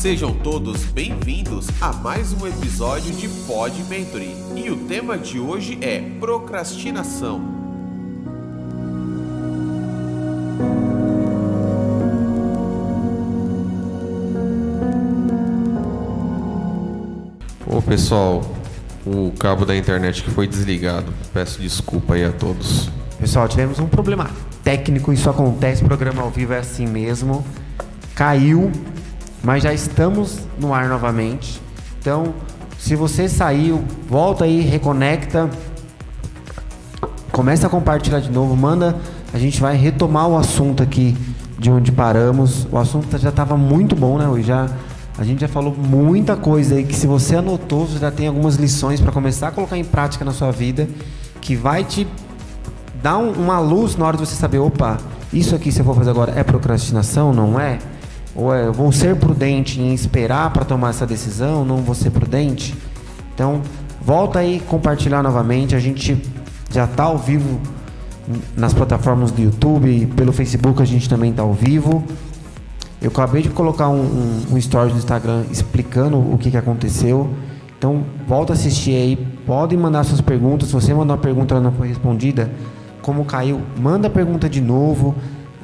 Sejam 0.00 0.32
todos 0.32 0.86
bem-vindos 0.86 1.68
a 1.78 1.92
mais 1.92 2.32
um 2.32 2.46
episódio 2.46 3.12
de 3.12 3.28
Pod 3.46 3.84
Mentoring. 3.84 4.34
E 4.56 4.70
o 4.70 4.86
tema 4.86 5.18
de 5.18 5.38
hoje 5.38 5.78
é 5.82 6.00
procrastinação. 6.18 7.42
Ô 17.66 17.82
pessoal, 17.82 18.40
o 19.04 19.30
cabo 19.38 19.66
da 19.66 19.76
internet 19.76 20.22
que 20.22 20.30
foi 20.30 20.46
desligado. 20.46 21.12
Peço 21.34 21.60
desculpa 21.60 22.14
aí 22.14 22.24
a 22.24 22.32
todos. 22.32 22.88
Pessoal, 23.18 23.46
tivemos 23.46 23.78
um 23.78 23.86
problema 23.86 24.30
técnico, 24.64 25.12
isso 25.12 25.28
acontece, 25.28 25.84
programa 25.84 26.22
ao 26.22 26.30
vivo 26.30 26.54
é 26.54 26.58
assim 26.58 26.86
mesmo. 26.86 27.44
Caiu, 28.14 28.72
mas 29.42 29.62
já 29.62 29.72
estamos 29.72 30.38
no 30.58 30.74
ar 30.74 30.88
novamente. 30.88 31.60
Então, 31.98 32.34
se 32.78 32.96
você 32.96 33.28
saiu, 33.28 33.84
volta 34.08 34.44
aí, 34.44 34.60
reconecta. 34.60 35.50
Começa 37.30 37.66
a 37.66 37.70
compartilhar 37.70 38.20
de 38.20 38.30
novo, 38.30 38.56
manda. 38.56 38.96
A 39.32 39.38
gente 39.38 39.60
vai 39.60 39.76
retomar 39.76 40.28
o 40.28 40.36
assunto 40.36 40.82
aqui 40.82 41.16
de 41.58 41.70
onde 41.70 41.92
paramos. 41.92 42.66
O 42.70 42.78
assunto 42.78 43.16
já 43.18 43.28
estava 43.28 43.56
muito 43.56 43.94
bom, 43.94 44.18
né? 44.18 44.26
Hoje 44.26 44.44
já 44.44 44.68
a 45.18 45.24
gente 45.24 45.42
já 45.42 45.48
falou 45.48 45.76
muita 45.76 46.34
coisa 46.34 46.76
aí 46.76 46.84
que 46.84 46.94
se 46.94 47.06
você 47.06 47.36
anotou, 47.36 47.86
você 47.86 47.98
já 47.98 48.10
tem 48.10 48.26
algumas 48.26 48.56
lições 48.56 49.00
para 49.00 49.12
começar 49.12 49.48
a 49.48 49.50
colocar 49.50 49.76
em 49.76 49.84
prática 49.84 50.24
na 50.24 50.32
sua 50.32 50.50
vida, 50.50 50.88
que 51.42 51.54
vai 51.54 51.84
te 51.84 52.08
dar 53.02 53.18
um, 53.18 53.32
uma 53.32 53.60
luz 53.60 53.96
na 53.96 54.06
hora 54.06 54.16
de 54.16 54.26
você 54.26 54.34
saber, 54.34 54.58
opa, 54.58 54.96
isso 55.30 55.54
aqui 55.54 55.70
se 55.70 55.80
eu 55.80 55.84
for 55.84 55.94
fazer 55.94 56.08
agora 56.08 56.32
é 56.34 56.42
procrastinação, 56.42 57.34
não 57.34 57.60
é? 57.60 57.78
Ou 58.34 58.54
é, 58.54 58.70
vou 58.70 58.92
ser 58.92 59.16
prudente 59.16 59.80
em 59.80 59.92
esperar 59.92 60.52
para 60.52 60.64
tomar 60.64 60.90
essa 60.90 61.06
decisão, 61.06 61.64
não 61.64 61.78
vou 61.78 61.94
ser 61.94 62.10
prudente? 62.10 62.74
Então, 63.34 63.60
volta 64.00 64.38
aí 64.38 64.60
compartilhar 64.68 65.22
novamente. 65.22 65.74
A 65.74 65.80
gente 65.80 66.20
já 66.70 66.84
está 66.84 67.04
ao 67.04 67.18
vivo 67.18 67.60
nas 68.56 68.72
plataformas 68.72 69.30
do 69.30 69.42
YouTube, 69.42 70.06
pelo 70.14 70.32
Facebook 70.32 70.80
a 70.80 70.84
gente 70.84 71.08
também 71.08 71.30
está 71.30 71.42
ao 71.42 71.52
vivo. 71.52 72.04
Eu 73.02 73.10
acabei 73.10 73.42
de 73.42 73.48
colocar 73.48 73.88
um, 73.88 74.00
um, 74.00 74.42
um 74.52 74.58
story 74.58 74.92
no 74.92 74.98
Instagram 74.98 75.44
explicando 75.50 76.18
o 76.18 76.36
que, 76.38 76.50
que 76.50 76.56
aconteceu. 76.56 77.30
Então, 77.78 78.04
volta 78.28 78.52
a 78.52 78.54
assistir 78.54 78.90
aí. 78.90 79.16
Podem 79.46 79.78
mandar 79.78 80.04
suas 80.04 80.20
perguntas. 80.20 80.68
Se 80.68 80.74
você 80.74 80.92
mandar 80.92 81.14
uma 81.14 81.18
pergunta 81.18 81.54
e 81.54 81.60
não 81.60 81.72
foi 81.72 81.88
respondida, 81.88 82.50
como 83.00 83.24
caiu, 83.24 83.62
manda 83.78 84.08
a 84.08 84.10
pergunta 84.10 84.50
de 84.50 84.60
novo. 84.60 85.14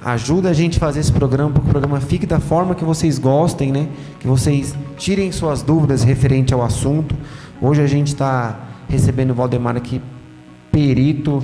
Ajuda 0.06 0.50
a 0.50 0.52
gente 0.52 0.76
a 0.76 0.80
fazer 0.80 1.00
esse 1.00 1.10
programa 1.10 1.50
para 1.50 1.60
que 1.60 1.66
o 1.66 1.70
programa 1.72 2.00
fique 2.00 2.26
da 2.26 2.38
forma 2.38 2.76
que 2.76 2.84
vocês 2.84 3.18
gostem, 3.18 3.72
né? 3.72 3.88
Que 4.20 4.28
vocês 4.28 4.72
tirem 4.96 5.32
suas 5.32 5.62
dúvidas 5.62 6.04
referente 6.04 6.54
ao 6.54 6.62
assunto. 6.62 7.12
Hoje 7.60 7.82
a 7.82 7.88
gente 7.88 8.06
está 8.06 8.56
recebendo 8.88 9.32
o 9.32 9.34
Valdemar 9.34 9.76
aqui, 9.76 10.00
perito, 10.70 11.42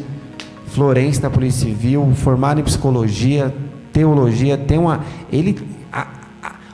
Florença 0.68 1.22
da 1.22 1.28
Polícia 1.28 1.68
Civil, 1.68 2.12
formado 2.14 2.60
em 2.60 2.62
psicologia, 2.62 3.52
teologia, 3.92 4.56
tem 4.56 4.78
uma. 4.78 5.00
Ele 5.32 5.60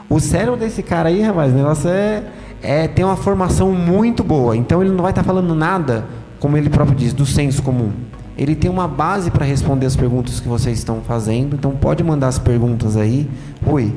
o 0.07 0.19
cérebro 0.19 0.57
desse 0.57 0.83
cara 0.83 1.09
aí, 1.09 1.23
rapaz, 1.23 1.51
o 1.51 1.55
negócio 1.55 1.89
é, 1.89 2.23
é 2.61 2.87
tem 2.87 3.03
uma 3.03 3.15
formação 3.15 3.71
muito 3.71 4.23
boa. 4.23 4.55
Então 4.55 4.83
ele 4.83 4.91
não 4.91 5.01
vai 5.01 5.11
estar 5.11 5.23
tá 5.23 5.27
falando 5.27 5.55
nada, 5.55 6.05
como 6.39 6.55
ele 6.55 6.69
próprio 6.69 6.95
diz, 6.95 7.13
do 7.13 7.25
senso 7.25 7.63
comum. 7.63 7.91
Ele 8.39 8.55
tem 8.55 8.71
uma 8.71 8.87
base 8.87 9.29
para 9.29 9.45
responder 9.45 9.85
as 9.85 9.97
perguntas 9.97 10.39
que 10.39 10.47
vocês 10.47 10.77
estão 10.77 11.01
fazendo. 11.01 11.57
Então 11.57 11.71
pode 11.71 12.01
mandar 12.01 12.29
as 12.29 12.39
perguntas 12.39 12.95
aí. 12.95 13.29
Oi. 13.65 13.93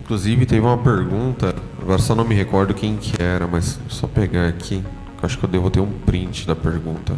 Inclusive 0.00 0.44
teve 0.44 0.66
uma 0.66 0.76
pergunta, 0.76 1.54
agora 1.80 2.00
só 2.00 2.12
não 2.12 2.24
me 2.24 2.34
recordo 2.34 2.74
quem 2.74 2.96
que 2.96 3.22
era, 3.22 3.46
mas 3.46 3.78
só 3.88 4.08
pegar 4.08 4.48
aqui. 4.48 4.82
Acho 5.22 5.38
que 5.38 5.44
eu 5.44 5.48
devo 5.48 5.70
ter 5.70 5.78
um 5.78 5.92
print 6.04 6.48
da 6.48 6.56
pergunta. 6.56 7.14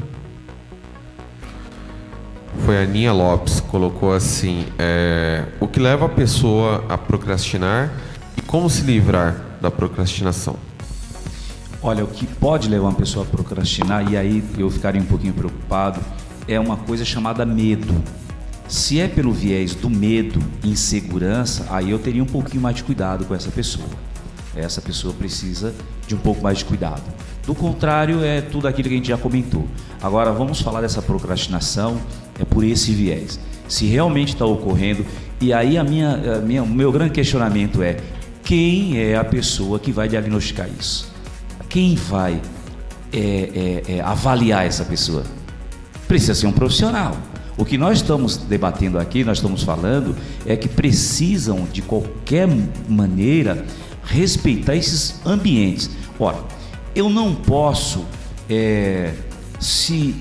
Foi 2.66 2.76
a 2.76 2.82
Aninha 2.82 3.15
Lopes, 3.15 3.60
colocou 3.60 4.12
assim: 4.12 4.66
é, 4.78 5.47
o 5.60 5.66
que 5.66 5.81
leva 5.81 6.04
a 6.04 6.09
pessoa 6.10 6.84
a 6.87 6.98
procrastinar 6.98 7.91
e 8.37 8.42
como 8.42 8.69
se 8.69 8.82
livrar 8.82 9.42
da 9.59 9.71
procrastinação? 9.71 10.56
Olha, 11.82 12.04
o 12.04 12.09
que 12.09 12.26
pode 12.26 12.69
levar 12.69 12.88
uma 12.88 12.94
pessoa 12.94 13.25
a 13.25 13.28
procrastinar, 13.28 14.12
e 14.12 14.19
aí 14.19 14.44
eu 14.59 14.69
ficaria 14.71 15.00
um 15.00 15.06
pouquinho 15.06 15.32
preocupado, 15.32 16.00
é 16.48 16.59
uma 16.59 16.78
coisa 16.78 17.04
chamada 17.04 17.44
medo. 17.44 17.94
Se 18.66 18.98
é 18.98 19.06
pelo 19.06 19.32
viés 19.32 19.75
do 19.75 19.88
medo, 19.88 20.42
insegurança, 20.64 21.66
aí 21.70 21.91
eu 21.91 21.98
teria 21.98 22.22
um 22.22 22.26
pouquinho 22.26 22.62
mais 22.62 22.76
de 22.76 22.84
cuidado 22.84 23.25
com 23.26 23.34
essa 23.34 23.50
pessoa. 23.50 23.88
Essa 24.56 24.81
pessoa 24.81 25.14
precisa 25.14 25.75
de 26.06 26.14
um 26.14 26.19
pouco 26.19 26.42
mais 26.42 26.59
de 26.59 26.64
cuidado. 26.64 27.03
Do 27.47 27.54
contrário, 27.54 28.25
é 28.25 28.41
tudo 28.41 28.66
aquilo 28.66 28.88
que 28.88 28.94
a 28.94 28.97
gente 28.97 29.09
já 29.09 29.16
comentou. 29.16 29.66
Agora, 30.03 30.32
vamos 30.32 30.60
falar 30.60 30.81
dessa 30.81 31.00
procrastinação 31.00 32.00
é 32.38 32.44
por 32.44 32.65
esse 32.65 32.92
viés. 32.92 33.38
Se 33.69 33.86
realmente 33.86 34.34
está 34.34 34.44
ocorrendo, 34.44 35.04
e 35.41 35.53
aí 35.53 35.78
a 35.78 35.84
minha, 35.84 36.36
a 36.36 36.41
minha, 36.41 36.62
o 36.62 36.69
meu 36.69 36.91
grande 36.91 37.12
questionamento 37.12 37.82
é: 37.82 37.98
quem 38.42 38.98
é 38.98 39.16
a 39.16 39.25
pessoa 39.25 39.78
que 39.78 39.92
vai 39.92 40.09
diagnosticar 40.09 40.69
isso? 40.78 41.12
Quem 41.69 41.94
vai 41.94 42.41
é, 43.12 43.19
é, 43.19 43.97
é, 43.97 44.00
avaliar 44.00 44.66
essa 44.66 44.84
pessoa? 44.84 45.25
Precisa 46.08 46.34
ser 46.34 46.46
um 46.46 46.52
profissional. 46.52 47.16
O 47.58 47.64
que 47.64 47.76
nós 47.76 47.98
estamos 47.98 48.36
debatendo 48.36 48.98
aqui, 48.98 49.22
nós 49.22 49.38
estamos 49.38 49.62
falando, 49.62 50.16
é 50.46 50.56
que 50.56 50.69
precisam 50.69 51.66
de 51.72 51.82
qualquer 51.82 52.48
maneira 52.88 53.66
respeitar 54.04 54.74
esses 54.74 55.20
ambientes. 55.26 55.91
Ora, 56.18 56.38
eu 56.94 57.10
não 57.10 57.34
posso, 57.34 58.04
é, 58.48 59.12
se 59.60 60.14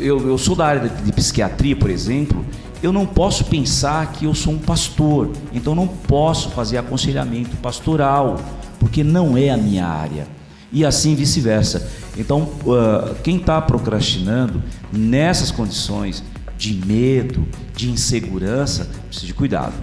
eu, 0.00 0.28
eu 0.28 0.36
sou 0.36 0.54
da 0.54 0.66
área 0.66 0.88
de 0.88 1.12
psiquiatria, 1.12 1.74
por 1.74 1.90
exemplo, 1.90 2.44
eu 2.82 2.92
não 2.92 3.06
posso 3.06 3.44
pensar 3.44 4.12
que 4.12 4.26
eu 4.26 4.34
sou 4.34 4.52
um 4.52 4.58
pastor, 4.58 5.30
então 5.52 5.74
não 5.74 5.86
posso 5.86 6.50
fazer 6.50 6.76
aconselhamento 6.76 7.56
pastoral, 7.56 8.36
porque 8.78 9.02
não 9.02 9.36
é 9.36 9.50
a 9.50 9.56
minha 9.56 9.86
área. 9.86 10.37
E 10.72 10.84
assim 10.84 11.14
vice-versa. 11.14 11.90
Então, 12.16 12.42
uh, 12.42 13.14
quem 13.22 13.36
está 13.36 13.60
procrastinando 13.60 14.62
nessas 14.92 15.50
condições 15.50 16.22
de 16.58 16.74
medo, 16.84 17.46
de 17.74 17.90
insegurança, 17.90 18.88
precisa 19.06 19.26
de 19.26 19.34
cuidado. 19.34 19.74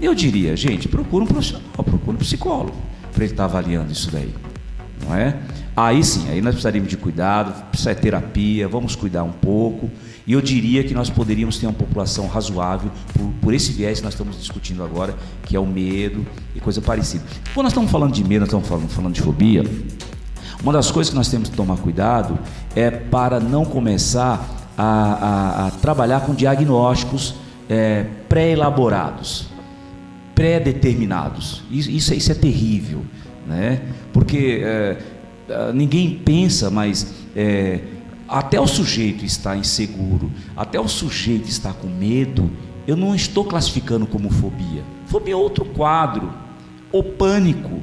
Eu 0.00 0.14
diria, 0.14 0.56
gente, 0.56 0.88
procura 0.88 1.24
um 1.24 1.26
profissional, 1.26 1.62
procura 1.84 2.16
um 2.16 2.20
psicólogo 2.20 2.76
para 3.12 3.24
ele 3.24 3.32
estar 3.32 3.44
tá 3.44 3.50
avaliando 3.50 3.92
isso 3.92 4.10
daí, 4.10 4.34
não 5.06 5.14
é? 5.14 5.38
Aí 5.76 6.04
sim, 6.04 6.28
aí 6.28 6.40
nós 6.40 6.54
precisaríamos 6.54 6.90
de 6.90 6.96
cuidado, 6.96 7.68
precisa 7.70 7.94
de 7.94 8.00
terapia, 8.00 8.68
vamos 8.68 8.94
cuidar 8.94 9.22
um 9.24 9.32
pouco. 9.32 9.90
E 10.26 10.32
eu 10.32 10.40
diria 10.40 10.82
que 10.84 10.94
nós 10.94 11.10
poderíamos 11.10 11.58
ter 11.58 11.66
uma 11.66 11.72
população 11.72 12.26
razoável 12.26 12.90
por, 13.12 13.28
por, 13.40 13.54
esse 13.54 13.72
viés 13.72 13.98
que 13.98 14.04
nós 14.04 14.14
estamos 14.14 14.38
discutindo 14.38 14.82
agora, 14.82 15.14
que 15.44 15.54
é 15.54 15.60
o 15.60 15.66
medo 15.66 16.26
e 16.54 16.60
coisa 16.60 16.80
parecida. 16.80 17.24
Quando 17.52 17.64
nós 17.64 17.72
estamos 17.72 17.90
falando 17.90 18.12
de 18.12 18.22
medo, 18.22 18.40
nós 18.40 18.48
estamos 18.48 18.68
falando, 18.68 18.88
falando 18.88 19.14
de 19.14 19.20
fobia, 19.20 19.64
uma 20.64 20.72
das 20.72 20.90
coisas 20.90 21.10
que 21.10 21.16
nós 21.16 21.28
temos 21.28 21.50
que 21.50 21.56
tomar 21.56 21.76
cuidado 21.76 22.38
é 22.74 22.90
para 22.90 23.38
não 23.38 23.66
começar 23.66 24.72
a, 24.78 24.84
a, 24.84 25.66
a 25.66 25.70
trabalhar 25.70 26.20
com 26.20 26.34
diagnósticos 26.34 27.34
é, 27.68 28.06
pré-elaborados, 28.30 29.48
pré-determinados. 30.34 31.62
Isso, 31.70 31.90
isso, 31.90 32.14
isso, 32.14 32.32
é 32.32 32.34
terrível, 32.34 33.04
né? 33.46 33.82
porque 34.10 34.62
é, 34.64 34.96
ninguém 35.74 36.18
pensa, 36.24 36.70
mas 36.70 37.12
é, 37.36 37.80
até 38.26 38.58
o 38.58 38.66
sujeito 38.66 39.22
está 39.22 39.54
inseguro, 39.54 40.32
até 40.56 40.80
o 40.80 40.88
sujeito 40.88 41.46
está 41.46 41.74
com 41.74 41.88
medo, 41.88 42.50
eu 42.86 42.96
não 42.96 43.14
estou 43.14 43.44
classificando 43.44 44.06
como 44.06 44.30
fobia. 44.30 44.82
Fobia 45.08 45.34
é 45.34 45.36
outro 45.36 45.66
quadro. 45.66 46.32
O 46.90 47.02
pânico. 47.02 47.80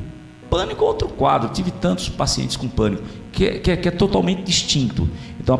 Pânico 0.51 0.83
é 0.83 0.88
outro 0.88 1.07
quadro. 1.07 1.48
Eu 1.48 1.53
tive 1.53 1.71
tantos 1.71 2.09
pacientes 2.09 2.57
com 2.57 2.68
pânico, 2.68 3.01
que, 3.31 3.45
é, 3.45 3.59
que, 3.59 3.71
é, 3.71 3.77
que 3.77 3.88
é 3.88 3.92
totalmente 3.92 4.44
distinto. 4.44 5.09
Então 5.39 5.56
a 5.56 5.57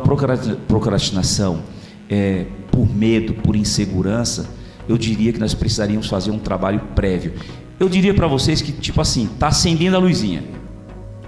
procrastinação 0.68 1.62
é, 2.10 2.44
por 2.70 2.86
medo, 2.94 3.32
por 3.32 3.56
insegurança, 3.56 4.50
eu 4.86 4.98
diria 4.98 5.32
que 5.32 5.40
nós 5.40 5.54
precisaríamos 5.54 6.08
fazer 6.08 6.30
um 6.30 6.38
trabalho 6.38 6.78
prévio. 6.94 7.32
Eu 7.80 7.88
diria 7.88 8.12
para 8.12 8.26
vocês 8.26 8.60
que, 8.60 8.70
tipo 8.70 9.00
assim, 9.00 9.24
está 9.24 9.48
acendendo 9.48 9.96
a 9.96 9.98
luzinha. 9.98 10.44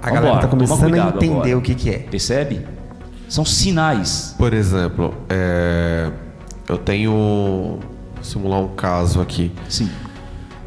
A 0.02 0.08
Vambora, 0.08 0.12
galera 0.12 0.36
está 0.36 0.48
começando 0.48 0.94
a 0.94 1.08
entender 1.08 1.36
agora. 1.36 1.58
o 1.58 1.62
que, 1.62 1.74
que 1.74 1.88
é. 1.88 1.98
Percebe? 2.00 2.66
São 3.30 3.46
sinais. 3.46 4.34
Por 4.36 4.52
exemplo, 4.52 5.14
é, 5.30 6.10
eu 6.68 6.76
tenho. 6.76 7.12
Vou 8.14 8.22
simular 8.22 8.60
um 8.60 8.68
caso 8.68 9.22
aqui. 9.22 9.50
Sim. 9.70 9.88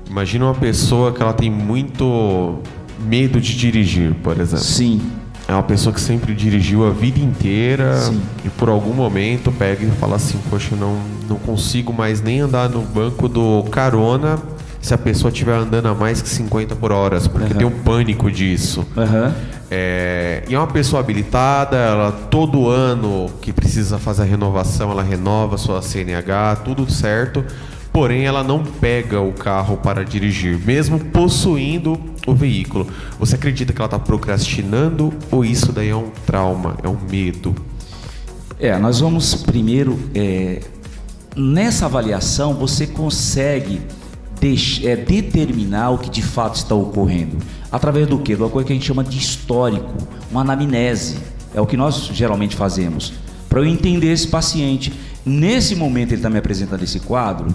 Imagina 0.09 0.45
uma 0.45 0.55
pessoa 0.55 1.11
que 1.11 1.21
ela 1.21 1.33
tem 1.33 1.51
muito 1.51 2.59
medo 3.07 3.39
de 3.41 3.55
dirigir, 3.55 4.13
por 4.23 4.39
exemplo. 4.39 4.63
Sim. 4.63 5.01
É 5.47 5.53
uma 5.53 5.63
pessoa 5.63 5.93
que 5.93 6.01
sempre 6.01 6.33
dirigiu 6.35 6.85
a 6.85 6.89
vida 6.89 7.19
inteira 7.19 7.97
Sim. 8.01 8.21
e 8.43 8.49
por 8.49 8.67
algum 8.67 8.93
momento 8.93 9.49
pega 9.51 9.85
e 9.85 9.91
fala 9.91 10.17
assim: 10.17 10.37
Poxa, 10.49 10.75
não, 10.75 10.97
não 11.29 11.37
consigo 11.37 11.93
mais 11.93 12.21
nem 12.21 12.41
andar 12.41 12.69
no 12.69 12.81
banco 12.81 13.29
do 13.29 13.63
carona 13.71 14.37
se 14.81 14.93
a 14.93 14.97
pessoa 14.97 15.31
estiver 15.31 15.55
andando 15.55 15.87
a 15.87 15.95
mais 15.95 16.21
que 16.21 16.27
50 16.29 16.75
por 16.75 16.91
hora, 16.91 17.19
porque 17.21 17.53
Uhum. 17.53 17.57
tem 17.59 17.67
um 17.67 17.71
pânico 17.83 18.29
disso. 18.29 18.85
Aham. 18.97 19.33
É, 19.71 20.43
e 20.47 20.55
é 20.55 20.57
uma 20.57 20.67
pessoa 20.67 21.01
habilitada, 21.01 21.75
ela 21.75 22.11
todo 22.11 22.69
ano 22.69 23.29
que 23.41 23.51
precisa 23.51 23.97
fazer 23.97 24.21
a 24.21 24.25
renovação, 24.25 24.91
ela 24.91 25.03
renova 25.03 25.57
sua 25.57 25.81
CNH, 25.81 26.57
tudo 26.63 26.89
certo. 26.91 27.43
Porém, 27.97 28.25
ela 28.25 28.43
não 28.43 28.63
pega 28.63 29.19
o 29.19 29.33
carro 29.33 29.77
para 29.77 30.05
dirigir, 30.05 30.55
mesmo 30.63 30.99
possuindo 30.99 31.99
o 32.27 32.35
veículo. 32.35 32.85
Você 33.19 33.33
acredita 33.33 33.73
que 33.73 33.81
ela 33.81 33.87
está 33.87 33.97
procrastinando 33.97 35.11
ou 35.31 35.43
isso 35.43 35.71
daí 35.71 35.89
é 35.89 35.95
um 35.95 36.11
trauma, 36.23 36.77
é 36.83 36.87
um 36.87 36.95
medo? 37.09 37.55
É, 38.59 38.77
nós 38.77 38.99
vamos 38.99 39.33
primeiro. 39.33 39.97
é, 40.13 40.61
nessa 41.35 41.87
avaliação, 41.87 42.53
você 42.53 42.85
consegue 42.85 43.81
é, 44.83 44.95
determinar 44.95 45.89
o 45.89 45.97
que 45.97 46.11
de 46.11 46.21
fato 46.21 46.57
está 46.57 46.75
ocorrendo. 46.75 47.37
Através 47.71 48.05
do 48.05 48.19
quê? 48.19 48.35
De 48.35 48.43
uma 48.43 48.49
coisa 48.51 48.67
que 48.67 48.73
a 48.73 48.75
gente 48.75 48.85
chama 48.85 49.03
de 49.03 49.17
histórico, 49.17 49.91
uma 50.29 50.41
anamnese. 50.41 51.17
É 51.51 51.59
o 51.59 51.65
que 51.65 51.75
nós 51.75 52.11
geralmente 52.13 52.55
fazemos. 52.55 53.13
Para 53.49 53.61
eu 53.61 53.65
entender 53.65 54.13
esse 54.13 54.27
paciente. 54.27 54.93
Nesse 55.25 55.75
momento 55.75 56.11
ele 56.11 56.17
está 56.17 56.29
me 56.29 56.37
apresentando 56.37 56.83
esse 56.83 56.99
quadro. 56.99 57.53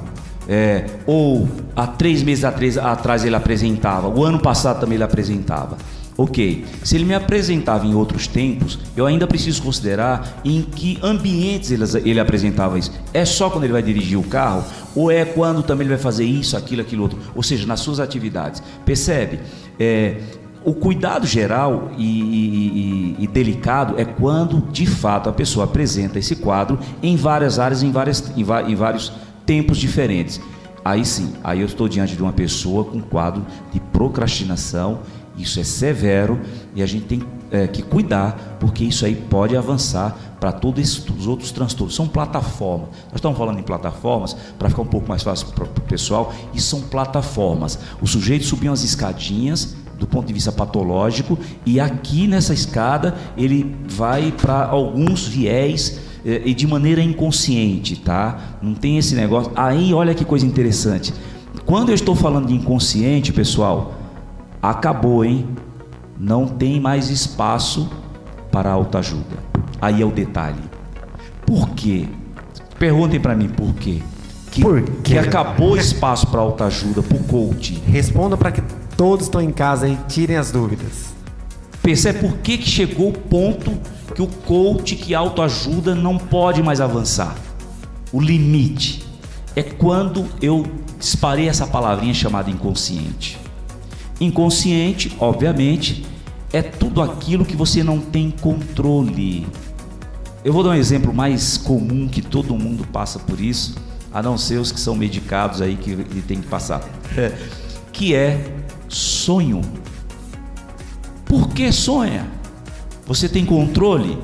É, 0.48 0.84
ou 1.06 1.48
há 1.76 1.86
três 1.86 2.22
meses 2.22 2.44
atrás, 2.44 2.76
atrás 2.78 3.24
ele 3.24 3.36
apresentava, 3.36 4.08
o 4.08 4.24
ano 4.24 4.38
passado 4.38 4.80
também 4.80 4.96
ele 4.96 5.04
apresentava. 5.04 5.76
Ok, 6.16 6.66
se 6.84 6.94
ele 6.94 7.06
me 7.06 7.14
apresentava 7.14 7.86
em 7.86 7.94
outros 7.94 8.26
tempos, 8.26 8.78
eu 8.94 9.06
ainda 9.06 9.26
preciso 9.26 9.62
considerar 9.62 10.40
em 10.44 10.60
que 10.60 10.98
ambientes 11.02 11.70
ele, 11.70 11.84
ele 12.08 12.20
apresentava 12.20 12.78
isso. 12.78 12.92
É 13.14 13.24
só 13.24 13.48
quando 13.48 13.64
ele 13.64 13.72
vai 13.72 13.82
dirigir 13.82 14.18
o 14.18 14.22
carro? 14.22 14.62
Ou 14.94 15.10
é 15.10 15.24
quando 15.24 15.62
também 15.62 15.86
ele 15.86 15.94
vai 15.94 16.02
fazer 16.02 16.24
isso, 16.26 16.54
aquilo, 16.54 16.82
aquilo 16.82 17.02
outro? 17.04 17.18
Ou 17.34 17.42
seja, 17.42 17.66
nas 17.66 17.80
suas 17.80 17.98
atividades. 17.98 18.62
Percebe? 18.84 19.40
É, 19.80 20.18
o 20.62 20.74
cuidado 20.74 21.26
geral 21.26 21.90
e, 21.96 22.04
e- 22.04 23.16
e- 23.18 23.24
e 23.24 23.26
delicado 23.26 23.94
é 23.98 24.04
quando, 24.04 24.60
de 24.70 24.84
fato, 24.84 25.30
a 25.30 25.32
pessoa 25.32 25.64
apresenta 25.64 26.18
esse 26.18 26.36
quadro 26.36 26.78
em 27.02 27.16
várias 27.16 27.58
áreas, 27.58 27.82
em, 27.82 27.90
várias, 27.90 28.22
em, 28.36 28.42
em 28.70 28.74
vários 28.74 29.10
tempos 29.52 29.76
diferentes. 29.76 30.40
Aí 30.82 31.04
sim, 31.04 31.34
aí 31.44 31.60
eu 31.60 31.66
estou 31.66 31.86
diante 31.86 32.16
de 32.16 32.22
uma 32.22 32.32
pessoa 32.32 32.86
com 32.86 33.02
quadro 33.02 33.44
de 33.70 33.78
procrastinação. 33.78 35.00
Isso 35.36 35.60
é 35.60 35.64
severo 35.64 36.40
e 36.74 36.82
a 36.82 36.86
gente 36.86 37.04
tem 37.04 37.22
é, 37.50 37.66
que 37.66 37.82
cuidar, 37.82 38.56
porque 38.58 38.82
isso 38.82 39.04
aí 39.04 39.14
pode 39.14 39.54
avançar 39.54 40.16
para 40.40 40.52
todos 40.52 41.06
os 41.06 41.26
outros 41.26 41.52
transtornos. 41.52 41.94
São 41.94 42.08
plataformas. 42.08 42.88
Nós 43.04 43.16
estamos 43.16 43.36
falando 43.36 43.58
em 43.58 43.62
plataformas 43.62 44.34
para 44.58 44.70
ficar 44.70 44.82
um 44.82 44.86
pouco 44.86 45.06
mais 45.06 45.22
fácil 45.22 45.48
para 45.48 45.64
o 45.64 45.68
pessoal. 45.82 46.32
E 46.54 46.60
são 46.60 46.80
plataformas. 46.80 47.78
O 48.00 48.06
sujeito 48.06 48.46
subiu 48.46 48.70
umas 48.70 48.82
escadinhas 48.82 49.76
do 49.98 50.06
ponto 50.06 50.26
de 50.26 50.32
vista 50.32 50.50
patológico 50.50 51.38
e 51.64 51.78
aqui 51.78 52.26
nessa 52.26 52.54
escada 52.54 53.14
ele 53.36 53.76
vai 53.86 54.32
para 54.32 54.64
alguns 54.64 55.28
viés 55.28 56.00
e 56.24 56.54
de 56.54 56.66
maneira 56.66 57.02
inconsciente, 57.02 57.96
tá? 57.96 58.56
Não 58.62 58.74
tem 58.74 58.98
esse 58.98 59.14
negócio. 59.14 59.52
Aí 59.56 59.92
olha 59.92 60.14
que 60.14 60.24
coisa 60.24 60.46
interessante. 60.46 61.12
Quando 61.64 61.88
eu 61.90 61.94
estou 61.94 62.14
falando 62.14 62.46
de 62.46 62.54
inconsciente, 62.54 63.32
pessoal, 63.32 63.94
acabou, 64.62 65.24
hein? 65.24 65.46
Não 66.18 66.46
tem 66.46 66.80
mais 66.80 67.10
espaço 67.10 67.90
para 68.50 68.70
autoajuda. 68.70 69.42
Aí 69.80 70.00
é 70.02 70.04
o 70.04 70.10
detalhe. 70.10 70.60
Por 71.44 71.70
quê? 71.70 72.06
Perguntem 72.78 73.18
para 73.18 73.34
mim 73.34 73.48
por 73.48 73.74
quê. 73.74 74.00
Que, 74.50 74.60
Por 74.60 74.82
quê? 74.82 74.92
que 75.02 75.18
acabou 75.18 75.72
o 75.72 75.76
espaço 75.76 76.26
para 76.26 76.40
autoajuda, 76.40 77.02
para 77.02 77.16
o 77.16 77.24
coach. 77.24 77.82
Responda 77.86 78.36
para 78.36 78.52
que 78.52 78.62
todos 78.96 79.26
estão 79.26 79.40
em 79.40 79.50
casa 79.50 79.88
e 79.88 79.96
tirem 80.08 80.36
as 80.36 80.50
dúvidas. 80.52 81.14
Percebe 81.82 82.20
por 82.20 82.36
que, 82.38 82.58
que 82.58 82.68
chegou 82.68 83.08
o 83.08 83.12
ponto 83.12 83.72
que 84.14 84.22
o 84.22 84.26
coach, 84.26 84.96
que 84.96 85.14
autoajuda, 85.14 85.94
não 85.94 86.18
pode 86.18 86.62
mais 86.62 86.80
avançar? 86.80 87.34
O 88.12 88.20
limite 88.20 89.04
é 89.56 89.62
quando 89.62 90.26
eu 90.40 90.66
disparei 90.98 91.48
essa 91.48 91.66
palavrinha 91.66 92.14
chamada 92.14 92.50
inconsciente. 92.50 93.38
Inconsciente, 94.20 95.16
obviamente, 95.18 96.04
é 96.52 96.62
tudo 96.62 97.00
aquilo 97.00 97.44
que 97.44 97.56
você 97.56 97.82
não 97.82 97.98
tem 97.98 98.30
controle. 98.30 99.46
Eu 100.44 100.52
vou 100.52 100.62
dar 100.62 100.70
um 100.70 100.74
exemplo 100.74 101.12
mais 101.12 101.56
comum 101.56 102.08
que 102.08 102.20
todo 102.20 102.54
mundo 102.54 102.86
passa 102.92 103.18
por 103.18 103.40
isso, 103.40 103.76
a 104.12 104.22
não 104.22 104.36
ser 104.36 104.58
os 104.58 104.70
que 104.70 104.78
são 104.80 104.94
medicados 104.94 105.62
aí 105.62 105.76
que 105.76 105.90
ele 105.92 106.22
tem 106.26 106.40
que 106.40 106.46
passar, 106.48 106.82
que 107.92 108.14
é 108.14 108.44
sonho. 108.88 109.62
Por 111.24 111.48
que 111.48 111.72
sonha? 111.72 112.41
Você 113.06 113.28
tem 113.28 113.44
controle? 113.44 114.18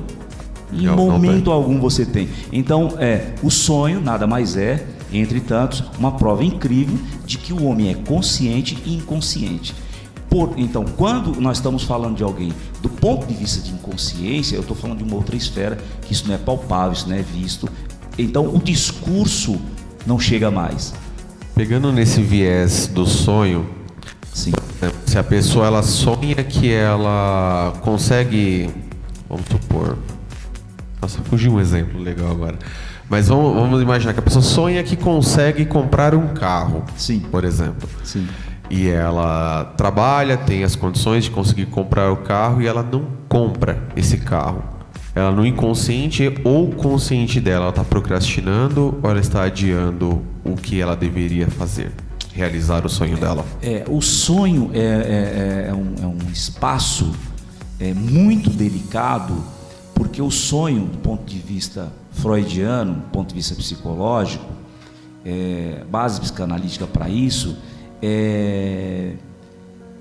Em 0.71 0.83
Não, 0.83 0.95
não 0.95 1.09
momento 1.11 1.45
tem. 1.45 1.53
algum 1.53 1.79
você 1.79 2.05
tem. 2.05 2.29
Então, 2.51 2.93
é, 2.99 3.33
o 3.41 3.49
sonho 3.49 3.99
nada 3.99 4.27
mais 4.27 4.55
é, 4.55 4.85
entre 5.11 5.39
tantos, 5.39 5.83
uma 5.97 6.11
prova 6.11 6.43
incrível 6.43 6.97
de 7.25 7.37
que 7.39 7.51
o 7.51 7.65
homem 7.65 7.89
é 7.89 7.95
consciente 7.95 8.77
e 8.85 8.95
inconsciente. 8.95 9.73
Por- 10.29 10.53
então, 10.57 10.85
quando 10.95 11.41
nós 11.41 11.57
estamos 11.57 11.81
falando 11.83 12.15
de 12.17 12.23
alguém 12.23 12.53
do 12.83 12.89
ponto 12.89 13.25
de 13.25 13.33
vista 13.33 13.59
de 13.61 13.71
inconsciência, 13.71 14.55
eu 14.55 14.61
estou 14.61 14.77
falando 14.77 14.99
de 14.99 15.03
uma 15.03 15.15
outra 15.15 15.35
esfera, 15.35 15.77
que 16.03 16.13
isso 16.13 16.27
não 16.27 16.35
é 16.35 16.37
palpável, 16.37 16.93
isso 16.93 17.09
não 17.09 17.15
é 17.15 17.21
visto. 17.23 17.67
Então, 18.15 18.45
o 18.53 18.59
discurso 18.59 19.59
não 20.05 20.19
chega 20.19 20.51
mais. 20.51 20.93
Pegando 21.55 21.91
nesse 21.91 22.21
viés 22.21 22.85
do 22.85 23.07
sonho, 23.07 23.67
se 25.05 25.17
a 25.17 25.23
pessoa 25.23 25.67
ela 25.67 25.83
sonha 25.83 26.35
que 26.43 26.71
ela 26.71 27.73
consegue, 27.81 28.69
vamos 29.27 29.45
supor, 29.47 29.97
nossa, 31.01 31.19
fugiu 31.23 31.53
um 31.53 31.59
exemplo 31.59 31.99
legal 31.99 32.31
agora. 32.31 32.57
Mas 33.09 33.27
vamos, 33.27 33.55
vamos 33.55 33.81
imaginar 33.81 34.13
que 34.13 34.19
a 34.19 34.23
pessoa 34.23 34.43
sonha 34.43 34.83
que 34.83 34.95
consegue 34.95 35.65
comprar 35.65 36.13
um 36.13 36.27
carro, 36.27 36.83
Sim. 36.95 37.19
por 37.19 37.43
exemplo. 37.43 37.89
Sim. 38.03 38.27
E 38.69 38.87
ela 38.87 39.73
trabalha, 39.75 40.37
tem 40.37 40.63
as 40.63 40.75
condições 40.75 41.23
de 41.23 41.31
conseguir 41.31 41.65
comprar 41.65 42.11
o 42.11 42.17
carro 42.17 42.61
e 42.61 42.67
ela 42.67 42.83
não 42.83 43.07
compra 43.27 43.81
esse 43.95 44.17
carro. 44.17 44.63
Ela 45.15 45.31
no 45.31 45.43
inconsciente 45.43 46.31
ou 46.43 46.69
consciente 46.69 47.41
dela, 47.41 47.63
ela 47.63 47.69
está 47.69 47.83
procrastinando 47.83 48.99
ou 49.01 49.09
ela 49.09 49.19
está 49.19 49.43
adiando 49.43 50.21
o 50.43 50.55
que 50.55 50.79
ela 50.79 50.95
deveria 50.95 51.47
fazer, 51.47 51.91
realizar 52.33 52.85
o 52.85 52.89
sonho 52.89 53.17
dela. 53.17 53.45
É, 53.61 53.83
o 53.87 54.01
sonho 54.01 54.71
é, 54.73 54.77
é- 54.79 54.81
é- 54.81 55.69
é 55.69 55.73
um, 55.73 55.95
é 56.03 56.05
um 56.07 56.31
espaço 56.31 57.13
é, 57.79 57.93
muito 57.93 58.49
delicado, 58.49 59.35
porque 59.93 60.21
o 60.21 60.31
sonho, 60.31 60.85
do 60.85 60.97
ponto 60.99 61.23
de 61.25 61.39
vista 61.39 61.91
freudiano, 62.11 62.95
do 62.95 63.09
ponto 63.09 63.29
de 63.29 63.35
vista 63.35 63.55
psicológico, 63.55 64.45
base 65.91 66.19
psicanalítica 66.21 66.87
para 66.87 67.07
isso, 67.09 67.57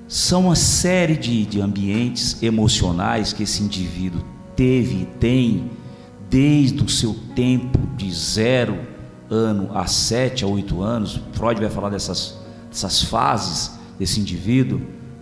são 0.07 0.45
uma 0.47 0.55
série 0.57 1.17
de, 1.17 1.45
de 1.45 1.61
ambientes 1.61 2.43
emocionais 2.43 3.33
que 3.33 3.43
esse 3.43 3.63
indivíduo 3.63 4.23
teve 4.57 5.03
e 5.03 5.07
tem 5.21 5.71
desde 6.31 6.83
o 6.83 6.89
seu 6.89 7.15
tempo 7.35 7.79
de 7.97 8.11
zero 8.13 8.79
ano 9.31 9.71
a 9.75 9.87
sete 9.87 10.45
a 10.45 10.47
oito 10.47 10.83
anos. 10.83 11.21
Freud 11.33 11.61
vai 11.61 11.71
falar 11.71 11.91
dessas, 11.91 12.39
dessas 12.71 13.03
fases 13.03 13.79
desse 13.99 14.21
indivíduo, 14.21 14.81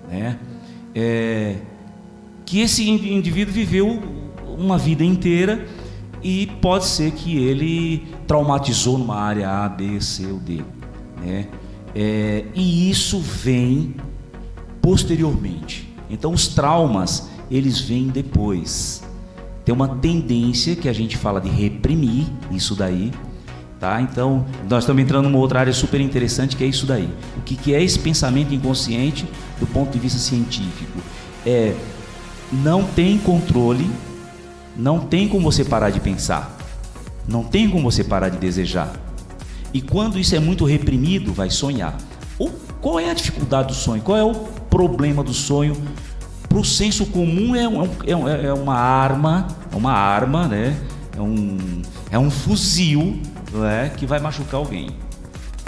né? 0.08 0.38
É, 0.94 1.56
que 2.44 2.60
esse 2.60 2.88
indi- 2.88 3.12
indivíduo 3.12 3.52
viveu 3.52 4.02
uma 4.56 4.78
vida 4.78 5.04
inteira 5.04 5.66
e 6.22 6.46
pode 6.60 6.86
ser 6.86 7.12
que 7.12 7.36
ele 7.36 8.06
traumatizou 8.26 8.98
numa 8.98 9.16
área 9.16 9.50
A, 9.64 9.68
B, 9.68 10.00
C 10.00 10.26
ou 10.26 10.38
D, 10.38 10.62
né? 11.22 11.48
É, 11.94 12.44
e 12.54 12.90
isso 12.90 13.18
vem 13.20 13.94
posteriormente. 14.80 15.92
Então 16.08 16.32
os 16.32 16.48
traumas 16.48 17.28
eles 17.50 17.80
vêm 17.80 18.08
depois. 18.08 19.02
Tem 19.64 19.74
uma 19.74 19.88
tendência 19.88 20.76
que 20.76 20.88
a 20.88 20.92
gente 20.92 21.16
fala 21.16 21.40
de 21.40 21.48
reprimir 21.48 22.26
isso 22.50 22.74
daí, 22.74 23.10
tá? 23.80 24.00
Então 24.00 24.44
nós 24.68 24.84
estamos 24.84 25.02
entrando 25.02 25.28
numa 25.28 25.38
outra 25.38 25.60
área 25.60 25.72
super 25.72 26.00
interessante 26.00 26.56
que 26.56 26.64
é 26.64 26.66
isso 26.66 26.86
daí. 26.86 27.08
O 27.36 27.40
que, 27.42 27.56
que 27.56 27.74
é 27.74 27.82
esse 27.82 27.98
pensamento 27.98 28.54
inconsciente 28.54 29.26
do 29.60 29.66
ponto 29.66 29.90
de 29.92 29.98
vista 29.98 30.18
científico? 30.18 30.98
É 31.44 31.74
não 32.52 32.84
tem 32.84 33.18
controle, 33.18 33.90
não 34.76 35.00
tem 35.00 35.26
como 35.28 35.50
você 35.50 35.64
parar 35.64 35.90
de 35.90 35.98
pensar, 35.98 36.56
não 37.26 37.42
tem 37.42 37.68
como 37.68 37.90
você 37.90 38.04
parar 38.04 38.28
de 38.28 38.38
desejar. 38.38 38.92
E 39.74 39.80
quando 39.80 40.18
isso 40.18 40.34
é 40.36 40.38
muito 40.38 40.64
reprimido, 40.64 41.32
vai 41.32 41.50
sonhar. 41.50 41.96
O- 42.38 42.50
qual 42.80 43.00
é 43.00 43.10
a 43.10 43.14
dificuldade 43.14 43.68
do 43.68 43.74
sonho? 43.74 44.00
Qual 44.00 44.16
é 44.16 44.22
o 44.24 44.32
problema 44.70 45.24
do 45.24 45.34
sonho? 45.34 45.76
Para 46.48 46.58
o 46.58 46.64
senso 46.64 47.06
comum 47.06 47.56
é, 47.56 47.66
um- 47.68 47.82
é 48.06 48.16
um- 48.16 48.28
é 48.28 48.52
uma 48.52 48.76
arma, 48.76 49.48
é 49.72 49.76
uma 49.76 49.92
arma, 49.92 50.46
né? 50.46 50.76
É 51.16 51.20
um, 51.20 51.56
é 52.12 52.18
um 52.18 52.30
fuzil 52.30 53.18
não 53.52 53.66
é? 53.66 53.88
que 53.88 54.06
vai 54.06 54.20
machucar 54.20 54.60
alguém. 54.60 54.90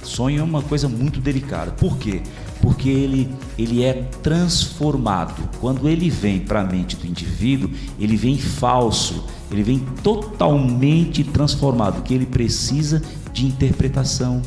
Sonho 0.02 0.40
é 0.40 0.42
uma 0.42 0.62
coisa 0.62 0.88
muito 0.88 1.20
delicada. 1.20 1.70
Por 1.73 1.99
quê? 1.99 2.23
Porque 2.62 2.88
ele, 2.88 3.28
ele 3.58 3.85
é 3.85 3.94
transformado. 4.23 5.49
Quando 5.61 5.88
ele 5.88 6.08
vem 6.08 6.40
para 6.40 6.61
a 6.61 6.64
mente 6.64 6.97
do 6.97 7.06
indivíduo, 7.06 7.70
ele 7.99 8.16
vem 8.16 8.38
falso, 8.38 9.25
ele 9.50 9.62
vem 9.62 9.80
totalmente 10.02 11.25
transformado, 11.25 12.02
que 12.02 12.14
ele 12.14 12.26
precisa 12.26 13.02
de 13.32 13.47
interpretação. 13.47 14.42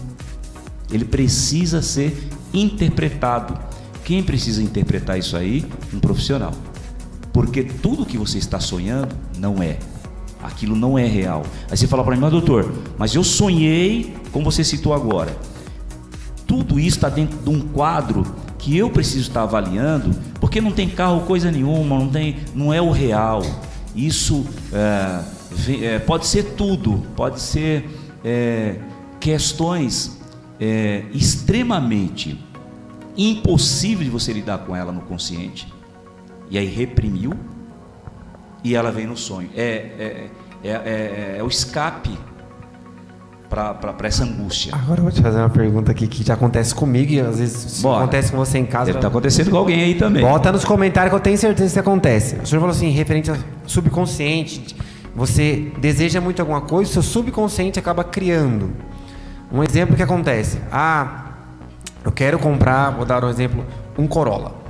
Ele 0.92 1.06
precisa 1.06 1.82
ser 1.82 2.30
interpretado. 2.54 3.58
Quem 4.04 4.24
precisa 4.24 4.62
interpretar 4.62 5.18
isso 5.18 5.38
aí? 5.38 5.66
Um 5.94 6.00
profissional. 6.00 6.54
Porque 7.32 7.64
tudo 7.64 8.06
que 8.06 8.18
você 8.18 8.38
está 8.38 8.60
sonhando 8.60 9.16
não 9.38 9.62
é. 9.64 9.78
Aquilo 10.42 10.76
não 10.76 10.98
é 10.98 11.06
real. 11.06 11.44
Aí 11.70 11.78
você 11.78 11.88
fala 11.88 12.04
para 12.04 12.16
mim, 12.16 12.22
mas 12.22 12.32
doutor, 12.32 12.72
mas 12.98 13.14
eu 13.14 13.24
sonhei, 13.24 14.16
como 14.32 14.46
você 14.46 14.64
citou 14.64 14.94
agora. 14.94 15.36
Tudo 16.48 16.80
isso 16.80 16.98
está 16.98 17.10
dentro 17.10 17.38
de 17.38 17.50
um 17.50 17.62
quadro 17.62 18.26
que 18.58 18.78
eu 18.78 18.90
preciso 18.90 19.28
estar 19.28 19.44
avaliando, 19.44 20.12
porque 20.40 20.62
não 20.62 20.72
tem 20.72 20.90
carro 20.90 21.22
coisa 21.22 21.52
nenhuma, 21.52 21.98
não 21.98 22.10
tem, 22.10 22.38
não 22.54 22.74
é 22.74 22.82
o 22.82 22.92
real. 22.92 23.42
Isso 23.96 24.46
é, 24.72 25.24
é, 25.84 26.00
pode 26.00 26.28
ser 26.28 26.56
tudo, 26.56 27.04
pode 27.16 27.40
ser 27.40 27.90
é, 28.24 28.76
questões 29.20 30.20
é, 30.60 31.06
extremamente 31.14 32.40
impossível 33.18 34.04
de 34.04 34.10
você 34.10 34.32
lidar 34.32 34.60
com 34.60 34.76
ela 34.76 34.92
no 34.92 35.02
consciente. 35.02 35.68
E 36.50 36.58
aí 36.58 36.68
reprimiu 36.68 37.34
e 38.64 38.76
ela 38.76 38.92
vem 38.92 39.08
no 39.08 39.18
sonho. 39.18 39.50
É, 39.56 39.64
é, 39.64 40.28
é, 40.64 40.70
é, 40.70 41.36
é 41.40 41.44
o 41.44 41.48
escape 41.48 42.18
para 43.50 44.08
essa 44.08 44.24
angústia. 44.24 44.74
Agora 44.74 45.00
eu 45.00 45.04
vou 45.04 45.12
te 45.12 45.22
fazer 45.22 45.40
uma 45.40 45.50
pergunta 45.50 45.92
aqui 45.92 46.08
que 46.08 46.24
já 46.24 46.36
acontece 46.36 46.74
comigo 46.74 47.12
e 47.12 47.20
às 47.20 47.38
vezes 47.38 47.82
Bora. 47.82 48.04
acontece 48.04 48.32
com 48.32 48.38
você 48.38 48.58
em 48.58 48.66
casa. 48.66 48.86
Deve 48.86 49.00
estar 49.00 49.10
acontecendo 49.10 49.52
com 49.52 49.58
alguém 49.58 49.82
aí 49.82 49.96
também. 49.96 50.24
Bota 50.24 50.52
nos 50.54 50.64
comentários 50.64 51.10
que 51.12 51.16
eu 51.16 51.20
tenho 51.20 51.38
certeza 51.38 51.74
que 51.74 51.80
acontece. 51.80 52.36
O 52.36 52.48
senhor 52.48 52.62
falou 52.62 52.74
assim, 52.74 52.90
referente 52.90 53.30
ao 53.30 53.38
subconsciente. 53.66 54.76
Você 55.14 55.72
deseja 55.78 56.22
muito 56.22 56.40
alguma 56.40 56.62
coisa, 56.62 56.90
o 56.90 56.94
seu 56.94 57.04
subconsciente 57.04 57.78
acaba 57.78 58.04
criando. 58.04 58.72
Um 59.52 59.62
exemplo 59.62 59.98
que 59.98 60.04
acontece. 60.04 60.58
Ah, 60.72 61.26
eu 62.06 62.12
quero 62.12 62.40
comprar, 62.40 62.92
vou 62.92 63.06
dar 63.06 63.24
um 63.24 63.30
exemplo, 63.30 63.66
um 63.98 64.08
Corolla. 64.08 64.61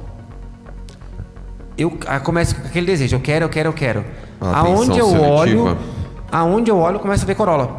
Eu 1.77 1.97
ah, 2.07 2.19
começo 2.19 2.55
com 2.55 2.67
aquele 2.67 2.85
desejo, 2.85 3.15
eu 3.15 3.19
quero, 3.19 3.45
eu 3.45 3.49
quero, 3.49 3.69
eu 3.69 3.73
quero. 3.73 4.05
Atenção 4.39 4.65
aonde 4.65 4.99
eu 4.99 5.09
seletiva. 5.09 5.31
olho, 5.33 5.77
aonde 6.31 6.71
eu 6.71 6.77
olho, 6.77 6.95
eu 6.95 6.99
começo 6.99 7.23
a 7.23 7.27
ver 7.27 7.35
Corolla. 7.35 7.69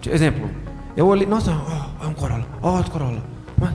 Tipo, 0.00 0.14
Exemplo, 0.14 0.50
eu 0.96 1.06
olhei, 1.06 1.26
nossa, 1.26 1.50
ó, 1.50 2.04
é 2.04 2.08
um 2.08 2.14
Corolla, 2.14 2.44
ó, 2.62 2.76
outro 2.76 2.90
Corolla. 2.90 3.22
Mas, 3.60 3.70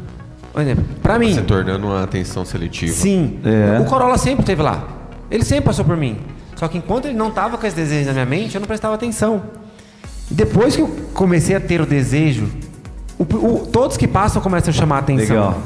Por 0.52 0.62
exemplo, 0.62 0.84
pra 1.02 1.18
mim, 1.20 1.34
Se 1.34 1.42
tornando 1.42 1.88
uma 1.88 2.04
atenção 2.04 2.46
seletiva. 2.46 2.94
sim, 2.94 3.40
É. 3.44 3.80
o 3.80 3.86
Corolla 3.86 4.18
sempre 4.18 4.42
esteve 4.42 4.62
lá. 4.62 4.84
Ele 5.32 5.44
sempre 5.44 5.66
passou 5.66 5.84
por 5.86 5.98
mim. 5.98 6.18
Só 6.56 6.68
que 6.68 6.78
enquanto 6.78 7.06
ele 7.06 7.16
não 7.18 7.30
estava 7.30 7.58
com 7.58 7.66
esse 7.66 7.76
desejo 7.76 8.06
na 8.08 8.14
minha 8.14 8.26
mente, 8.26 8.54
eu 8.56 8.62
não 8.62 8.68
prestava 8.68 8.94
atenção. 8.96 9.42
Depois 10.30 10.76
que 10.76 10.82
eu 10.82 10.88
comecei 11.14 11.56
a 11.56 11.60
ter 11.60 11.82
o 11.82 11.86
desejo, 11.86 12.48
o- 13.18 13.24
o- 13.24 13.68
todos 13.72 13.98
que 13.98 14.08
passam 14.08 14.42
começam 14.42 14.70
a 14.70 14.74
chamar 14.74 14.98
a 14.98 15.00
atenção. 15.00 15.36
Legal. 15.36 15.58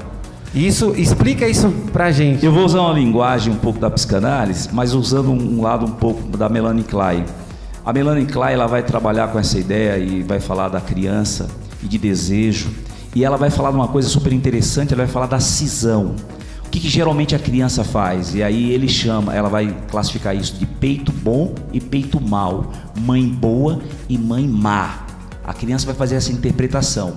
Isso 0.53 0.93
explica 0.95 1.47
isso 1.47 1.69
pra 1.91 2.11
gente. 2.11 2.45
Eu 2.45 2.51
vou 2.51 2.65
usar 2.65 2.81
uma 2.81 2.93
linguagem 2.93 3.53
um 3.53 3.57
pouco 3.57 3.79
da 3.79 3.89
psicanálise, 3.89 4.69
mas 4.71 4.93
usando 4.93 5.31
um, 5.31 5.61
lado 5.61 5.85
um 5.85 5.91
pouco 5.91 6.35
da 6.35 6.49
Melanie 6.49 6.83
Klein. 6.83 7.25
A 7.85 7.93
Melanie 7.93 8.25
Klein 8.25 8.53
ela 8.53 8.67
vai 8.67 8.81
trabalhar 8.81 9.27
com 9.29 9.39
essa 9.39 9.59
ideia 9.59 9.97
e 9.97 10.23
vai 10.23 10.39
falar 10.39 10.69
da 10.69 10.81
criança 10.81 11.47
e 11.83 11.87
de 11.87 11.97
desejo. 11.97 12.69
E 13.15 13.23
ela 13.23 13.37
vai 13.37 13.49
falar 13.49 13.71
de 13.71 13.75
uma 13.75 13.87
coisa 13.87 14.07
super 14.07 14.33
interessante, 14.33 14.93
ela 14.93 15.03
vai 15.03 15.11
falar 15.11 15.27
da 15.27 15.39
cisão. 15.39 16.15
O 16.65 16.69
que, 16.69 16.79
que 16.79 16.89
geralmente 16.89 17.33
a 17.33 17.39
criança 17.39 17.83
faz? 17.83 18.35
E 18.35 18.43
aí 18.43 18.71
ele 18.71 18.87
chama, 18.89 19.33
ela 19.33 19.49
vai 19.49 19.75
classificar 19.89 20.35
isso 20.35 20.55
de 20.55 20.65
peito 20.65 21.11
bom 21.11 21.55
e 21.71 21.79
peito 21.79 22.19
mau, 22.19 22.71
mãe 22.99 23.25
boa 23.27 23.79
e 24.09 24.17
mãe 24.17 24.45
má. 24.47 25.05
A 25.45 25.53
criança 25.53 25.85
vai 25.85 25.95
fazer 25.95 26.15
essa 26.15 26.31
interpretação. 26.31 27.15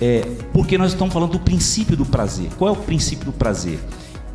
É, 0.00 0.20
porque 0.52 0.76
nós 0.76 0.92
estamos 0.92 1.12
falando 1.12 1.32
do 1.32 1.40
princípio 1.40 1.96
do 1.96 2.04
prazer. 2.04 2.50
Qual 2.58 2.68
é 2.68 2.72
o 2.72 2.80
princípio 2.80 3.26
do 3.26 3.32
prazer? 3.32 3.78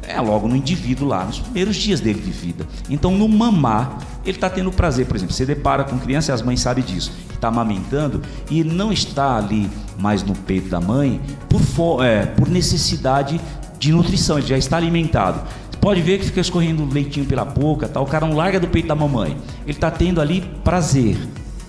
É 0.01 0.19
logo 0.19 0.47
no 0.47 0.55
indivíduo 0.55 1.07
lá, 1.07 1.23
nos 1.23 1.39
primeiros 1.39 1.75
dias 1.75 1.99
dele 1.99 2.19
de 2.19 2.31
vida. 2.31 2.65
Então, 2.89 3.11
no 3.11 3.27
mamar, 3.27 3.99
ele 4.25 4.37
está 4.37 4.49
tendo 4.49 4.71
prazer. 4.71 5.05
Por 5.05 5.15
exemplo, 5.15 5.33
você 5.35 5.45
depara 5.45 5.83
com 5.83 5.99
criança, 5.99 6.31
e 6.31 6.33
as 6.33 6.41
mães 6.41 6.61
sabem 6.61 6.83
disso, 6.83 7.11
está 7.31 7.49
amamentando 7.49 8.21
e 8.49 8.63
não 8.63 8.91
está 8.91 9.37
ali 9.37 9.69
mais 9.99 10.23
no 10.23 10.33
peito 10.33 10.69
da 10.69 10.79
mãe 10.79 11.21
por, 11.47 12.03
é, 12.03 12.25
por 12.25 12.49
necessidade 12.49 13.39
de 13.79 13.91
nutrição, 13.91 14.37
ele 14.37 14.47
já 14.47 14.57
está 14.57 14.77
alimentado. 14.77 15.41
Pode 15.79 16.01
ver 16.01 16.19
que 16.19 16.25
fica 16.25 16.41
escorrendo 16.41 16.85
leitinho 16.91 17.25
pela 17.25 17.45
boca, 17.45 17.87
tal. 17.87 18.03
o 18.03 18.05
cara 18.05 18.27
não 18.27 18.35
larga 18.35 18.59
do 18.59 18.67
peito 18.67 18.87
da 18.87 18.95
mamãe. 18.95 19.37
Ele 19.63 19.71
está 19.71 19.89
tendo 19.89 20.19
ali 20.19 20.41
prazer. 20.63 21.17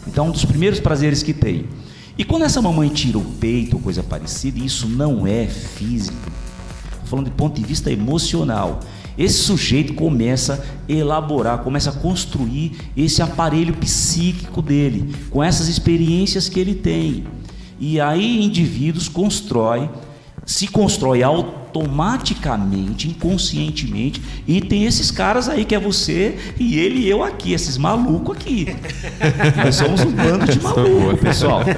Então, 0.06 0.26
um 0.26 0.30
dos 0.32 0.44
primeiros 0.44 0.80
prazeres 0.80 1.22
que 1.22 1.32
tem. 1.32 1.66
E 2.20 2.24
quando 2.24 2.42
essa 2.42 2.60
mamãe 2.60 2.90
tira 2.90 3.16
o 3.16 3.24
peito 3.24 3.76
ou 3.76 3.82
coisa 3.82 4.02
parecida, 4.02 4.58
isso 4.58 4.86
não 4.86 5.26
é 5.26 5.46
físico, 5.46 6.30
falando 7.06 7.30
de 7.30 7.30
ponto 7.30 7.58
de 7.58 7.66
vista 7.66 7.90
emocional. 7.90 8.80
Esse 9.16 9.38
sujeito 9.38 9.94
começa 9.94 10.62
a 10.86 10.92
elaborar, 10.92 11.60
começa 11.60 11.88
a 11.88 11.94
construir 11.94 12.72
esse 12.94 13.22
aparelho 13.22 13.72
psíquico 13.72 14.60
dele, 14.60 15.16
com 15.30 15.42
essas 15.42 15.66
experiências 15.66 16.46
que 16.46 16.60
ele 16.60 16.74
tem. 16.74 17.24
E 17.78 17.98
aí 17.98 18.44
indivíduos 18.44 19.08
constrói, 19.08 19.88
se 20.44 20.68
constrói 20.68 21.22
automaticamente, 21.70 23.08
inconscientemente, 23.08 24.20
e 24.46 24.60
tem 24.60 24.84
esses 24.84 25.10
caras 25.10 25.48
aí 25.48 25.64
que 25.64 25.74
é 25.74 25.78
você 25.78 26.36
e 26.58 26.78
ele 26.78 27.00
e 27.00 27.08
eu 27.08 27.22
aqui, 27.22 27.52
esses 27.52 27.78
malucos 27.78 28.36
aqui. 28.36 28.66
Nós 29.56 29.76
somos 29.76 30.00
um 30.00 30.10
bando 30.10 30.46
de 30.46 30.60
malucos, 30.60 31.20
pessoal. 31.20 31.62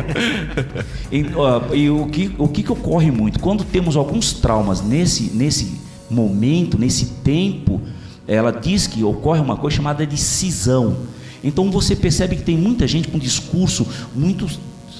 E, 1.12 1.26
ó, 1.36 1.74
e 1.74 1.90
o, 1.90 2.06
que, 2.06 2.34
o 2.38 2.48
que, 2.48 2.62
que 2.62 2.72
ocorre 2.72 3.10
muito? 3.10 3.38
Quando 3.38 3.64
temos 3.64 3.96
alguns 3.96 4.32
traumas 4.32 4.80
nesse, 4.80 5.24
nesse 5.34 5.78
momento, 6.08 6.78
nesse 6.78 7.04
tempo, 7.22 7.82
ela 8.26 8.50
diz 8.50 8.86
que 8.86 9.04
ocorre 9.04 9.38
uma 9.38 9.58
coisa 9.58 9.76
chamada 9.76 10.06
de 10.06 10.16
cisão. 10.16 10.96
Então 11.44 11.70
você 11.70 11.94
percebe 11.94 12.36
que 12.36 12.42
tem 12.42 12.56
muita 12.56 12.88
gente 12.88 13.08
com 13.08 13.18
discurso 13.18 13.86
muito 14.14 14.48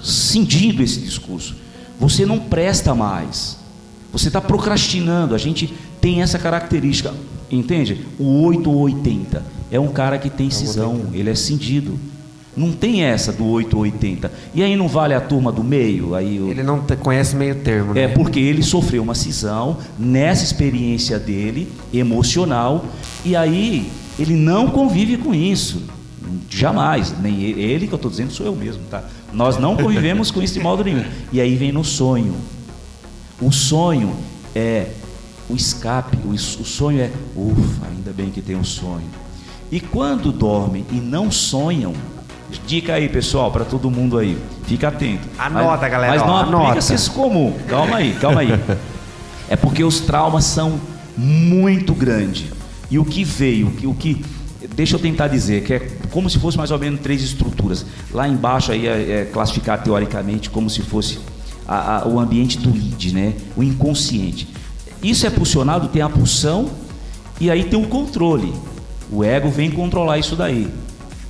cindido 0.03 0.83
esse 0.83 1.01
discurso. 1.01 1.57
Você 1.99 2.27
não 2.27 2.39
presta 2.39 2.95
mais. 2.95 3.62
Você 4.13 4.29
está 4.29 4.41
procrastinando. 4.41 5.35
A 5.35 5.39
gente 5.39 5.73
tem 6.01 6.23
essa 6.23 6.39
característica. 6.39 7.13
Entende? 7.51 8.07
O 8.19 8.43
8 8.45 8.71
ou 8.71 8.81
80 8.83 9.43
é 9.71 9.79
um 9.79 9.89
cara 9.89 10.19
que 10.19 10.31
tem 10.31 10.51
cisão, 10.51 11.03
ele 11.13 11.29
é 11.31 11.35
cindido. 11.35 11.99
Não 12.57 12.71
tem 12.73 13.03
essa 13.03 13.33
do 13.33 13.47
8 13.47 13.75
ou 13.75 13.83
80. 13.83 14.31
E 14.55 14.63
aí 14.63 14.77
não 14.77 14.87
vale 14.87 15.15
a 15.15 15.21
turma 15.21 15.51
do 15.51 15.65
meio? 15.65 16.15
Aí 16.15 16.37
Ele 16.37 16.63
não 16.63 16.81
conhece 17.01 17.35
meio 17.35 17.55
termo, 17.57 17.95
né? 17.95 18.03
é 18.03 18.09
porque 18.09 18.39
ele 18.39 18.63
sofreu 18.63 19.03
uma 19.03 19.15
cisão 19.15 19.79
nessa 19.99 20.45
experiência 20.45 21.19
dele, 21.19 21.69
emocional, 21.93 22.85
e 23.25 23.35
aí 23.35 23.91
ele 24.19 24.35
não 24.35 24.69
convive 24.69 25.17
com 25.17 25.35
isso. 25.35 25.83
Jamais. 26.51 27.15
Nem 27.23 27.41
e- 27.41 27.53
ele 27.61 27.87
que 27.87 27.93
eu 27.95 27.97
estou 27.97 28.11
dizendo 28.11 28.31
sou 28.33 28.45
eu 28.45 28.55
mesmo, 28.55 28.83
tá? 28.91 29.03
Nós 29.33 29.57
não 29.57 29.75
convivemos 29.77 30.31
com 30.31 30.43
isso 30.43 30.55
de 30.55 30.61
modo 30.61 30.85
nenhum. 30.85 31.05
E 31.33 31.41
aí 31.41 31.57
vem 31.57 31.73
no 31.73 31.83
sonho. 31.83 32.35
O 33.41 33.51
sonho 33.51 34.15
é 34.55 34.89
o 35.49 35.55
escape, 35.55 36.17
o, 36.25 36.37
sonho 36.39 37.01
é, 37.01 37.11
ufa, 37.37 37.87
ainda 37.91 38.13
bem 38.13 38.31
que 38.31 38.41
tem 38.41 38.57
um 38.57 38.65
sonho. 38.65 39.07
E 39.71 39.81
quando 39.81 40.31
dormem 40.33 40.85
e 40.91 40.97
não 40.97 41.31
sonham, 41.31 41.93
dica 42.67 42.95
aí 42.95 43.09
pessoal, 43.09 43.51
para 43.51 43.65
todo 43.65 43.91
mundo 43.91 44.19
aí, 44.19 44.39
fica 44.65 44.89
atento. 44.89 45.27
Anota, 45.39 45.79
Mas- 45.83 45.91
galera, 45.91 46.13
Mas 46.15 46.23
não 46.23 46.35
ó, 46.35 46.41
aplica 46.41 46.59
anota. 46.59 46.81
senso 46.81 47.11
comum. 47.13 47.55
Calma 47.69 47.97
aí, 47.97 48.15
calma 48.21 48.41
aí. 48.41 48.51
É 49.49 49.57
porque 49.57 49.83
os 49.83 50.01
traumas 50.01 50.45
são 50.45 50.79
muito 51.17 51.93
grandes. 51.95 52.47
E 52.91 52.99
o 52.99 53.05
que 53.05 53.25
veio, 53.25 53.69
o 53.69 53.73
que, 53.73 53.87
o 53.87 53.95
que 53.95 54.25
deixa 54.75 54.97
eu 54.97 55.01
tentar 55.01 55.29
dizer, 55.29 55.65
que 55.65 55.75
é 55.75 55.79
como 56.11 56.29
se 56.31 56.39
fosse 56.39 56.57
mais 56.57 56.71
ou 56.71 56.79
menos 56.79 57.01
três 57.01 57.23
estruturas. 57.23 57.85
Lá 58.13 58.29
embaixo 58.29 58.73
aí 58.73 58.87
é, 58.87 59.23
é 59.23 59.25
classificar 59.33 59.83
teoricamente 59.83 60.49
como 60.51 60.69
se 60.71 60.83
fosse 60.83 61.19
a- 61.67 61.99
a- 62.03 62.09
o 62.09 62.19
ambiente 62.19 62.59
do 62.59 62.71
id, 62.77 63.13
né? 63.13 63.35
O 63.57 63.63
inconsciente. 63.63 64.49
Isso 65.03 65.27
é 65.27 65.31
pulsionado, 65.31 65.89
tem 65.89 66.01
a 66.03 66.09
pulsão 66.09 66.69
e 67.41 67.51
aí 67.51 67.65
tem 67.65 67.83
o 67.83 67.87
controle. 67.89 68.53
O 69.11 69.23
ego 69.25 69.49
vem 69.51 69.71
controlar 69.71 70.19
isso 70.19 70.37
daí. 70.37 70.69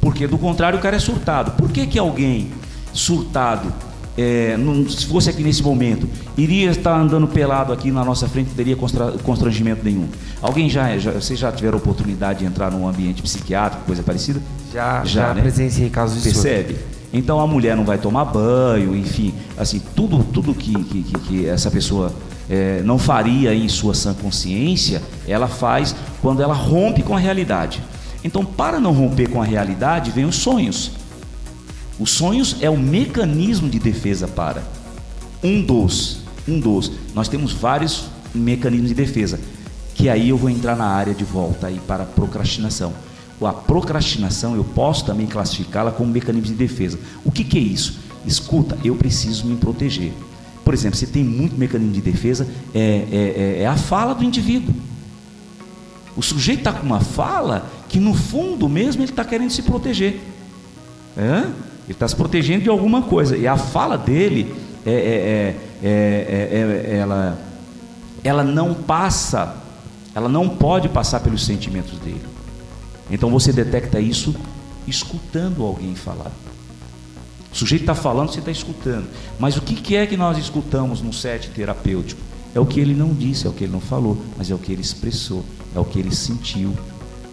Porque 0.00 0.26
do 0.26 0.36
contrário 0.38 0.78
o 0.78 0.82
cara 0.82 0.96
é 0.96 0.98
surtado. 0.98 1.52
Por 1.52 1.70
que, 1.70 1.86
que 1.86 1.98
alguém 1.98 2.48
surtado, 2.92 3.72
é, 4.18 4.56
não- 4.56 4.88
se 4.88 5.06
fosse 5.06 5.30
aqui 5.30 5.42
nesse 5.42 5.62
momento, 5.62 6.08
iria 6.36 6.70
estar 6.70 6.94
andando 7.00 7.26
pelado 7.26 7.72
aqui 7.72 7.90
na 7.90 8.04
nossa 8.04 8.28
frente, 8.28 8.48
não 8.48 8.54
teria 8.56 8.76
constra- 8.76 9.12
constrangimento 9.22 9.82
nenhum? 9.84 10.06
Alguém 10.40 10.68
já, 10.68 10.96
já 10.98 11.12
vocês 11.12 11.38
já 11.38 11.50
tiveram 11.50 11.78
oportunidade 11.78 12.40
de 12.40 12.44
entrar 12.44 12.70
num 12.70 12.86
ambiente 12.86 13.22
psiquiátrico, 13.22 13.84
coisa 13.86 14.02
parecida? 14.02 14.40
Já, 14.72 14.98
Já, 15.04 15.04
já, 15.28 15.34
né? 15.34 15.40
presenciei 15.42 15.88
casos 15.88 16.22
de 16.22 16.30
surto. 16.30 16.42
Então 17.12 17.38
a 17.40 17.46
mulher 17.46 17.76
não 17.76 17.84
vai 17.84 17.98
tomar 17.98 18.24
banho, 18.24 18.96
enfim, 18.96 19.34
assim, 19.58 19.80
tudo, 19.94 20.24
tudo 20.24 20.54
que, 20.54 20.72
que, 20.84 21.02
que- 21.02 21.46
essa 21.46 21.70
pessoa 21.70 22.12
é, 22.48 22.80
não 22.82 22.98
faria 22.98 23.54
em 23.54 23.68
sua 23.68 23.94
sã 23.94 24.14
consciência, 24.14 25.02
ela 25.28 25.46
faz 25.46 25.94
quando 26.22 26.42
ela 26.42 26.54
rompe 26.54 27.02
com 27.02 27.14
a 27.14 27.18
realidade. 27.18 27.82
Então, 28.24 28.44
para 28.44 28.80
não 28.80 28.92
romper 28.92 29.28
com 29.28 29.42
a 29.42 29.44
realidade, 29.44 30.10
vem 30.10 30.24
os 30.24 30.36
sonhos. 30.36 30.92
Os 31.98 32.10
sonhos 32.10 32.56
é 32.60 32.70
o 32.70 32.78
mecanismo 32.78 33.68
de 33.68 33.78
defesa 33.78 34.26
para. 34.26 34.62
Um 35.42 35.60
dos, 35.62 36.18
um 36.48 36.58
dos. 36.58 36.90
Nós 37.14 37.28
temos 37.28 37.52
vários 37.52 38.04
mecanismos 38.34 38.88
de 38.88 38.94
defesa. 38.94 39.38
Que 39.94 40.08
aí 40.08 40.30
eu 40.30 40.36
vou 40.38 40.48
entrar 40.48 40.74
na 40.76 40.86
área 40.86 41.12
de 41.12 41.24
volta 41.24 41.66
aí 41.66 41.80
para 41.86 42.04
procrastinação. 42.04 42.92
A 43.46 43.52
procrastinação 43.52 44.54
eu 44.56 44.64
posso 44.64 45.04
também 45.04 45.26
classificá-la 45.26 45.90
como 45.90 46.10
mecanismo 46.12 46.46
de 46.48 46.54
defesa. 46.54 46.98
O 47.24 47.30
que, 47.30 47.44
que 47.44 47.58
é 47.58 47.60
isso? 47.60 47.98
Escuta, 48.26 48.78
eu 48.84 48.94
preciso 48.94 49.46
me 49.46 49.56
proteger. 49.56 50.12
Por 50.64 50.72
exemplo, 50.74 50.96
você 50.96 51.06
tem 51.06 51.24
muito 51.24 51.56
mecanismo 51.58 51.92
de 51.92 52.00
defesa, 52.00 52.46
é, 52.72 52.78
é, 52.78 53.16
é- 53.60 53.62
é 53.62 53.66
a 53.66 53.76
fala 53.76 54.14
do 54.14 54.22
indivíduo. 54.22 54.72
O 56.16 56.22
sujeito 56.22 56.60
está 56.60 56.72
com 56.72 56.84
uma 56.86 57.00
fala 57.00 57.66
que 57.88 57.98
no 57.98 58.14
fundo 58.14 58.68
mesmo 58.68 59.02
ele 59.02 59.10
está 59.10 59.24
querendo 59.24 59.50
se 59.50 59.62
proteger. 59.62 60.20
Hã? 61.18 61.46
Ele 61.84 61.92
está 61.92 62.06
se 62.06 62.14
protegendo 62.14 62.62
de 62.62 62.68
alguma 62.68 63.02
coisa. 63.02 63.36
E 63.36 63.46
a 63.46 63.56
fala 63.56 63.98
dele, 63.98 64.54
é, 64.86 64.90
é- 64.90 64.94
é- 64.94 65.56
é- 65.82 66.48
é- 66.52 66.92
é- 66.94 66.96
ela, 66.98 67.38
ela 68.22 68.44
não 68.44 68.72
passa, 68.74 69.56
ela 70.14 70.28
não 70.28 70.48
pode 70.48 70.88
passar 70.88 71.20
pelos 71.20 71.44
sentimentos 71.44 71.98
dele. 71.98 72.22
Então 73.12 73.30
você 73.30 73.52
detecta 73.52 74.00
isso 74.00 74.34
escutando 74.88 75.62
alguém 75.62 75.94
falar. 75.94 76.32
O 77.52 77.56
sujeito 77.56 77.82
está 77.82 77.94
falando, 77.94 78.32
você 78.32 78.38
está 78.38 78.50
escutando. 78.50 79.06
Mas 79.38 79.56
o 79.56 79.60
que, 79.60 79.94
é 79.94 80.06
que 80.06 80.16
nós 80.16 80.38
escutamos 80.38 81.02
no 81.02 81.12
set 81.12 81.50
terapêutico? 81.50 82.20
É 82.54 82.58
o 82.60 82.64
que 82.64 82.80
ele 82.80 82.94
não 82.94 83.12
disse, 83.12 83.46
é 83.46 83.50
o 83.50 83.52
que 83.52 83.64
ele 83.64 83.72
não 83.72 83.80
falou, 83.80 84.16
mas 84.36 84.50
é 84.50 84.54
o 84.54 84.58
que 84.58 84.72
ele 84.72 84.80
expressou, 84.80 85.44
é 85.74 85.78
o 85.78 85.84
que 85.84 85.98
ele 85.98 86.14
sentiu. 86.14 86.74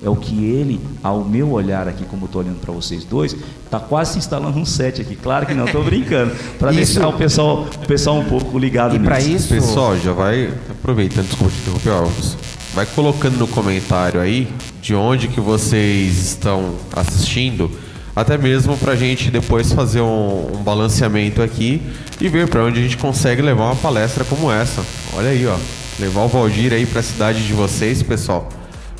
É 0.01 0.09
o 0.09 0.15
que 0.15 0.45
ele, 0.45 0.79
ao 1.03 1.25
meu 1.25 1.51
olhar 1.51 1.86
aqui, 1.86 2.05
como 2.05 2.24
eu 2.24 2.27
estou 2.27 2.41
olhando 2.41 2.62
para 2.62 2.74
vocês 2.74 3.03
dois, 3.03 3.36
está 3.65 3.81
quase 3.81 4.13
se 4.13 4.19
instalando 4.19 4.57
um 4.57 4.65
set 4.65 5.01
aqui. 5.01 5.13
Claro 5.13 5.45
que 5.45 5.53
não, 5.53 5.65
estou 5.65 5.83
brincando. 5.83 6.33
Para 6.57 6.71
deixar 6.71 7.09
o 7.09 7.13
pessoal, 7.13 7.65
o 7.83 7.86
pessoal 7.86 8.17
um 8.17 8.24
pouco 8.24 8.57
ligado 8.57 8.95
E 8.95 9.00
para 9.00 9.17
nisso. 9.17 9.29
isso, 9.29 9.48
Pessoal, 9.50 9.98
já 9.98 10.13
vai 10.13 10.53
aproveitando, 10.69 11.27
desculpa 11.27 11.51
te 11.53 11.59
interromper, 11.59 11.89
Alves. 11.89 12.38
Vai 12.79 12.86
colocando 12.86 13.36
no 13.36 13.45
comentário 13.45 14.21
aí 14.21 14.48
de 14.81 14.95
onde 14.95 15.27
que 15.27 15.41
vocês 15.41 16.17
estão 16.17 16.75
assistindo, 16.95 17.69
até 18.15 18.38
mesmo 18.38 18.77
pra 18.77 18.95
gente 18.95 19.29
depois 19.29 19.74
fazer 19.74 20.00
um, 20.00 20.53
um 20.53 20.63
balanceamento 20.63 21.41
aqui 21.41 21.81
e 22.21 22.29
ver 22.29 22.48
pra 22.48 22.63
onde 22.63 22.79
a 22.79 22.81
gente 22.81 22.95
consegue 22.95 23.41
levar 23.41 23.65
uma 23.65 23.75
palestra 23.75 24.24
como 24.24 24.50
essa. 24.50 24.81
Olha 25.13 25.27
aí, 25.27 25.45
ó. 25.45 25.57
Levar 26.00 26.21
o 26.21 26.29
Valdir 26.29 26.71
aí 26.71 26.86
pra 26.86 27.01
cidade 27.01 27.45
de 27.45 27.51
vocês, 27.51 28.01
pessoal. 28.01 28.48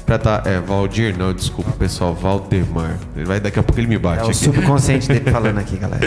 Pra 0.06 0.18
tá, 0.18 0.44
é, 0.46 0.60
Valdir, 0.60 1.18
não, 1.18 1.34
desculpa, 1.34 1.72
pessoal, 1.72 2.14
Valdemar. 2.14 3.00
Ele 3.16 3.24
vai 3.24 3.40
daqui 3.40 3.60
a 3.60 3.64
pouco 3.64 3.80
ele 3.80 3.88
me 3.88 3.98
bate 3.98 4.24
é 4.24 4.26
o 4.26 4.28
aqui. 4.28 4.36
subconsciente 4.36 5.08
dele 5.08 5.24
falando 5.32 5.58
aqui, 5.58 5.78
galera. 5.78 6.06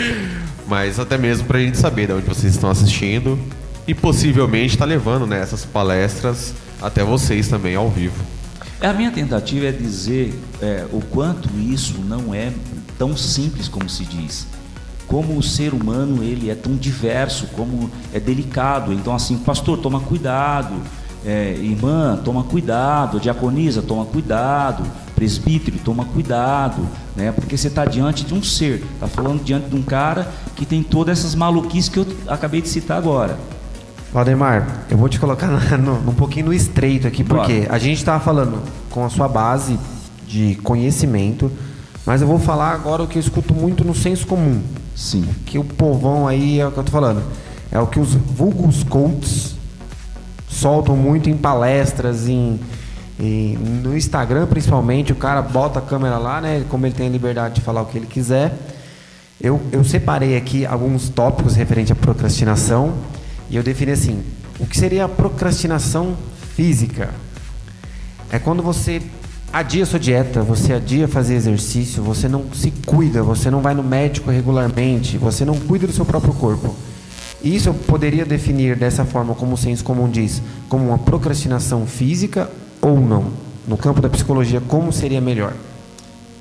Mas 0.69 1.01
até 1.01 1.17
mesmo 1.17 1.47
pra 1.47 1.59
gente 1.59 1.79
saber 1.79 2.09
de 2.09 2.13
onde 2.13 2.27
vocês 2.27 2.53
estão 2.53 2.69
assistindo 2.69 3.39
e 3.89 3.95
possivelmente 3.95 4.77
tá 4.77 4.85
levando 4.85 5.27
né, 5.27 5.41
essas 5.41 5.65
palestras 5.65 6.53
até 6.83 7.05
vocês 7.05 7.49
também 7.49 7.77
ao 7.77 7.89
vivo. 7.89 8.23
A 8.81 8.93
minha 8.93 9.13
tentativa 9.13 9.67
é 9.67 9.73
dizer 9.73 10.35
é, 10.61 10.85
o 10.93 11.01
quanto 11.01 11.49
isso 11.57 12.01
não 12.01 12.35
é 12.35 12.53
tão 12.99 13.17
simples 13.17 13.69
como 13.69 13.89
se 13.89 14.05
diz. 14.05 14.47
Como 15.07 15.37
o 15.39 15.43
ser 15.43 15.73
humano 15.73 16.23
ele 16.23 16.51
é 16.51 16.55
tão 16.55 16.75
diverso, 16.75 17.47
como 17.55 17.89
é 18.13 18.19
delicado. 18.19 18.93
Então 18.93 19.15
assim, 19.15 19.39
pastor, 19.39 19.79
toma 19.79 20.01
cuidado. 20.01 20.75
É, 21.25 21.57
irmã, 21.61 22.21
toma 22.25 22.43
cuidado. 22.43 23.21
Diaconisa, 23.21 23.83
toma 23.83 24.05
cuidado. 24.05 24.85
Presbítero, 25.15 25.79
toma 25.85 26.05
cuidado, 26.05 26.85
né? 27.15 27.31
Porque 27.31 27.57
você 27.57 27.69
está 27.69 27.85
diante 27.85 28.25
de 28.25 28.35
um 28.35 28.43
ser, 28.43 28.83
está 28.95 29.07
falando 29.07 29.45
diante 29.45 29.69
de 29.69 29.77
um 29.77 29.83
cara 29.83 30.29
que 30.57 30.67
tem 30.67 30.83
todas 30.83 31.21
essas 31.21 31.37
maluquices 31.37 31.89
que 31.89 31.99
eu 32.01 32.07
acabei 32.27 32.61
de 32.61 32.69
citar 32.69 32.99
agora. 32.99 33.39
Valdemar, 34.13 34.85
eu 34.91 34.97
vou 34.99 35.09
te 35.09 35.19
colocar 35.19 35.47
na- 35.47 35.77
no- 35.79 36.11
um 36.11 36.15
pouquinho 36.15 36.47
no 36.47 36.55
estreito 36.55 37.07
aqui, 37.07 37.25
porque 37.25 37.67
a 37.69 37.79
gente 37.79 37.99
estava 37.99 38.23
falando 38.23 38.59
com 38.91 39.05
a 39.05 39.09
sua 39.09 39.27
base 39.29 39.79
de 40.27 40.57
conhecimento, 40.63 41.51
mas 42.05 42.21
eu 42.21 42.27
vou 42.27 42.39
falar 42.39 42.73
agora 42.73 43.03
o 43.03 43.07
que 43.07 43.17
eu 43.17 43.21
escuto 43.21 43.55
muito 43.55 43.85
no 43.85 43.95
senso 43.95 44.27
comum. 44.27 44.61
Sim. 44.95 45.25
Que 45.47 45.59
o 45.59 45.65
povão 45.65 46.27
aí 46.29 46.61
é 46.61 46.67
o 46.67 46.71
que 46.71 46.79
eu 46.79 46.85
tô 46.85 46.93
falando. 46.93 47.23
É 47.71 47.79
o 47.81 47.87
que 47.87 47.99
os 47.99 48.15
vulgos 48.15 48.85
coaches 48.85 49.55
soltam 50.49 50.95
muito 50.95 51.31
em 51.31 51.37
palestras, 51.37 52.29
em, 52.29 52.61
em- 53.19 53.57
no 53.57 53.97
Instagram 53.97 54.47
principalmente, 54.47 55.11
o 55.13 55.17
cara 55.17 55.41
bota 55.41 55.79
a 55.79 55.83
câmera 55.83 56.19
lá, 56.19 56.39
né? 56.41 56.65
Como 56.69 56.85
ele 56.85 56.95
tem 56.95 57.07
a 57.07 57.11
liberdade 57.11 57.55
de 57.55 57.61
falar 57.63 57.81
o 57.81 57.87
que 57.87 57.97
ele 57.97 58.07
quiser. 58.07 58.53
Eu, 59.41 59.59
eu 59.73 59.83
separei 59.83 60.37
aqui 60.37 60.67
alguns 60.67 61.09
tópicos 61.09 61.57
referentes 61.57 61.91
à 61.91 61.95
procrastinação 61.95 62.93
e 63.53 63.57
eu 63.57 63.63
defini 63.63 63.93
assim: 63.93 64.25
o 64.59 64.67
que 64.67 64.79
seria 64.79 65.05
a 65.05 65.09
procrastinação 65.09 66.17
física? 66.57 67.11
É 68.31 68.39
quando 68.39 68.63
você 68.63 69.03
adia 69.53 69.85
sua 69.85 70.01
dieta, 70.01 70.41
você 70.41 70.73
adia 70.73 71.07
fazer 71.07 71.35
exercício, 71.35 72.03
você 72.03 72.27
não 72.27 72.47
se 72.55 72.71
cuida, 72.87 73.23
você 73.23 73.51
não 73.51 73.61
vai 73.61 73.75
no 73.75 73.83
médico 73.83 74.31
regularmente, 74.31 75.19
você 75.19 75.45
não 75.45 75.55
cuida 75.61 75.87
do 75.87 75.93
seu 75.93 76.07
próprio 76.07 76.33
corpo. 76.33 76.75
Isso 77.45 77.69
eu 77.69 77.75
poderia 77.75 78.25
definir 78.25 78.75
dessa 78.77 79.05
forma, 79.05 79.35
como 79.35 79.55
o 79.55 79.59
senso 79.59 79.85
comum 79.85 80.09
diz, 80.09 80.41
como 80.69 80.89
uma 80.89 80.99
procrastinação 80.99 81.87
física 81.87 82.51
ou 82.81 82.99
não? 82.99 83.33
No 83.69 83.77
campo 83.77 84.01
da 84.01 84.09
psicologia, 84.09 84.61
como 84.61 84.93
seria 84.93 85.21
melhor? 85.21 85.53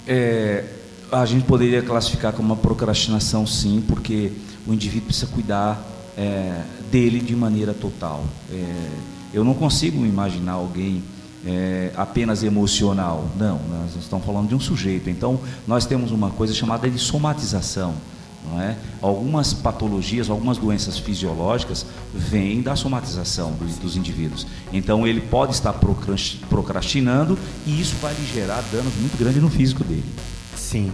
É, 0.08 0.63
a 1.12 1.26
gente 1.26 1.43
poderia 1.43 1.82
classificar 1.82 2.32
como 2.32 2.54
uma 2.54 2.56
procrastinação, 2.56 3.45
sim, 3.45 3.84
porque 3.86 4.32
o 4.65 4.74
indivíduo 4.74 5.08
precisa 5.08 5.28
cuidar 5.28 5.84
é, 6.17 6.62
dele 6.92 7.20
de 7.20 7.36
maneira 7.36 7.74
total. 7.74 8.24
É, 8.52 8.90
eu 9.34 9.44
não 9.44 9.54
consigo 9.54 10.06
imaginar 10.06 10.54
alguém 10.54 11.02
é, 11.46 11.92
apenas 11.96 12.44
emocional. 12.44 13.26
Não, 13.38 13.60
nós 13.70 13.96
estamos 14.00 14.26
falando 14.26 14.50
de 14.50 14.56
um 14.56 14.60
sujeito. 14.60 15.10
Então, 15.10 15.40
nós 15.68 15.86
temos 15.86 16.12
uma 16.12 16.30
coisa 16.30 16.54
chamada 16.54 16.90
de 16.90 17.00
somatização. 17.00 17.94
Não 18.50 18.60
é? 18.60 18.76
Algumas 19.02 19.54
patologias, 19.54 20.28
algumas 20.28 20.58
doenças 20.58 20.98
fisiológicas 20.98 21.86
vêm 22.12 22.62
da 22.62 22.76
somatização 22.76 23.52
dos, 23.52 23.76
dos 23.76 23.96
indivíduos. 23.96 24.48
Então 24.74 25.06
ele 25.06 25.22
pode 25.22 25.54
estar 25.54 25.74
procras- 25.74 26.40
procrastinando 26.50 27.38
e 27.68 27.80
isso 27.80 27.96
vai 28.02 28.16
lhe 28.16 28.26
gerar 28.26 28.64
danos 28.72 28.96
muito 28.96 29.16
grandes 29.16 29.44
no 29.44 29.50
físico 29.50 29.84
dele. 29.84 30.04
Sim. 30.56 30.92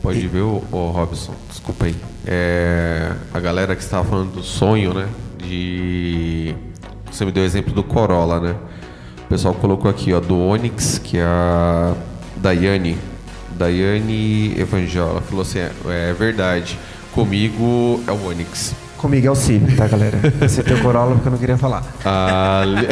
Pode 0.00 0.28
ver, 0.28 0.42
o, 0.42 0.62
Robson, 0.70 1.34
desculpa 1.50 1.86
aí. 1.86 1.96
É, 2.24 3.12
a 3.34 3.40
galera 3.40 3.74
que 3.74 3.82
estava 3.82 4.08
falando 4.08 4.34
do 4.34 4.44
sonho, 4.44 4.94
né? 4.94 5.08
De. 5.48 6.54
Você 7.10 7.24
me 7.24 7.32
deu 7.32 7.42
o 7.42 7.46
exemplo 7.46 7.72
do 7.72 7.82
Corolla, 7.82 8.40
né? 8.40 8.54
O 9.24 9.28
pessoal 9.28 9.54
colocou 9.54 9.90
aqui, 9.90 10.12
ó, 10.12 10.20
do 10.20 10.38
Onix, 10.38 10.98
que 10.98 11.18
é 11.18 11.22
a 11.24 11.94
Daiane. 12.36 12.96
Daiane 13.58 14.54
Evangel. 14.58 15.08
Ela 15.08 15.20
falou 15.22 15.42
assim: 15.42 15.58
é, 15.60 15.70
é 15.88 16.12
verdade. 16.12 16.78
Comigo 17.12 18.02
é 18.06 18.12
o 18.12 18.26
Onix. 18.28 18.74
Comigo 18.98 19.26
é 19.26 19.30
o 19.30 19.34
Civic, 19.34 19.76
tá, 19.76 19.86
galera? 19.86 20.18
Você 20.40 20.62
tem 20.62 20.74
o 20.76 20.82
Corolla 20.82 21.12
porque 21.14 21.28
eu 21.28 21.32
não 21.32 21.38
queria 21.38 21.56
falar. 21.58 21.82
A, 22.04 22.62
Le- 22.64 22.88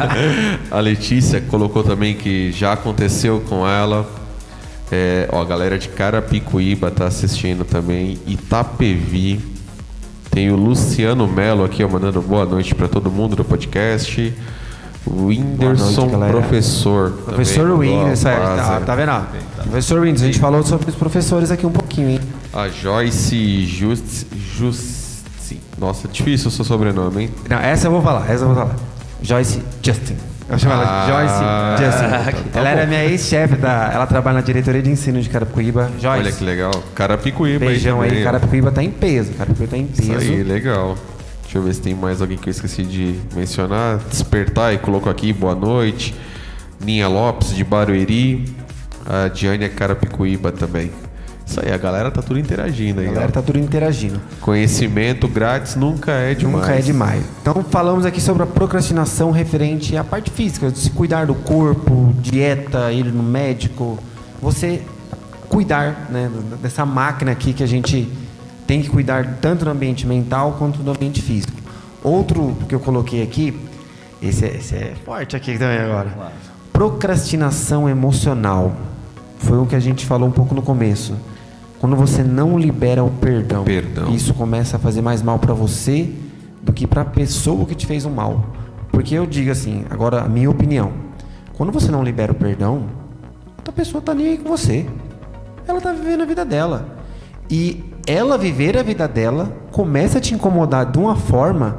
a 0.70 0.80
Letícia 0.80 1.40
colocou 1.40 1.82
também 1.84 2.14
que 2.14 2.50
já 2.52 2.72
aconteceu 2.72 3.40
com 3.48 3.66
ela. 3.66 4.08
É, 4.90 5.28
ó, 5.32 5.40
a 5.40 5.44
galera 5.44 5.78
de 5.78 5.88
Carapicuíba 5.88 6.90
tá 6.90 7.06
assistindo 7.06 7.64
também. 7.64 8.18
Itapevi. 8.26 9.40
Tem 10.34 10.50
o 10.50 10.56
Luciano 10.56 11.28
Melo 11.28 11.64
aqui, 11.64 11.84
ó, 11.84 11.88
mandando 11.88 12.20
boa 12.20 12.44
noite 12.44 12.74
para 12.74 12.88
todo 12.88 13.08
mundo 13.08 13.36
do 13.36 13.44
podcast. 13.44 14.34
O 15.06 15.26
Whindersson, 15.26 16.08
galera. 16.08 16.32
professor. 16.32 17.12
Professor 17.24 17.78
base. 17.78 18.24
tá, 18.24 18.80
tá 18.80 18.96
vendo? 18.96 19.10
ó? 19.12 19.22
Professor 19.62 20.00
Windows, 20.00 20.22
a 20.22 20.26
gente 20.26 20.40
falou 20.40 20.64
sobre 20.64 20.90
os 20.90 20.96
professores 20.96 21.52
aqui 21.52 21.64
um 21.64 21.70
pouquinho, 21.70 22.08
hein? 22.10 22.20
A 22.52 22.66
Joyce 22.68 23.64
Just, 23.64 24.26
Justi. 24.56 25.60
Nossa, 25.78 26.08
difícil 26.08 26.48
o 26.48 26.50
seu 26.50 26.64
sobrenome, 26.64 27.22
hein? 27.22 27.30
Não, 27.48 27.58
essa 27.58 27.86
eu 27.86 27.92
vou 27.92 28.02
falar, 28.02 28.28
essa 28.28 28.42
eu 28.42 28.48
vou 28.48 28.56
falar. 28.56 28.74
Joyce 29.22 29.62
Justin. 29.80 30.16
Eu 30.48 30.58
chamo 30.58 30.74
ela 30.74 30.84
Ah, 30.86 31.06
de 31.06 31.82
Joyce 31.82 31.84
Justin. 31.90 32.48
tá 32.50 32.58
ela 32.60 32.68
era 32.68 32.82
bom. 32.82 32.88
minha 32.88 33.04
ex-chefe, 33.04 33.56
da, 33.56 33.90
ela 33.92 34.06
trabalha 34.06 34.36
na 34.36 34.40
diretoria 34.42 34.82
de 34.82 34.90
ensino 34.90 35.20
de 35.20 35.28
Carapicuíba. 35.30 35.90
Joyce, 36.00 36.06
Olha 36.06 36.32
que 36.32 36.44
legal. 36.44 36.70
Carapicuíba 36.94 37.64
beijão 37.66 38.00
aí. 38.02 38.10
aí. 38.18 38.22
Carapicuíba 38.24 38.70
tá 38.70 38.82
em 38.82 38.90
peso. 38.90 39.32
Carapicuíba 39.32 39.70
tá 39.70 39.76
em 39.78 39.88
Isso 39.92 40.02
peso. 40.12 40.32
aí, 40.32 40.42
legal. 40.42 40.96
Deixa 41.42 41.58
eu 41.58 41.62
ver 41.62 41.74
se 41.74 41.80
tem 41.80 41.94
mais 41.94 42.20
alguém 42.20 42.36
que 42.36 42.48
eu 42.48 42.50
esqueci 42.50 42.82
de 42.82 43.18
mencionar. 43.34 43.98
Despertar 44.10 44.74
e 44.74 44.78
colocou 44.78 45.10
aqui, 45.10 45.32
boa 45.32 45.54
noite. 45.54 46.14
Ninha 46.84 47.08
Lopes, 47.08 47.54
de 47.54 47.64
Barueri. 47.64 48.44
A 49.06 49.28
Diane 49.28 49.64
é 49.64 49.68
Carapicuíba 49.68 50.52
também. 50.52 50.90
Isso 51.46 51.60
aí, 51.60 51.72
a 51.72 51.76
galera 51.76 52.10
tá 52.10 52.22
tudo 52.22 52.38
interagindo 52.38 53.00
aí. 53.00 53.08
A 53.08 53.12
galera 53.12 53.28
ó. 53.28 53.32
tá 53.32 53.42
tudo 53.42 53.58
interagindo. 53.58 54.20
Conhecimento 54.40 55.28
grátis 55.28 55.76
nunca 55.76 56.12
é 56.12 56.34
demais. 56.34 56.62
Nunca 56.62 56.74
é 56.74 56.80
demais. 56.80 57.24
Então 57.42 57.62
falamos 57.70 58.06
aqui 58.06 58.20
sobre 58.20 58.42
a 58.42 58.46
procrastinação 58.46 59.30
referente 59.30 59.96
à 59.96 60.02
parte 60.02 60.30
física, 60.30 60.70
de 60.70 60.78
se 60.78 60.90
cuidar 60.90 61.26
do 61.26 61.34
corpo, 61.34 62.14
dieta, 62.20 62.90
ir 62.92 63.04
no 63.04 63.22
médico, 63.22 63.98
você 64.40 64.82
cuidar 65.48 66.08
né, 66.10 66.30
dessa 66.62 66.84
máquina 66.86 67.30
aqui 67.32 67.52
que 67.52 67.62
a 67.62 67.66
gente 67.66 68.10
tem 68.66 68.80
que 68.80 68.88
cuidar 68.88 69.38
tanto 69.40 69.64
no 69.64 69.70
ambiente 69.70 70.06
mental 70.06 70.56
quanto 70.58 70.82
no 70.82 70.90
ambiente 70.90 71.20
físico. 71.20 71.52
Outro 72.02 72.56
que 72.68 72.74
eu 72.74 72.80
coloquei 72.80 73.22
aqui, 73.22 73.58
esse 74.20 74.44
é, 74.44 74.56
esse 74.56 74.74
é 74.74 74.94
forte 75.04 75.36
aqui 75.36 75.58
também 75.58 75.78
agora. 75.78 76.08
Procrastinação 76.72 77.88
emocional. 77.88 78.74
Foi 79.38 79.58
o 79.58 79.66
que 79.66 79.76
a 79.76 79.80
gente 79.80 80.06
falou 80.06 80.28
um 80.28 80.32
pouco 80.32 80.54
no 80.54 80.62
começo. 80.62 81.14
Quando 81.84 81.96
você 81.96 82.22
não 82.22 82.58
libera 82.58 83.04
o 83.04 83.10
perdão, 83.10 83.62
Perdão. 83.62 84.10
isso 84.14 84.32
começa 84.32 84.78
a 84.78 84.80
fazer 84.80 85.02
mais 85.02 85.20
mal 85.20 85.38
para 85.38 85.52
você 85.52 86.10
do 86.62 86.72
que 86.72 86.86
para 86.86 87.02
a 87.02 87.04
pessoa 87.04 87.66
que 87.66 87.74
te 87.74 87.86
fez 87.86 88.06
o 88.06 88.10
mal. 88.10 88.42
Porque 88.90 89.14
eu 89.14 89.26
digo 89.26 89.50
assim, 89.50 89.84
agora 89.90 90.22
a 90.22 90.26
minha 90.26 90.48
opinião. 90.48 90.94
Quando 91.52 91.70
você 91.70 91.90
não 91.92 92.02
libera 92.02 92.32
o 92.32 92.34
perdão, 92.34 92.86
outra 93.58 93.70
pessoa 93.70 94.00
tá 94.00 94.14
nem 94.14 94.28
aí 94.28 94.38
com 94.38 94.48
você. 94.48 94.86
Ela 95.68 95.78
tá 95.78 95.92
vivendo 95.92 96.22
a 96.22 96.24
vida 96.24 96.42
dela. 96.42 96.88
E 97.50 97.84
ela 98.06 98.38
viver 98.38 98.78
a 98.78 98.82
vida 98.82 99.06
dela 99.06 99.54
começa 99.70 100.16
a 100.16 100.20
te 100.22 100.32
incomodar 100.32 100.90
de 100.90 100.98
uma 100.98 101.16
forma 101.16 101.76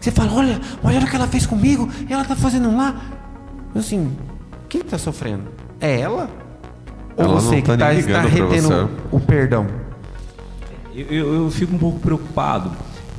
que 0.00 0.06
você 0.06 0.10
fala, 0.10 0.32
olha, 0.32 0.60
olha 0.82 0.98
o 0.98 1.06
que 1.06 1.14
ela 1.14 1.28
fez 1.28 1.46
comigo, 1.46 1.88
ela 2.10 2.24
tá 2.24 2.34
fazendo 2.34 2.76
lá. 2.76 3.00
Assim, 3.72 4.10
quem 4.68 4.82
tá 4.82 4.98
sofrendo? 4.98 5.44
É 5.80 6.00
ela? 6.00 6.28
Ou 7.16 7.24
Ela 7.24 7.34
não 7.34 7.40
você 7.40 7.56
tá 7.62 7.72
que 7.74 7.78
tá, 7.78 7.94
está 7.94 8.20
pra 8.20 8.28
retendo 8.28 8.68
você. 8.68 8.86
o 9.12 9.20
perdão? 9.20 9.66
Eu, 10.94 11.06
eu- 11.10 11.34
eu 11.44 11.50
fico 11.50 11.74
um 11.74 11.78
pouco 11.78 11.98
preocupado 12.00 12.70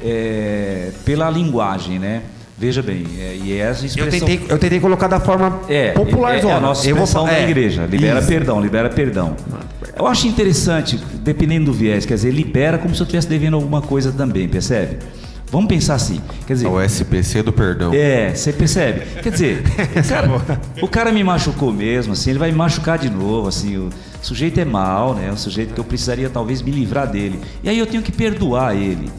é, 0.04 0.92
pela 1.04 1.30
linguagem, 1.30 2.00
né? 2.00 2.22
Veja 2.58 2.82
bem, 2.82 3.06
é, 3.20 3.36
e 3.36 3.58
essa 3.60 3.82
Eu 3.82 3.88
expressão... 3.88 4.28
tentei, 4.28 4.46
eu 4.48 4.58
tentei 4.58 4.80
colocar 4.80 5.08
da 5.10 5.20
forma 5.20 5.60
É, 5.68 5.92
popular, 5.92 6.36
é, 6.36 6.40
é 6.40 6.52
a 6.54 6.60
nossa 6.62 6.88
eu 6.88 6.96
vou 6.96 7.04
expressão 7.04 7.26
falar 7.28 7.38
da 7.38 7.44
é, 7.46 7.50
igreja. 7.50 7.86
Libera 7.86 8.20
isso. 8.20 8.28
perdão, 8.30 8.62
libera 8.62 8.90
perdão. 8.90 9.36
Eu 9.98 10.08
acho 10.08 10.26
interessante, 10.26 10.98
dependendo 11.16 11.66
do 11.66 11.74
viés, 11.74 12.06
quer 12.06 12.14
dizer, 12.14 12.32
libera 12.32 12.78
como 12.78 12.96
se 12.96 13.02
eu 13.02 13.06
estivesse 13.06 13.28
devendo 13.28 13.56
alguma 13.56 13.82
coisa 13.82 14.10
também, 14.12 14.48
percebe? 14.48 15.00
Vamos 15.52 15.68
pensar 15.68 15.96
assim, 15.96 16.22
quer 16.46 16.54
dizer... 16.54 16.66
É 16.66 16.70
o 16.70 16.82
SPC 16.82 17.44
do 17.44 17.54
perdão. 17.54 17.94
É, 17.94 18.34
você 18.34 18.52
percebe? 18.52 19.06
Quer 19.22 19.32
dizer, 19.32 19.64
o 19.96 20.08
cara, 20.08 20.30
o 20.82 20.88
cara 20.88 21.12
me 21.12 21.24
machucou 21.24 21.72
mesmo, 21.72 22.14
assim, 22.14 22.32
ele 22.32 22.40
vai 22.40 22.52
me 22.52 22.58
machucar 22.58 22.98
de 22.98 23.10
novo, 23.10 23.48
assim, 23.48 23.78
o 23.78 23.90
sujeito 24.22 24.60
é 24.60 24.66
mal, 24.66 25.14
né? 25.14 25.32
O 25.32 25.38
sujeito 25.38 25.74
que 25.74 25.80
eu 25.80 25.84
precisaria 25.84 26.30
talvez 26.30 26.62
me 26.62 26.72
livrar 26.72 27.10
dele. 27.10 27.40
E 27.64 27.70
aí 27.70 27.78
eu 27.78 27.86
tenho 27.86 28.02
que 28.02 28.12
perdoar 28.12 28.76
ele. 28.76 29.10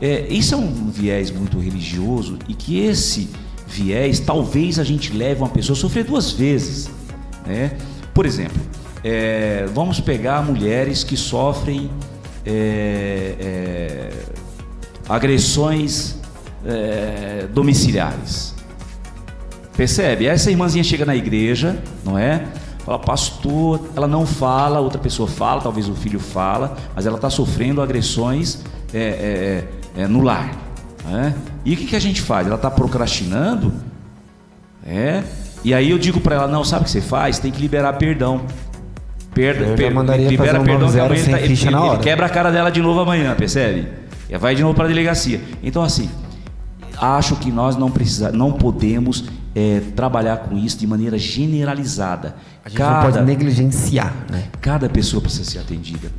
É, 0.00 0.26
isso 0.28 0.54
é 0.54 0.58
um 0.58 0.90
viés 0.90 1.30
muito 1.30 1.58
religioso 1.58 2.38
e 2.48 2.54
que 2.54 2.78
esse 2.78 3.30
viés 3.66 4.20
talvez 4.20 4.78
a 4.78 4.84
gente 4.84 5.12
leve 5.12 5.40
uma 5.40 5.48
pessoa 5.48 5.76
a 5.76 5.80
sofrer 5.80 6.04
duas 6.04 6.30
vezes, 6.30 6.90
né? 7.46 7.72
Por 8.12 8.26
exemplo, 8.26 8.60
é, 9.02 9.66
vamos 9.74 10.00
pegar 10.00 10.42
mulheres 10.42 11.02
que 11.02 11.16
sofrem 11.16 11.90
é, 12.46 13.34
é, 13.38 14.10
agressões 15.08 16.16
é, 16.66 17.46
domiciliares. 17.52 18.54
Percebe? 19.76 20.26
Essa 20.26 20.50
irmãzinha 20.50 20.84
chega 20.84 21.04
na 21.04 21.16
igreja, 21.16 21.76
não 22.04 22.18
é? 22.18 22.44
Fala, 22.84 22.98
pastor, 22.98 23.80
ela 23.96 24.06
não 24.06 24.26
fala, 24.26 24.78
outra 24.78 24.98
pessoa 25.00 25.26
fala, 25.28 25.60
talvez 25.60 25.88
o 25.88 25.94
filho 25.94 26.20
fala, 26.20 26.76
mas 26.94 27.06
ela 27.06 27.16
está 27.16 27.30
sofrendo 27.30 27.80
agressões 27.80 28.60
é, 28.92 28.98
é, 29.96 29.98
é, 29.98 30.02
é, 30.02 30.06
no 30.06 30.20
lar. 30.20 30.50
né? 31.04 31.34
E 31.64 31.72
o 31.74 31.76
que, 31.76 31.86
que 31.86 31.96
a 31.96 32.00
gente 32.00 32.20
faz? 32.20 32.46
Ela 32.46 32.56
está 32.56 32.70
procrastinando, 32.70 33.72
é? 34.86 35.22
E 35.64 35.72
aí 35.72 35.90
eu 35.90 35.98
digo 35.98 36.20
para 36.20 36.36
ela, 36.36 36.46
não, 36.46 36.62
sabe 36.62 36.82
o 36.82 36.84
que 36.84 36.90
você 36.90 37.00
faz? 37.00 37.38
Tem 37.38 37.50
que 37.50 37.60
liberar 37.60 37.94
perdão. 37.94 38.42
Perda, 39.32 39.64
Eu 39.64 39.76
fazer 40.36 40.50
um 40.60 40.64
perdão 40.64 40.88
9-0 40.88 41.00
amanhã 41.06 41.20
ele, 41.22 41.30
tá- 41.32 41.40
ele- 41.40 41.56
ele 41.94 41.98
quebra 42.02 42.26
a 42.26 42.28
cara 42.28 42.52
dela 42.52 42.70
de 42.70 42.80
novo 42.82 43.00
amanhã, 43.00 43.34
percebe? 43.34 43.88
E 44.28 44.36
vai 44.38 44.54
de 44.54 44.62
novo 44.62 44.74
para 44.74 44.84
a 44.84 44.88
delegacia. 44.88 45.40
Então 45.62 45.82
assim, 45.82 46.10
acho 46.98 47.36
que 47.36 47.50
nós 47.50 47.76
não 47.76 47.90
precisa, 47.90 48.32
não 48.32 48.52
podemos 48.52 49.24
é, 49.54 49.80
trabalhar 49.94 50.38
com 50.38 50.56
isso 50.56 50.78
de 50.78 50.86
maneira 50.86 51.16
generalizada. 51.16 52.36
A 52.64 52.68
gente 52.68 52.80
não 52.80 53.02
pode 53.02 53.20
negligenciar, 53.22 54.14
né? 54.30 54.48
Cada 54.60 54.88
pessoa 54.88 55.20
precisa 55.20 55.48
ser 55.50 55.58
atendida. 55.58 56.10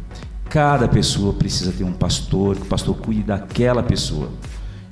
Cada 0.50 0.88
pessoa 0.88 1.34
precisa 1.34 1.72
ter 1.72 1.84
um 1.84 1.91
pastor, 1.91 2.56
que 2.56 2.62
o 2.62 2.65
pastor 2.65 2.96
cuide 2.96 3.24
daquela 3.24 3.84
pessoa. 3.84 4.30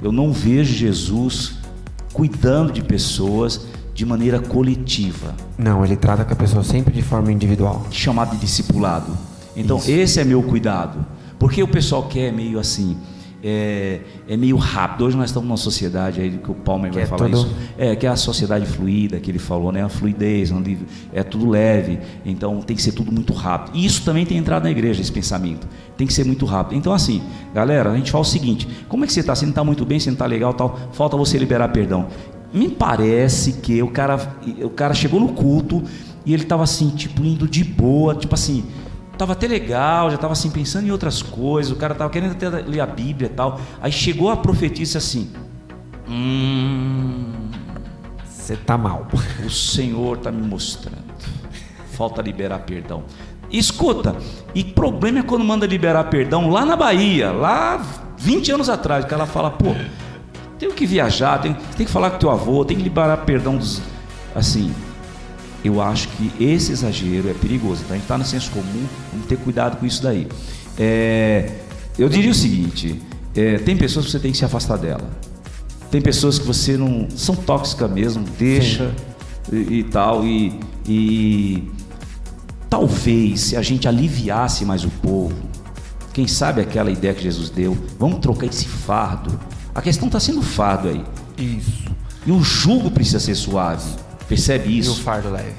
Eu 0.01 0.11
não 0.11 0.33
vejo 0.33 0.73
Jesus 0.73 1.53
cuidando 2.11 2.73
de 2.73 2.81
pessoas 2.81 3.61
de 3.93 4.05
maneira 4.05 4.39
coletiva, 4.39 5.35
Não, 5.55 5.85
ele 5.85 5.95
trata 5.95 6.25
com 6.25 6.33
a 6.33 6.35
pessoa 6.35 6.63
sempre 6.63 6.91
de 6.91 7.03
forma 7.03 7.31
individual. 7.31 7.85
chamado 7.91 8.31
de 8.31 8.37
discipulado. 8.37 9.15
Então, 9.55 9.77
Isso. 9.77 9.91
esse 9.91 10.19
é 10.19 10.23
meu 10.23 10.41
cuidado. 10.41 11.05
Porque 11.43 11.61
o 11.61 11.67
pessoal 11.67 12.03
quer 12.03 12.31
meio 12.31 12.57
assim, 12.57 12.95
é, 13.43 13.99
é 14.29 14.37
meio 14.37 14.55
rápido. 14.55 15.03
Hoje 15.03 15.17
nós 15.17 15.29
estamos 15.29 15.45
numa 15.45 15.57
sociedade 15.57 16.21
aí 16.21 16.31
que 16.41 16.49
o 16.49 16.53
Palmer 16.53 16.89
Que 16.89 16.95
vai 16.95 17.03
é 17.03 17.05
falar 17.05 17.25
tudo- 17.25 17.37
isso. 17.37 17.53
É, 17.77 17.93
que 17.97 18.07
é 18.07 18.09
a 18.09 18.15
sociedade 18.15 18.65
fluida 18.65 19.19
que 19.19 19.29
ele 19.29 19.39
falou, 19.39 19.69
né? 19.69 19.83
A 19.83 19.89
fluidez, 19.89 20.51
onde 20.53 20.77
é 21.11 21.21
tudo 21.21 21.49
leve. 21.49 21.99
Então 22.25 22.61
tem 22.61 22.77
que 22.77 22.81
ser 22.81 22.93
tudo 22.93 23.11
muito 23.11 23.33
rápido. 23.33 23.75
E 23.75 23.85
isso 23.85 24.05
também 24.05 24.25
tem 24.25 24.37
entrado 24.37 24.63
na 24.63 24.71
igreja, 24.71 25.01
esse 25.01 25.11
pensamento. 25.11 25.67
Tem 25.97 26.07
que 26.07 26.13
ser 26.13 26.23
muito 26.25 26.45
rápido. 26.45 26.77
Então, 26.77 26.93
assim, 26.93 27.21
galera, 27.53 27.91
a 27.91 27.97
gente 27.97 28.09
fala 28.09 28.21
o 28.21 28.25
seguinte: 28.25 28.65
como 28.87 29.03
é 29.03 29.07
que 29.07 29.11
você 29.11 29.19
está? 29.19 29.35
Você 29.35 29.43
não 29.45 29.49
está 29.51 29.65
muito 29.65 29.83
bem, 29.85 29.99
você 29.99 30.09
não 30.09 30.15
está 30.15 30.25
legal 30.25 30.53
tal. 30.53 30.79
Falta 30.93 31.17
você 31.17 31.37
liberar 31.37 31.67
perdão. 31.73 32.07
Me 32.53 32.69
parece 32.69 33.51
que 33.53 33.83
o 33.83 33.89
cara, 33.89 34.15
o 34.63 34.69
cara 34.69 34.93
chegou 34.93 35.19
no 35.19 35.29
culto 35.33 35.83
e 36.25 36.33
ele 36.33 36.43
estava 36.43 36.63
assim, 36.63 36.87
tipo, 36.91 37.21
indo 37.25 37.49
de 37.49 37.65
boa, 37.65 38.15
tipo 38.15 38.33
assim, 38.33 38.63
Tava 39.17 39.33
até 39.33 39.47
legal, 39.47 40.09
já 40.09 40.17
tava 40.17 40.33
assim 40.33 40.49
pensando 40.49 40.87
em 40.87 40.91
outras 40.91 41.21
coisas, 41.21 41.71
o 41.71 41.75
cara 41.75 41.93
tava 41.93 42.09
querendo 42.09 42.31
até 42.31 42.49
ler 42.49 42.79
a 42.79 42.85
Bíblia 42.85 43.27
e 43.27 43.33
tal. 43.33 43.59
Aí 43.81 43.91
chegou 43.91 44.29
a 44.31 44.37
profetisa 44.37 44.97
assim: 44.97 45.31
Hum, 46.09 47.31
Você 48.25 48.55
tá 48.55 48.77
mal. 48.77 49.07
o 49.45 49.49
Senhor 49.49 50.17
está 50.17 50.31
me 50.31 50.41
mostrando. 50.45 51.03
Falta 51.91 52.21
liberar 52.21 52.59
perdão. 52.59 53.03
Escuta, 53.51 54.15
e 54.55 54.63
problema 54.63 55.19
é 55.19 55.23
quando 55.23 55.45
manda 55.45 55.67
liberar 55.67 56.05
perdão 56.05 56.49
lá 56.49 56.65
na 56.65 56.75
Bahia, 56.75 57.31
lá 57.31 57.79
20 58.17 58.51
anos 58.51 58.67
atrás, 58.67 59.05
que 59.05 59.13
ela 59.13 59.27
fala, 59.27 59.51
pô, 59.51 59.75
tenho 60.57 60.73
que 60.73 60.87
viajar, 60.87 61.39
tem, 61.39 61.53
tem 61.77 61.85
que 61.85 61.91
falar 61.91 62.09
com 62.11 62.17
teu 62.17 62.31
avô, 62.31 62.65
tem 62.65 62.75
que 62.75 62.81
liberar 62.81 63.17
perdão 63.17 63.55
dos. 63.55 63.79
Assim, 64.33 64.73
eu 65.63 65.81
acho 65.81 66.09
que 66.09 66.31
esse 66.43 66.71
exagero 66.71 67.29
é 67.29 67.33
perigoso. 67.33 67.81
Então 67.83 67.95
a 67.95 67.97
gente 67.97 68.03
está 68.03 68.17
no 68.17 68.25
senso 68.25 68.51
comum, 68.51 68.85
vamos 69.11 69.27
ter 69.27 69.37
cuidado 69.37 69.77
com 69.77 69.85
isso 69.85 70.03
daí. 70.03 70.27
É, 70.77 71.51
eu 71.97 72.09
diria 72.09 72.31
o 72.31 72.35
seguinte: 72.35 73.01
é, 73.35 73.57
tem 73.57 73.77
pessoas 73.77 74.05
que 74.05 74.11
você 74.11 74.19
tem 74.19 74.31
que 74.31 74.37
se 74.37 74.45
afastar 74.45 74.77
dela. 74.77 75.09
Tem 75.89 76.01
pessoas 76.01 76.39
que 76.39 76.45
você 76.45 76.75
não. 76.75 77.07
são 77.09 77.35
tóxicas 77.35 77.89
mesmo, 77.89 78.25
deixa 78.37 78.91
e, 79.51 79.79
e 79.79 79.83
tal. 79.83 80.25
E, 80.25 80.59
e 80.87 81.71
talvez 82.69 83.41
se 83.41 83.55
a 83.55 83.61
gente 83.61 83.87
aliviasse 83.87 84.65
mais 84.65 84.83
o 84.83 84.89
povo, 84.89 85.35
quem 86.11 86.27
sabe 86.27 86.61
aquela 86.61 86.91
ideia 86.91 87.13
que 87.13 87.23
Jesus 87.23 87.49
deu, 87.49 87.77
vamos 87.99 88.19
trocar 88.19 88.47
esse 88.47 88.65
fardo. 88.65 89.39
A 89.73 89.81
questão 89.81 90.07
está 90.07 90.19
sendo 90.19 90.41
fardo 90.41 90.89
aí. 90.89 91.03
Isso. 91.37 91.83
E 92.25 92.31
o 92.31 92.41
jugo 92.43 92.91
precisa 92.91 93.19
ser 93.19 93.35
suave. 93.35 93.89
Percebe 94.27 94.69
E 94.69 94.77
o 94.77 94.79
isso? 94.79 95.01
fardo 95.03 95.29
leve. 95.31 95.53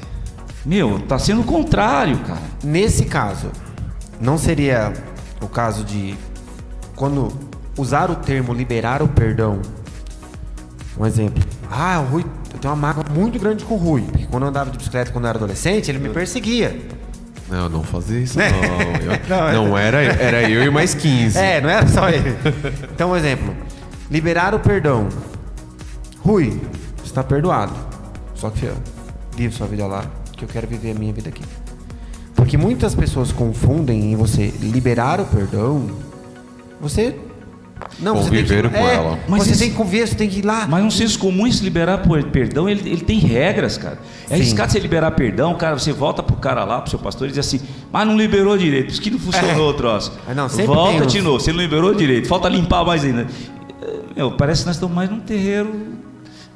Meu, 0.65 0.99
tá 1.01 1.19
sendo 1.19 1.43
o 1.43 1.45
contrário, 1.45 2.19
cara. 2.21 2.41
Nesse 2.63 3.05
caso, 3.05 3.49
não 4.21 4.39
seria 4.39 4.93
o 5.43 5.47
caso 5.49 5.85
de 5.85 6.15
quando 6.97 7.31
usar 7.77 8.11
o 8.11 8.17
termo 8.17 8.55
liberar 8.55 9.03
o 9.03 9.09
perdão. 9.09 9.61
Um 10.99 11.05
exemplo. 11.05 11.43
Ah, 11.71 12.01
o 12.01 12.11
Rui, 12.13 12.25
eu 12.53 12.59
tenho 12.59 12.73
uma 12.73 12.81
mágoa 12.81 13.05
muito 13.13 13.39
grande 13.39 13.65
com 13.65 13.75
o 13.75 13.77
Rui. 13.77 14.03
Porque 14.03 14.27
quando 14.27 14.45
eu 14.45 14.49
andava 14.49 14.71
de 14.71 14.79
bicicleta 14.79 15.11
quando 15.13 15.25
eu 15.25 15.29
era 15.31 15.39
adolescente, 15.39 15.91
ele 15.91 15.99
me 15.99 16.09
perseguia. 16.09 16.79
Não, 17.51 17.69
não 17.69 17.83
fazia 17.83 18.21
isso 18.21 18.39
Né? 18.39 18.49
não. 18.51 19.13
Eu- 19.13 19.21
Não, 19.29 19.49
é- 19.49 19.53
não, 19.53 19.79
era, 19.79 19.99
era 20.03 20.49
eu 20.49 20.63
e 20.63 20.71
mais 20.71 20.95
15. 20.95 21.37
É, 21.39 21.61
não 21.61 21.69
era 21.69 21.87
só 21.87 22.09
ele. 22.09 22.35
Então, 22.95 23.11
um 23.11 23.17
exemplo. 23.17 23.55
Liberar 24.11 24.55
o 24.55 24.61
perdão. 24.61 25.09
Rui, 26.21 26.59
você 26.97 27.05
está 27.07 27.23
perdoado. 27.23 27.75
Só 28.35 28.51
que, 28.51 28.69
vive 29.37 29.55
sua 29.55 29.67
vida 29.67 29.87
lá, 29.87 30.05
que 30.37 30.45
eu 30.45 30.49
quero 30.49 30.67
viver 30.67 30.91
a 30.93 30.95
minha 30.95 31.13
vida 31.13 31.29
aqui. 31.29 31.43
Porque 32.35 32.57
muitas 32.57 32.95
pessoas 32.95 33.33
confundem 33.33 34.13
em 34.13 34.17
você 34.17 34.53
liberar 34.61 35.21
o 35.21 35.25
perdão, 35.25 35.87
você 36.81 37.17
Não, 38.01 38.17
você 38.17 38.31
tem 38.31 38.45
que- 38.45 38.69
com 38.69 38.77
é, 38.77 38.95
ela. 38.95 39.19
Mas 39.29 39.45
você 39.45 39.51
esse- 39.53 39.61
tem 39.61 39.71
que 39.71 39.77
conviver, 39.77 40.07
você 40.09 40.15
tem 40.15 40.29
que 40.29 40.41
ir 40.41 40.45
lá. 40.45 40.67
Mas 40.67 40.85
um 40.85 40.91
senso 40.91 41.19
comum, 41.19 41.51
se 41.51 41.63
liberar 41.63 41.99
por 41.99 42.23
perdão, 42.25 42.69
ele, 42.69 42.89
ele 42.91 43.03
tem 43.03 43.19
regras, 43.19 43.79
cara. 43.79 43.99
É 44.29 44.35
arriscado 44.35 44.71
você 44.73 44.79
liberar 44.81 45.11
perdão, 45.13 45.55
cara, 45.55 45.79
você 45.79 45.93
volta 45.93 46.23
pro 46.23 46.37
cara 46.37 46.65
lá, 46.65 46.81
pro 46.81 46.91
seu 46.91 46.99
pastor, 46.99 47.29
e 47.29 47.31
diz 47.31 47.39
assim, 47.39 47.61
mas 47.93 48.07
não 48.07 48.17
liberou 48.17 48.59
direito, 48.59 48.91
isso 48.91 49.01
que 49.01 49.11
não 49.11 49.19
funcionou 49.19 49.71
o 49.71 49.75
troço. 49.75 50.13
Ah, 50.29 50.35
não, 50.35 50.49
sempre 50.49 50.67
volta 50.67 50.99
tem 51.01 51.07
de 51.07 51.23
novo, 51.23 51.41
você 51.41 51.53
não 51.53 51.61
liberou 51.61 51.95
direito, 51.95 52.27
falta 52.29 52.49
limpar 52.49 52.85
mais 52.85 53.05
ainda. 53.05 53.27
É, 53.81 53.95
Meu, 54.17 54.33
parece 54.33 54.63
que 54.63 54.67
nós 54.67 54.77
estamos 54.77 54.95
mais 54.95 55.09
num 55.11 55.21
terreiro 55.21 55.73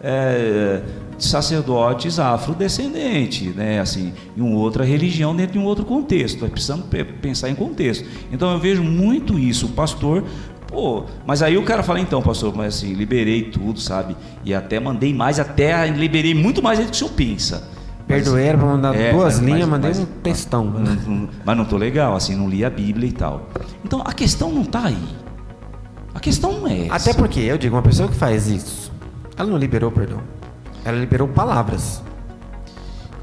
é, 0.00 0.82
sacerdotes 1.18 2.18
afrodescendentes, 2.18 3.54
né? 3.54 3.81
Assim, 3.81 4.12
em 4.37 4.40
uma 4.40 4.57
outra 4.59 4.85
religião 4.85 5.35
dentro 5.35 5.52
de 5.54 5.59
um 5.59 5.64
outro 5.64 5.85
contexto. 5.85 6.40
Nós 6.40 6.50
precisamos 6.50 6.87
pe- 6.87 7.04
pensar 7.04 7.48
em 7.50 7.54
contexto. 7.54 8.04
Então 8.33 8.52
eu 8.52 8.59
vejo 8.59 8.83
muito 8.83 9.38
isso, 9.38 9.66
o 9.66 9.68
pastor. 9.70 10.24
Pô, 10.66 11.04
mas 11.26 11.42
aí 11.42 11.57
o 11.57 11.62
cara 11.64 11.83
fala, 11.83 11.98
então, 11.98 12.20
pastor, 12.20 12.54
mas 12.54 12.76
assim, 12.76 12.92
liberei 12.92 13.42
tudo, 13.44 13.81
sabe? 13.81 14.14
E 14.44 14.52
até 14.54 14.78
mandei 14.78 15.14
mais, 15.14 15.40
até 15.40 15.87
liberei 15.88 16.35
muito 16.35 16.62
mais 16.62 16.78
do 16.78 16.85
que 16.87 16.92
o 16.92 16.94
senhor 16.94 17.11
pensa. 17.12 17.68
Mas- 18.07 18.22
Perdoei, 18.22 18.44
era 18.46 18.59
pra 18.59 18.66
mandar 18.66 18.94
É, 18.94 19.12
duas 19.12 19.35
mas- 19.37 19.38
linhas, 19.38 19.61
mas- 19.61 19.68
mandei 19.70 19.90
mas- 19.90 19.98
um 20.00 20.04
textão. 20.22 20.64
Mas 20.66 21.07
não, 21.07 21.28
mas 21.44 21.57
não 21.57 21.64
tô 21.64 21.76
legal, 21.76 22.14
assim, 22.14 22.35
não 22.37 22.48
li 22.48 22.64
a 22.64 22.70
Bíblia 22.70 23.09
e 23.09 23.12
tal. 23.12 23.48
Então 23.85 24.02
a 24.04 24.12
questão 24.12 24.52
não 24.52 24.62
tá 24.64 24.85
aí. 24.87 24.96
A 26.14 26.20
questão 26.20 26.52
não 26.52 26.66
é 26.68 26.87
essa. 26.87 26.94
Até 27.11 27.14
porque, 27.18 27.40
eu 27.40 27.57
digo, 27.57 27.74
uma 27.76 27.83
pessoa 27.83 28.09
que 28.09 28.14
faz 28.14 28.48
isso, 28.48 28.90
ela 29.37 29.48
não 29.48 29.57
liberou 29.59 29.90
perdão. 29.90 30.20
Ela 30.84 30.98
liberou 30.98 31.28
palavras. 31.28 32.02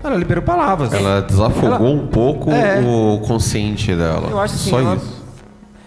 Ela 0.03 0.15
liberou 0.15 0.43
palavras. 0.43 0.93
Ela 0.93 1.21
desafogou 1.21 1.69
Ela- 1.75 1.79
um 1.89 2.07
pouco 2.07 2.51
É. 2.51 2.79
o 2.79 3.19
consciente 3.25 3.95
dela. 3.95 4.29
Eu 4.29 4.39
acho 4.39 4.53
assim, 4.55 4.69
Só 4.69 4.79
ela, 4.79 4.95
isso. 4.95 5.23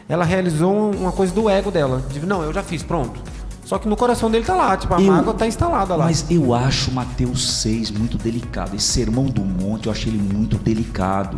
ela 0.08 0.24
realizou 0.24 0.90
uma 0.90 1.12
coisa 1.12 1.32
do 1.32 1.48
ego 1.48 1.70
dela. 1.70 2.02
De, 2.10 2.24
não, 2.26 2.42
eu 2.42 2.52
já 2.52 2.62
fiz, 2.62 2.82
pronto. 2.82 3.20
Só 3.64 3.78
que 3.78 3.86
no 3.86 3.96
coração 3.96 4.30
dele 4.30 4.44
tá 4.44 4.54
lá, 4.54 4.76
tipo, 4.76 4.92
a 4.94 5.00
Eu- 5.00 5.12
mágoa 5.12 5.34
tá 5.34 5.46
instalada 5.46 5.94
lá. 5.94 6.06
Mas 6.06 6.24
eu 6.30 6.52
acho 6.54 6.90
Mateus 6.90 7.60
6 7.60 7.90
muito 7.90 8.16
delicado. 8.18 8.74
Esse 8.74 8.86
sermão 8.86 9.26
do 9.26 9.42
monte, 9.42 9.86
eu 9.86 9.92
achei 9.92 10.10
ele 10.12 10.20
muito 10.20 10.56
delicado. 10.56 11.36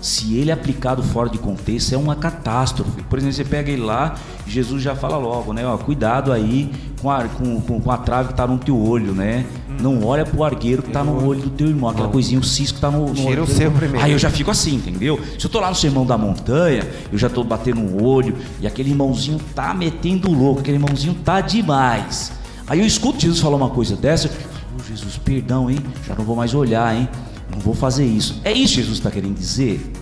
Se 0.00 0.36
ele 0.36 0.50
é 0.50 0.54
aplicado 0.54 1.02
fora 1.02 1.28
de 1.28 1.38
contexto, 1.38 1.92
é 1.92 1.98
uma 1.98 2.14
catástrofe. 2.14 3.02
Por 3.02 3.18
exemplo, 3.18 3.34
você 3.36 3.44
pega 3.44 3.70
ele 3.70 3.82
lá, 3.82 4.14
Jesus 4.46 4.80
já 4.82 4.94
fala 4.94 5.16
logo, 5.16 5.52
né? 5.52 5.66
Ó, 5.66 5.76
cuidado 5.76 6.32
aí 6.32 6.70
com 7.02 7.10
a, 7.10 7.24
com, 7.24 7.60
com- 7.60 7.80
com 7.80 7.90
a 7.90 7.96
trave 7.96 8.28
que 8.28 8.32
está 8.34 8.46
no 8.46 8.58
teu 8.58 8.78
olho, 8.80 9.12
né? 9.12 9.44
Não 9.80 10.04
olha 10.04 10.24
pro 10.24 10.42
argueiro 10.44 10.82
que 10.82 10.88
está 10.88 11.02
no 11.02 11.24
olho 11.26 11.40
do 11.40 11.50
teu 11.50 11.66
irmão, 11.68 11.90
aquela 11.90 12.08
coisinha, 12.08 12.38
o 12.40 12.44
cisco 12.44 12.78
que 12.78 12.86
está 12.86 12.90
no, 12.90 13.08
no 13.08 13.14
Tira 13.14 13.28
olho 13.28 13.42
o 13.42 13.46
seu 13.46 13.70
primeiro. 13.72 14.04
Aí 14.04 14.12
eu 14.12 14.18
já 14.18 14.30
fico 14.30 14.50
assim, 14.50 14.76
entendeu? 14.76 15.20
Se 15.38 15.44
eu 15.46 15.50
tô 15.50 15.58
lá 15.60 15.68
no 15.68 15.74
sermão 15.76 16.06
da 16.06 16.16
montanha, 16.16 16.86
eu 17.12 17.18
já 17.18 17.28
tô 17.28 17.42
batendo 17.44 17.80
um 17.80 18.02
olho 18.02 18.36
e 18.60 18.66
aquele 18.66 18.90
irmãozinho 18.90 19.40
tá 19.54 19.74
metendo 19.74 20.30
louco, 20.32 20.60
aquele 20.60 20.76
irmãozinho 20.76 21.14
tá 21.24 21.40
demais. 21.40 22.32
Aí 22.66 22.80
eu 22.80 22.86
escuto 22.86 23.20
Jesus 23.20 23.40
falar 23.40 23.56
uma 23.56 23.70
coisa 23.70 23.96
dessa, 23.96 24.28
eu 24.28 24.32
"Ô, 24.78 24.82
Jesus, 24.88 25.16
perdão, 25.18 25.68
hein? 25.70 25.78
Já 26.06 26.14
não 26.14 26.24
vou 26.24 26.36
mais 26.36 26.54
olhar, 26.54 26.94
hein? 26.94 27.08
Não 27.50 27.60
vou 27.60 27.74
fazer 27.74 28.04
isso. 28.04 28.40
É 28.44 28.52
isso 28.52 28.74
que 28.74 28.80
Jesus 28.80 28.98
está 28.98 29.10
querendo 29.10 29.36
dizer? 29.36 29.92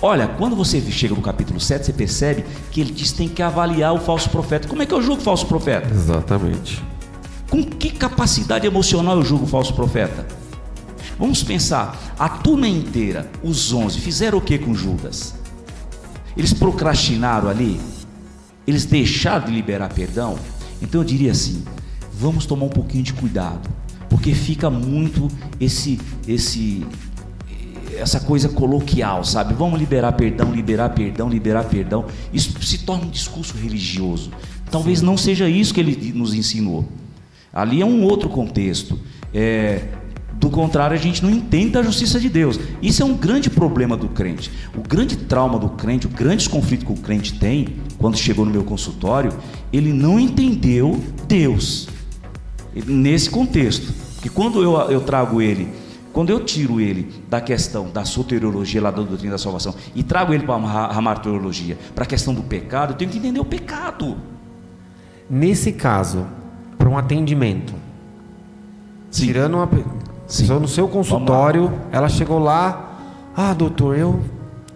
Olha, 0.00 0.28
quando 0.28 0.54
você 0.54 0.80
chega 0.80 1.14
no 1.14 1.20
capítulo 1.20 1.58
7, 1.58 1.86
você 1.86 1.92
percebe 1.92 2.44
que 2.70 2.80
ele 2.80 2.92
diz 2.92 3.10
que 3.10 3.18
tem 3.18 3.28
que 3.28 3.42
avaliar 3.42 3.92
o 3.92 3.98
falso 3.98 4.30
profeta. 4.30 4.68
Como 4.68 4.80
é 4.82 4.86
que 4.86 4.94
eu 4.94 5.02
julgo 5.02 5.20
o 5.20 5.24
falso 5.24 5.46
profeta? 5.46 5.88
Exatamente. 5.92 6.82
Com 7.50 7.64
que 7.64 7.90
capacidade 7.90 8.66
emocional 8.66 9.16
eu 9.16 9.24
julgo 9.24 9.44
o 9.44 9.48
falso 9.48 9.74
profeta? 9.74 10.24
Vamos 11.18 11.42
pensar, 11.42 12.14
a 12.16 12.28
turma 12.28 12.68
inteira, 12.68 13.28
os 13.42 13.72
11, 13.72 13.98
fizeram 13.98 14.38
o 14.38 14.40
que 14.40 14.56
com 14.56 14.72
Judas? 14.72 15.34
Eles 16.36 16.52
procrastinaram 16.52 17.48
ali? 17.48 17.80
Eles 18.64 18.84
deixaram 18.84 19.46
de 19.46 19.52
liberar 19.52 19.92
perdão? 19.92 20.38
Então 20.80 21.00
eu 21.00 21.04
diria 21.04 21.32
assim: 21.32 21.64
vamos 22.12 22.46
tomar 22.46 22.66
um 22.66 22.70
pouquinho 22.70 23.02
de 23.02 23.12
cuidado, 23.12 23.68
porque 24.08 24.34
fica 24.34 24.70
muito 24.70 25.28
esse 25.60 26.00
esse 26.26 26.86
essa 27.96 28.20
coisa 28.20 28.48
coloquial, 28.48 29.24
sabe? 29.24 29.54
Vamos 29.54 29.78
liberar 29.78 30.12
perdão, 30.12 30.52
liberar 30.52 30.90
perdão, 30.90 31.28
liberar 31.28 31.64
perdão. 31.64 32.06
Isso 32.32 32.52
se 32.62 32.78
torna 32.78 33.06
um 33.06 33.10
discurso 33.10 33.56
religioso. 33.56 34.30
Talvez 34.70 35.02
não 35.02 35.16
seja 35.16 35.48
isso 35.48 35.74
que 35.74 35.80
ele 35.80 36.12
nos 36.12 36.34
ensinou. 36.34 36.86
Ali 37.52 37.80
é 37.80 37.86
um 37.86 38.04
outro 38.04 38.28
contexto. 38.28 38.98
É, 39.34 39.88
do 40.34 40.50
contrário, 40.50 40.94
a 40.94 41.00
gente 41.00 41.22
não 41.22 41.30
entende 41.30 41.76
a 41.76 41.82
justiça 41.82 42.20
de 42.20 42.28
Deus. 42.28 42.60
Isso 42.80 43.02
é 43.02 43.04
um 43.04 43.16
grande 43.16 43.50
problema 43.50 43.96
do 43.96 44.08
crente. 44.08 44.50
O 44.76 44.80
grande 44.80 45.16
trauma 45.16 45.58
do 45.58 45.70
crente, 45.70 46.06
o 46.06 46.10
grande 46.10 46.48
conflito 46.48 46.86
que 46.86 46.92
o 46.92 46.96
crente 46.96 47.38
tem, 47.38 47.76
quando 47.98 48.16
chegou 48.16 48.44
no 48.44 48.52
meu 48.52 48.62
consultório, 48.62 49.32
ele 49.72 49.92
não 49.92 50.20
entendeu 50.20 51.02
Deus. 51.26 51.88
Nesse 52.86 53.30
contexto. 53.30 53.92
Que 54.20 54.28
quando 54.28 54.62
eu, 54.62 54.74
eu 54.90 55.00
trago 55.00 55.40
ele, 55.40 55.72
quando 56.12 56.30
eu 56.30 56.44
tiro 56.44 56.80
ele 56.80 57.22
da 57.28 57.40
questão 57.40 57.88
da 57.88 58.04
soteriologia, 58.04 58.82
lá 58.82 58.90
da 58.90 59.02
doutrina 59.02 59.32
da 59.32 59.38
salvação, 59.38 59.74
e 59.94 60.02
trago 60.02 60.34
ele 60.34 60.44
para 60.44 60.56
a 60.56 61.00
martirologia, 61.00 61.78
para 61.94 62.04
a 62.04 62.06
questão 62.06 62.34
do 62.34 62.42
pecado, 62.42 62.92
eu 62.92 62.96
tenho 62.96 63.10
que 63.10 63.18
entender 63.18 63.38
o 63.38 63.44
pecado. 63.44 64.16
Nesse 65.30 65.72
caso, 65.72 66.26
para 66.76 66.88
um 66.88 66.98
atendimento, 66.98 67.72
Sim. 69.10 69.26
tirando 69.26 69.54
uma 69.54 69.68
pessoa 70.26 70.58
no 70.58 70.66
seu 70.66 70.88
consultório, 70.88 71.72
ela 71.92 72.08
chegou 72.08 72.40
lá, 72.40 72.98
ah, 73.36 73.54
doutor, 73.54 73.96
eu 73.96 74.20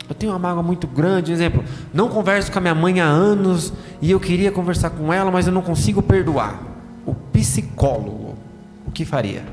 eu 0.09 0.15
tenho 0.15 0.33
uma 0.33 0.39
mágoa 0.39 0.63
muito 0.63 0.87
grande, 0.87 1.33
exemplo, 1.33 1.65
não 1.93 2.07
converso 2.07 2.53
com 2.53 2.59
a 2.59 2.61
minha 2.61 2.75
mãe 2.75 3.01
há 3.01 3.07
anos 3.07 3.73
e 4.01 4.11
eu 4.11 4.21
queria 4.21 4.53
conversar 4.53 4.91
com 4.91 5.11
ela, 5.11 5.31
mas 5.31 5.47
eu 5.47 5.53
não 5.53 5.63
consigo 5.63 6.03
perdoar. 6.03 6.72
O 7.07 7.15
psicólogo, 7.15 8.37
o 8.87 8.91
que 8.91 9.05
faria? 9.05 9.45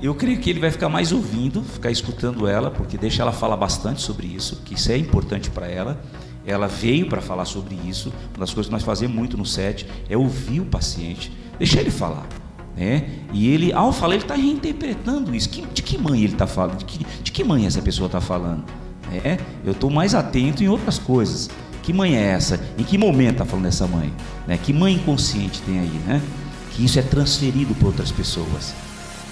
Eu 0.00 0.14
creio 0.14 0.38
que 0.38 0.48
ele 0.48 0.60
vai 0.60 0.70
ficar 0.70 0.88
mais 0.88 1.10
ouvindo, 1.10 1.62
ficar 1.62 1.90
escutando 1.90 2.46
ela, 2.46 2.70
porque 2.70 2.96
deixa 2.96 3.22
ela 3.22 3.32
falar 3.32 3.56
bastante 3.56 4.00
sobre 4.00 4.28
isso, 4.28 4.62
que 4.64 4.74
isso 4.74 4.92
é 4.92 4.96
importante 4.96 5.50
para 5.50 5.66
ela. 5.66 6.00
Ela 6.46 6.66
veio 6.66 7.08
para 7.08 7.20
falar 7.20 7.44
sobre 7.44 7.74
isso. 7.84 8.12
Uma 8.30 8.40
das 8.40 8.54
coisas 8.54 8.66
que 8.68 8.72
nós 8.72 8.82
fazemos 8.82 9.14
muito 9.14 9.36
no 9.36 9.44
set 9.44 9.86
é 10.08 10.16
ouvir 10.16 10.60
o 10.60 10.64
paciente, 10.64 11.32
deixar 11.58 11.80
ele 11.80 11.90
falar. 11.90 12.26
Né? 12.76 13.10
E 13.32 13.48
ele, 13.48 13.72
ao 13.72 13.92
falar, 13.92 14.14
ele 14.14 14.22
está 14.22 14.36
reinterpretando 14.36 15.34
isso. 15.34 15.50
De 15.74 15.82
que 15.82 15.98
mãe 15.98 16.22
ele 16.22 16.34
está 16.34 16.46
falando? 16.46 16.78
De 16.78 16.84
que, 16.84 17.04
de 17.22 17.32
que 17.32 17.42
mãe 17.42 17.66
essa 17.66 17.82
pessoa 17.82 18.06
está 18.06 18.20
falando? 18.20 18.64
né? 19.10 19.38
Eu 19.64 19.72
estou 19.72 19.90
mais 19.90 20.14
atento 20.14 20.62
em 20.62 20.68
outras 20.68 20.98
coisas. 20.98 21.50
Que 21.82 21.92
mãe 21.92 22.16
é 22.16 22.22
essa? 22.22 22.60
Em 22.76 22.84
que 22.84 22.98
momento 22.98 23.32
está 23.32 23.44
falando 23.44 23.64
dessa 23.64 23.86
mãe? 23.86 24.12
Né? 24.46 24.58
Que 24.62 24.72
mãe 24.72 24.94
inconsciente 24.94 25.62
tem 25.62 25.80
aí? 25.80 26.00
Né? 26.06 26.22
Que 26.78 26.84
isso 26.84 26.96
é 26.96 27.02
transferido 27.02 27.74
para 27.74 27.88
outras 27.88 28.12
pessoas. 28.12 28.72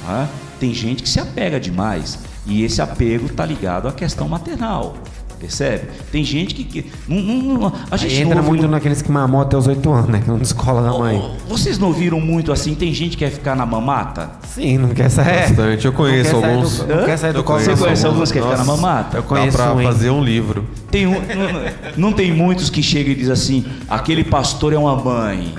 Tá? 0.05 0.27
Tem 0.59 0.75
gente 0.75 1.01
que 1.05 1.09
se 1.09 1.21
apega 1.21 1.61
demais 1.61 2.19
e 2.45 2.65
esse 2.65 2.83
apego 2.83 3.27
está 3.27 3.47
ligado 3.47 3.87
à 3.87 3.93
questão 3.93 4.29
maternal. 4.29 4.97
Percebe? 5.39 5.89
Tem 6.11 6.25
gente 6.25 6.55
que. 6.55 6.65
que 6.65 6.91
não, 7.07 7.21
não- 7.21 7.59
não- 7.59 7.73
a 7.89 7.97
gente 7.97 8.15
Aí 8.17 8.23
entra 8.23 8.37
ouve 8.39 8.49
muito 8.49 8.67
naqueles 8.67 9.01
que 9.01 9.13
mamou 9.13 9.43
até 9.43 9.57
os 9.57 9.67
8 9.69 9.93
anos, 9.93 10.09
né? 10.09 10.21
Que 10.25 10.29
não 10.29 10.39
escola 10.39 10.83
da 10.83 10.99
mãe. 10.99 11.23
Vocês 11.47 11.79
não 11.79 11.89
ouviram 11.89 12.19
muito 12.21 12.51
assim? 12.51 12.75
Tem 12.75 12.93
gente 12.93 13.11
que 13.11 13.25
quer 13.25 13.31
ficar 13.31 13.55
na 13.55 13.65
mamata? 13.67 14.31
Sim, 14.49 14.79
não 14.79 14.89
quer 14.89 15.09
sair. 15.09 15.49
Bastante. 15.51 15.85
Eu 15.87 15.93
conheço 15.93 16.33
não 16.41 16.45
alguns. 16.45 16.79
do- 16.79 16.87
não 16.97 17.05
quer 17.05 17.17
sair 17.19 17.33
do 17.33 17.45
colo 17.45 17.61
Você 17.61 17.77
conhece 17.77 18.03
mãe. 18.03 18.11
alguns 18.13 18.33
que 18.33 18.41
quer 18.41 18.45
ficar 18.47 18.59
na 18.59 18.65
mamata? 18.65 19.19
Eu 19.19 19.23
Dá 19.23 19.29
conheço 19.29 19.57
pra 19.57 19.73
um, 19.75 19.83
fazer 19.83 20.11
um 20.11 20.25
livro. 20.25 20.65
Tem 20.91 21.07
um, 21.07 21.13
não, 21.13 22.09
não 22.09 22.13
tem 22.13 22.33
muitos 22.33 22.71
que 22.71 22.83
chegam 22.83 23.13
e 23.13 23.15
dizem 23.15 23.33
assim: 23.35 23.65
aquele 23.89 24.25
pastor 24.25 24.73
é 24.73 24.79
uma 24.79 24.97
mãe. 24.97 25.55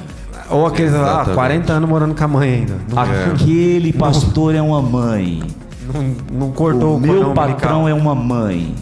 Ou 0.50 0.66
aqueles 0.66 0.94
Exatamente. 0.94 1.34
40 1.36 1.74
anos 1.74 1.90
morando 1.90 2.16
com 2.16 2.24
a 2.24 2.28
mãe 2.28 2.50
ainda. 2.54 2.78
Não, 2.90 3.00
Aquele 3.00 3.92
pastor 3.94 4.56
é 4.56 4.62
uma 4.62 4.82
mãe. 4.82 5.44
não, 5.94 6.40
não 6.48 6.52
cortou 6.52 6.94
o, 6.94 6.98
o 6.98 7.00
meu 7.00 7.34
patrão 7.34 7.82
umbilical. 7.82 7.88
é 7.90 7.94
uma 7.94 8.16
mãe. 8.16 8.74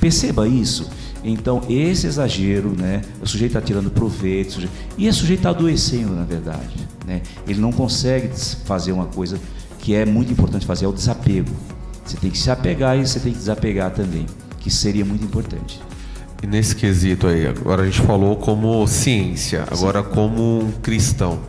Perceba 0.00 0.46
isso. 0.46 0.90
Então, 1.24 1.60
esse 1.68 2.06
exagero, 2.06 2.72
né? 2.78 3.02
O 3.20 3.26
sujeito 3.26 3.50
está 3.56 3.60
tirando 3.60 3.90
proveito, 3.90 4.52
sujeito- 4.52 4.72
e 4.96 5.08
o 5.08 5.12
sujeito 5.12 5.40
está 5.40 5.50
adoecendo, 5.50 6.14
na 6.14 6.22
verdade. 6.24 6.86
Né? 7.06 7.22
Ele 7.46 7.60
não 7.60 7.72
consegue 7.72 8.30
fazer 8.64 8.92
uma 8.92 9.06
coisa 9.06 9.38
que 9.80 9.94
é 9.94 10.06
muito 10.06 10.32
importante 10.32 10.64
fazer, 10.64 10.84
é 10.84 10.88
o 10.88 10.92
desapego. 10.92 11.50
Você 12.04 12.16
tem 12.16 12.30
que 12.30 12.38
se 12.38 12.50
apegar 12.50 12.96
e 12.96 13.06
você 13.06 13.18
tem 13.20 13.32
que 13.32 13.38
desapegar 13.38 13.90
também, 13.90 14.26
que 14.60 14.70
seria 14.70 15.04
muito 15.04 15.24
importante. 15.24 15.80
E 16.42 16.46
nesse 16.46 16.74
quesito 16.76 17.26
aí, 17.26 17.46
agora 17.46 17.82
a 17.82 17.84
gente 17.84 18.00
falou 18.00 18.36
como 18.36 18.86
ciência, 18.86 19.64
agora 19.70 20.02
como 20.02 20.60
um 20.60 20.72
cristão. 20.82 21.40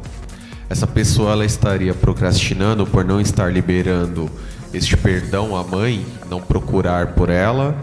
Essa 0.70 0.88
pessoa 0.88 1.32
ela 1.32 1.46
estaria 1.46 1.94
procrastinando 1.94 2.86
por 2.86 3.06
não 3.06 3.22
estar 3.22 3.52
liberando 3.52 4.30
este 4.74 4.98
perdão 4.98 5.56
à 5.56 5.64
mãe, 5.64 6.06
não 6.30 6.42
procurar 6.42 7.14
por 7.14 7.30
ela, 7.30 7.76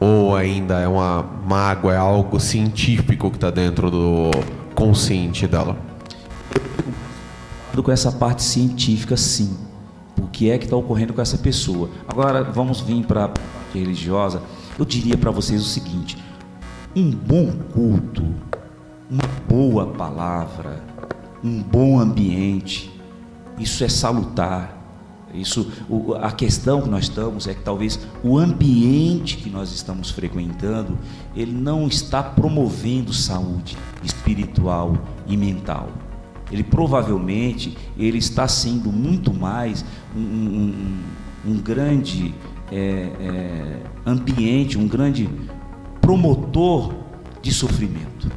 ou 0.00 0.34
ainda 0.34 0.80
é 0.80 0.88
uma 0.88 1.22
mágoa, 1.46 1.94
é 1.94 1.96
algo 1.96 2.40
científico 2.40 3.30
que 3.30 3.36
está 3.36 3.50
dentro 3.50 3.90
do 3.90 4.30
consciente 4.74 5.46
dela? 5.46 5.76
com 7.82 7.90
essa 7.90 8.12
parte 8.12 8.42
científica, 8.42 9.16
sim. 9.16 9.56
O 10.18 10.26
que 10.26 10.50
é 10.50 10.58
que 10.58 10.64
está 10.64 10.76
ocorrendo 10.76 11.12
com 11.12 11.22
essa 11.22 11.38
pessoa? 11.38 11.88
Agora, 12.06 12.44
vamos 12.44 12.80
vir 12.80 13.04
para 13.06 13.24
a 13.24 13.28
parte 13.28 13.48
religiosa. 13.72 14.42
Eu 14.78 14.84
diria 14.84 15.16
para 15.16 15.30
vocês 15.30 15.62
o 15.62 15.64
seguinte: 15.64 16.16
um 16.94 17.10
bom 17.10 17.50
culto, 17.72 18.22
uma 19.10 19.26
boa 19.48 19.86
palavra, 19.86 20.82
um 21.42 21.62
bom 21.62 21.98
ambiente, 21.98 22.90
isso 23.58 23.82
é 23.84 23.88
salutar. 23.88 24.80
Isso, 25.34 25.72
a 26.20 26.30
questão 26.30 26.82
que 26.82 26.90
nós 26.90 27.04
estamos 27.04 27.46
é 27.46 27.54
que 27.54 27.62
talvez 27.62 27.98
o 28.22 28.36
ambiente 28.36 29.38
que 29.38 29.48
nós 29.48 29.72
estamos 29.72 30.10
frequentando, 30.10 30.98
ele 31.34 31.52
não 31.52 31.88
está 31.88 32.22
promovendo 32.22 33.14
saúde 33.14 33.78
espiritual 34.02 34.94
e 35.26 35.34
mental. 35.34 35.88
Ele 36.50 36.62
provavelmente 36.62 37.78
ele 37.96 38.18
está 38.18 38.46
sendo 38.46 38.92
muito 38.92 39.32
mais 39.32 39.82
um, 40.14 40.20
um, 40.20 41.02
um 41.46 41.54
grande 41.56 42.34
é, 42.70 43.10
é, 43.20 43.82
ambiente, 44.04 44.76
um 44.76 44.86
grande 44.86 45.30
promotor 46.02 46.92
de 47.40 47.52
sofrimento. 47.54 48.30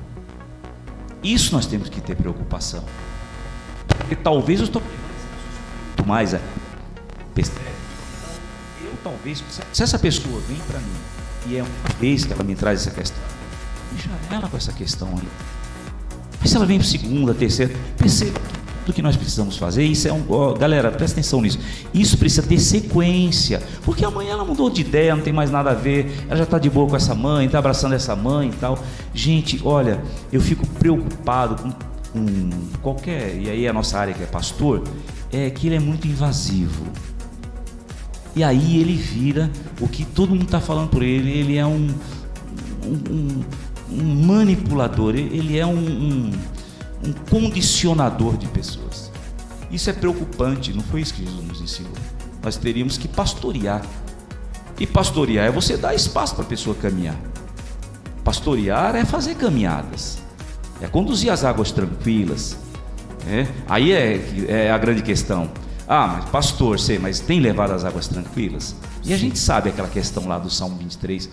Isso 1.21 1.54
nós 1.54 1.65
temos 1.65 1.89
que 1.89 1.99
ter 1.99 2.15
preocupação. 2.15 2.84
Porque 3.88 4.15
talvez 4.15 4.62
eu 4.62 4.65
estou 4.65 4.82
mais 6.06 6.34
a 6.34 6.39
eu 8.82 8.93
talvez, 9.04 9.43
se 9.73 9.84
essa 9.84 9.99
pessoa 9.99 10.39
vem 10.47 10.58
para 10.67 10.80
mim 10.80 10.95
e 11.47 11.58
é 11.58 11.63
uma 11.63 11.99
vez 11.99 12.23
que 12.23 12.32
ela 12.32 12.43
me 12.43 12.56
traz 12.56 12.82
essa 12.82 12.91
questão, 12.91 13.21
deixa 13.91 14.10
ela 14.32 14.47
com 14.47 14.56
essa 14.56 14.71
questão 14.71 15.10
aí. 15.10 15.28
Mas 16.39 16.49
se 16.49 16.56
ela 16.56 16.65
vem 16.65 16.78
para 16.78 16.88
segunda, 16.88 17.34
terceira, 17.34 17.73
perceba 17.97 18.39
do 18.85 18.93
que 18.93 19.01
nós 19.01 19.15
precisamos 19.15 19.57
fazer. 19.57 19.83
Isso 19.83 20.07
é 20.07 20.13
um. 20.13 20.23
Ó, 20.29 20.53
galera, 20.53 20.91
presta 20.91 21.19
atenção 21.19 21.41
nisso. 21.41 21.59
Isso 21.93 22.17
precisa 22.17 22.43
ter 22.43 22.59
sequência. 22.59 23.61
Porque 23.83 24.05
amanhã 24.05 24.33
ela 24.33 24.45
mudou 24.45 24.69
de 24.69 24.81
ideia, 24.81 25.15
não 25.15 25.23
tem 25.23 25.33
mais 25.33 25.49
nada 25.49 25.71
a 25.71 25.73
ver. 25.73 26.25
Ela 26.27 26.37
já 26.37 26.43
está 26.43 26.59
de 26.59 26.69
boa 26.69 26.87
com 26.87 26.95
essa 26.95 27.15
mãe, 27.15 27.45
está 27.47 27.59
abraçando 27.59 27.95
essa 27.95 28.15
mãe 28.15 28.49
e 28.49 28.53
tal. 28.53 28.77
Gente, 29.13 29.59
olha, 29.63 30.01
eu 30.31 30.39
fico 30.39 30.65
preocupado 30.67 31.55
com, 31.61 31.71
com 32.13 32.49
qualquer. 32.81 33.35
E 33.41 33.49
aí 33.49 33.67
a 33.67 33.73
nossa 33.73 33.97
área 33.97 34.13
que 34.13 34.23
é 34.23 34.27
pastor, 34.27 34.83
é 35.31 35.49
que 35.49 35.67
ele 35.67 35.75
é 35.75 35.79
muito 35.79 36.07
invasivo. 36.07 36.85
E 38.35 38.43
aí 38.43 38.79
ele 38.79 38.93
vira 38.93 39.49
o 39.79 39.87
que 39.87 40.05
todo 40.05 40.29
mundo 40.29 40.43
está 40.43 40.59
falando 40.59 40.89
por 40.89 41.01
ele. 41.01 41.31
Ele 41.31 41.57
é 41.57 41.65
um, 41.65 41.87
um, 42.85 43.43
um 43.89 44.25
manipulador, 44.25 45.15
ele 45.15 45.57
é 45.57 45.65
um, 45.65 46.31
um, 47.05 47.13
condicionador 47.13 48.37
de 48.37 48.47
pessoas. 48.47 49.11
Isso 49.71 49.89
é 49.89 49.93
preocupante, 49.93 50.73
não 50.73 50.83
foi 50.83 51.01
isso 51.01 51.13
que 51.13 51.25
Jesus 51.25 51.45
nos 51.45 51.61
ensinou. 51.61 51.93
Nós 52.43 52.55
teríamos 52.57 52.97
que 52.97 53.07
pastorear. 53.07 53.81
E 54.79 54.85
pastorear 54.85 55.47
é 55.47 55.51
você 55.51 55.77
dar 55.77 55.93
espaço 55.95 56.35
para 56.35 56.43
a 56.43 56.47
pessoa 56.47 56.75
caminhar. 56.75 57.17
Pastorear 58.23 58.95
é 58.95 59.05
fazer 59.05 59.35
caminhadas, 59.35 60.17
é 60.81 60.87
conduzir 60.87 61.31
as 61.31 61.43
águas 61.43 61.71
tranquilas. 61.71 62.57
É? 63.27 63.47
Aí 63.67 63.91
é, 63.91 64.21
é 64.47 64.71
a 64.71 64.77
grande 64.77 65.01
questão. 65.01 65.49
Ah, 65.87 66.07
mas 66.07 66.29
pastor, 66.29 66.79
sei, 66.79 66.97
mas 66.97 67.19
tem 67.19 67.39
levado 67.39 67.71
as 67.71 67.85
águas 67.85 68.07
tranquilas? 68.07 68.75
E 69.03 69.13
a 69.13 69.17
gente 69.17 69.37
sabe 69.37 69.69
aquela 69.69 69.87
questão 69.87 70.27
lá 70.27 70.39
do 70.39 70.49
Salmo 70.49 70.77
23. 70.77 71.29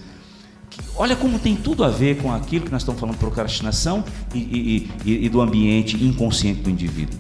Olha 0.97 1.17
como 1.17 1.39
tem 1.39 1.57
tudo 1.57 1.85
a 1.85 1.89
ver 1.89 2.21
com 2.21 2.33
aquilo 2.33 2.67
que 2.67 2.73
nós 2.73 2.83
estamos 2.83 3.01
falando, 3.01 3.17
procrastinação 3.17 4.05
e, 4.35 4.39
e, 4.39 4.91
e, 5.05 5.25
e 5.27 5.29
do 5.29 5.41
ambiente 5.41 5.97
inconsciente 6.03 6.61
do 6.61 6.71
indivíduo. 6.71 7.19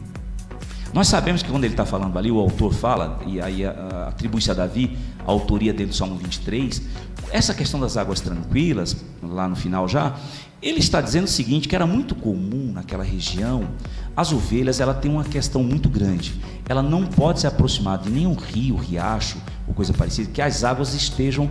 Nós 0.92 1.08
sabemos 1.08 1.42
que 1.42 1.50
quando 1.50 1.64
ele 1.64 1.72
está 1.72 1.86
falando 1.86 2.18
ali, 2.18 2.30
o 2.30 2.38
autor 2.38 2.74
fala, 2.74 3.18
e 3.26 3.40
aí 3.40 3.64
atribui-se 3.64 4.50
a 4.50 4.54
Davi 4.54 4.96
a 5.26 5.30
autoria 5.30 5.72
dele 5.72 5.88
do 5.88 5.96
Salmo 5.96 6.16
23, 6.16 6.82
essa 7.30 7.54
questão 7.54 7.80
das 7.80 7.96
águas 7.96 8.20
tranquilas, 8.20 8.96
lá 9.22 9.48
no 9.48 9.56
final 9.56 9.88
já, 9.88 10.14
ele 10.60 10.78
está 10.78 11.00
dizendo 11.00 11.24
o 11.24 11.28
seguinte, 11.28 11.66
que 11.66 11.74
era 11.74 11.86
muito 11.86 12.14
comum 12.14 12.72
naquela 12.72 13.02
região, 13.02 13.68
as 14.16 14.32
ovelhas, 14.32 14.80
ela 14.80 14.92
tem 14.92 15.10
uma 15.10 15.24
questão 15.24 15.64
muito 15.64 15.88
grande. 15.88 16.34
Ela 16.68 16.82
não 16.82 17.04
pode 17.06 17.40
se 17.40 17.46
aproximar 17.46 17.98
de 17.98 18.10
nenhum 18.10 18.34
rio, 18.34 18.76
riacho 18.76 19.38
ou 19.66 19.74
coisa 19.74 19.92
parecida, 19.92 20.30
que 20.30 20.42
as 20.42 20.62
águas 20.62 20.94
estejam 20.94 21.50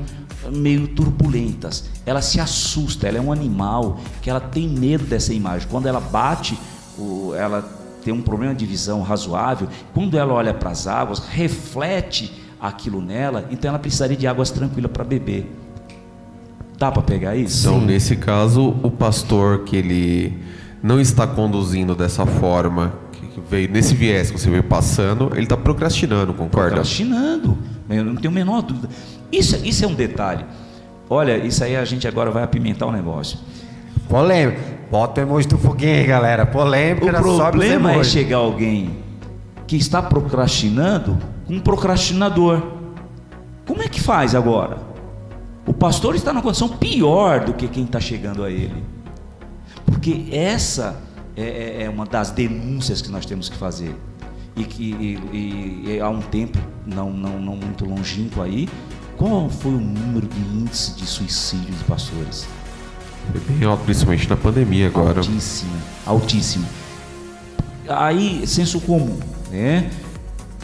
meio 0.49 0.88
turbulentas. 0.88 1.89
Ela 2.06 2.21
se 2.21 2.39
assusta, 2.39 3.08
ela 3.08 3.17
é 3.17 3.21
um 3.21 3.32
animal 3.32 3.99
que 4.21 4.30
ela 4.30 4.39
tem 4.39 4.67
medo 4.67 5.06
dessa 5.06 5.34
imagem. 5.34 5.67
Quando 5.69 5.88
ela 5.88 5.99
bate, 5.99 6.58
ela 7.38 7.62
tem 8.04 8.13
um 8.13 8.21
problema 8.21 8.56
de 8.56 8.65
visão 8.65 9.01
razoável. 9.01 9.67
Quando 9.93 10.17
ela 10.17 10.34
olha 10.34 10.54
para 10.54 10.71
as 10.71 10.88
águas, 10.88 11.19
reflete 11.19 12.32
aquilo 12.60 13.01
nela, 13.01 13.47
então 13.51 13.69
ela 13.69 13.80
precisaria 13.80 14.17
de 14.17 14.27
águas 14.27 14.51
tranquilas 14.51 14.91
para 14.91 15.04
beber. 15.04 15.51
Dá 16.77 16.91
para 16.91 17.01
pegar 17.04 17.36
isso? 17.36 17.67
Então, 17.67 17.80
Sim. 17.80 17.86
nesse 17.86 18.15
caso, 18.15 18.75
o 18.82 18.89
pastor 18.89 19.60
que 19.65 19.75
ele 19.75 20.39
não 20.82 20.99
está 20.99 21.27
conduzindo 21.27 21.93
dessa 21.93 22.25
forma, 22.25 22.93
que 23.12 23.39
veio 23.49 23.69
nesse 23.69 23.93
viés 23.93 24.32
que 24.32 24.39
você 24.39 24.49
veio 24.49 24.63
passando, 24.63 25.30
ele 25.34 25.43
está 25.43 25.56
procrastinando, 25.56 26.34
concorda? 26.34 26.69
Procrastinando, 26.69 27.56
eu 27.88 28.04
não 28.04 28.15
tenho 28.15 28.32
a 28.32 28.34
menor 28.34 28.63
dúvida. 28.63 28.89
Isso, 29.31 29.55
isso 29.65 29.85
é 29.85 29.87
um 29.87 29.93
detalhe. 29.93 30.45
Olha, 31.09 31.37
isso 31.37 31.63
aí 31.63 31.75
a 31.75 31.85
gente 31.85 32.07
agora 32.07 32.31
vai 32.31 32.43
apimentar 32.43 32.85
o 32.85 32.91
negócio. 32.91 33.37
Polêmico. 34.07 34.59
Bota 34.89 35.21
o 35.21 35.23
emoji 35.23 35.47
do 35.47 35.57
foguinho 35.57 35.95
aí, 35.95 36.05
galera. 36.05 36.45
Polêmica. 36.45 37.05
O 37.21 37.37
problema 37.37 37.93
é 37.93 38.03
chegar 38.03 38.37
alguém 38.37 38.97
que 39.65 39.77
está 39.77 40.01
procrastinando 40.01 41.17
com 41.45 41.53
um 41.53 41.59
procrastinador. 41.59 42.61
Como 43.65 43.81
é 43.81 43.87
que 43.87 44.01
faz 44.01 44.35
agora? 44.35 44.77
O 45.65 45.73
pastor 45.73 46.15
está 46.15 46.33
numa 46.33 46.41
condição 46.41 46.67
pior 46.67 47.45
do 47.45 47.53
que 47.53 47.67
quem 47.67 47.85
está 47.85 47.99
chegando 47.99 48.43
a 48.43 48.51
ele. 48.51 48.83
Porque 49.85 50.27
essa 50.31 50.97
é, 51.37 51.43
é, 51.43 51.83
é, 51.83 51.89
uma 51.89 52.05
das 52.05 52.31
denúncias 52.31 53.01
que 53.01 53.09
nós 53.09 53.25
temos 53.25 53.47
que 53.47 53.55
fazer. 53.55 53.95
E 54.55 54.65
que 54.65 54.83
e, 54.83 55.87
e, 55.87 55.99
há 56.01 56.09
um 56.09 56.19
tempo, 56.19 56.57
não, 56.85 57.09
não, 57.09 57.39
não 57.39 57.55
muito 57.55 57.85
longínquo 57.85 58.41
aí, 58.41 58.67
qual 59.21 59.47
foi 59.47 59.71
o 59.71 59.79
número 59.79 60.25
de 60.25 60.39
índice 60.39 60.93
de 60.93 61.05
suicídio 61.05 61.71
de 61.75 61.84
pastores? 61.84 62.47
Foi 63.31 63.39
bem 63.41 63.63
alto, 63.67 63.84
principalmente 63.84 64.27
na 64.27 64.36
pandemia 64.36 64.88
agora. 64.88 65.19
Altíssimo, 65.19 65.71
altíssimo. 66.07 66.65
Aí, 67.88 68.47
senso 68.47 68.81
comum, 68.81 69.19
né? 69.51 69.91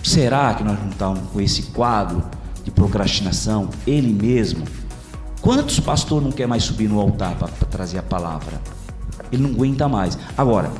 Será 0.01 0.55
que 0.55 0.63
nós 0.63 0.79
não 0.79 0.89
estamos 0.89 1.29
com 1.29 1.39
esse 1.39 1.63
quadro 1.63 2.23
de 2.63 2.71
procrastinação? 2.71 3.69
Ele 3.85 4.11
mesmo. 4.11 4.65
Quantos 5.39 5.79
pastores 5.79 6.25
não 6.25 6.31
quer 6.31 6.47
mais 6.47 6.63
subir 6.63 6.89
no 6.89 6.99
altar 6.99 7.35
para 7.35 7.49
trazer 7.69 7.99
a 7.99 8.03
palavra? 8.03 8.59
Ele 9.31 9.43
não 9.43 9.51
aguenta 9.51 9.87
mais. 9.87 10.17
Agora, 10.35 10.71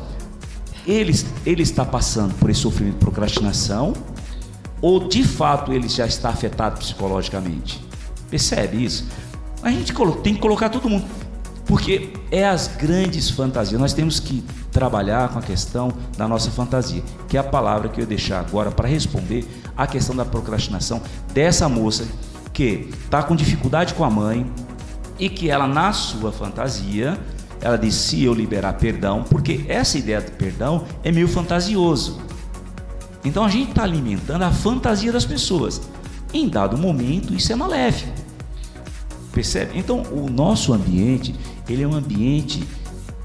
ele, 0.88 1.14
ele 1.46 1.62
está 1.62 1.86
passando 1.86 2.34
por 2.40 2.50
esse 2.50 2.62
sofrimento 2.62 2.96
de 2.96 3.02
procrastinação 3.02 3.94
ou 4.82 5.08
de 5.08 5.24
fato 5.24 5.74
ele 5.74 5.88
já 5.88 6.06
está 6.06 6.30
afetado 6.30 6.80
psicologicamente? 6.80 7.84
Percebe 8.30 8.84
isso? 8.84 9.08
A 9.62 9.70
gente 9.72 9.94
tem 10.22 10.34
que 10.34 10.40
colocar 10.40 10.70
todo 10.70 10.90
mundo. 10.90 11.06
Porque 11.66 12.14
é 12.32 12.48
as 12.48 12.68
grandes 12.68 13.30
fantasias. 13.30 13.80
Nós 13.80 13.94
temos 13.94 14.20
que 14.20 14.44
trabalhar 14.72 15.30
com 15.30 15.40
a 15.40 15.42
questão 15.42 15.92
da 16.18 16.28
nossa 16.28 16.50
fantasia, 16.50 17.04
que 17.28 17.36
é 17.36 17.40
a 17.40 17.44
palavra 17.44 17.90
que 17.90 18.00
eu 18.00 18.06
deixar 18.06 18.40
agora 18.40 18.72
para 18.72 18.88
responder 18.88 19.46
a 19.76 19.86
questão 19.86 20.16
da 20.16 20.24
procrastinação 20.24 21.02
dessa 21.34 21.68
moça 21.68 22.08
que 22.54 22.90
está 23.04 23.22
com 23.22 23.36
dificuldade 23.36 23.94
com 23.94 24.04
a 24.04 24.10
mãe 24.10 24.50
e 25.20 25.30
que 25.30 25.50
ela, 25.50 25.68
na 25.68 25.92
sua 25.92 26.32
fantasia, 26.32 27.18
ela 27.62 27.78
diz: 27.78 27.96
se 27.96 28.24
eu 28.24 28.34
liberar 28.34 28.74
perdão, 28.74 29.24
porque 29.24 29.66
essa 29.68 29.98
ideia 29.98 30.22
de 30.22 30.32
perdão 30.32 30.86
é 31.04 31.12
meio 31.12 31.28
fantasioso. 31.28 32.22
Então 33.28 33.44
a 33.44 33.50
gente 33.50 33.70
está 33.70 33.84
alimentando 33.84 34.44
a 34.44 34.52
fantasia 34.52 35.12
das 35.12 35.26
pessoas. 35.26 35.82
Em 36.34 36.48
dado 36.48 36.78
momento, 36.78 37.34
isso 37.34 37.52
é 37.52 37.56
maléfico. 37.56 38.12
Percebe? 39.32 39.78
Então, 39.78 40.02
o 40.12 40.30
nosso 40.30 40.74
ambiente, 40.74 41.36
ele 41.70 41.84
é 41.84 41.88
um 41.88 41.94
ambiente 41.94 42.64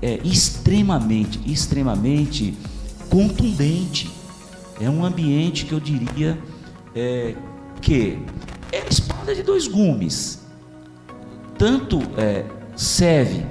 é, 0.03 0.19
extremamente, 0.25 1.41
extremamente 1.47 2.55
contundente. 3.09 4.11
É 4.81 4.91
um 4.91 5.05
ambiente 5.05 5.65
que 5.65 5.73
eu 5.73 5.81
diria 5.81 6.38
é, 6.94 7.35
que 7.81 8.19
é 8.73 8.87
espada 8.88 9.35
de 9.35 9.42
dois 9.42 9.69
gumes. 9.69 10.42
Tanto 11.57 12.00
é, 12.17 12.44
serve 12.75 13.46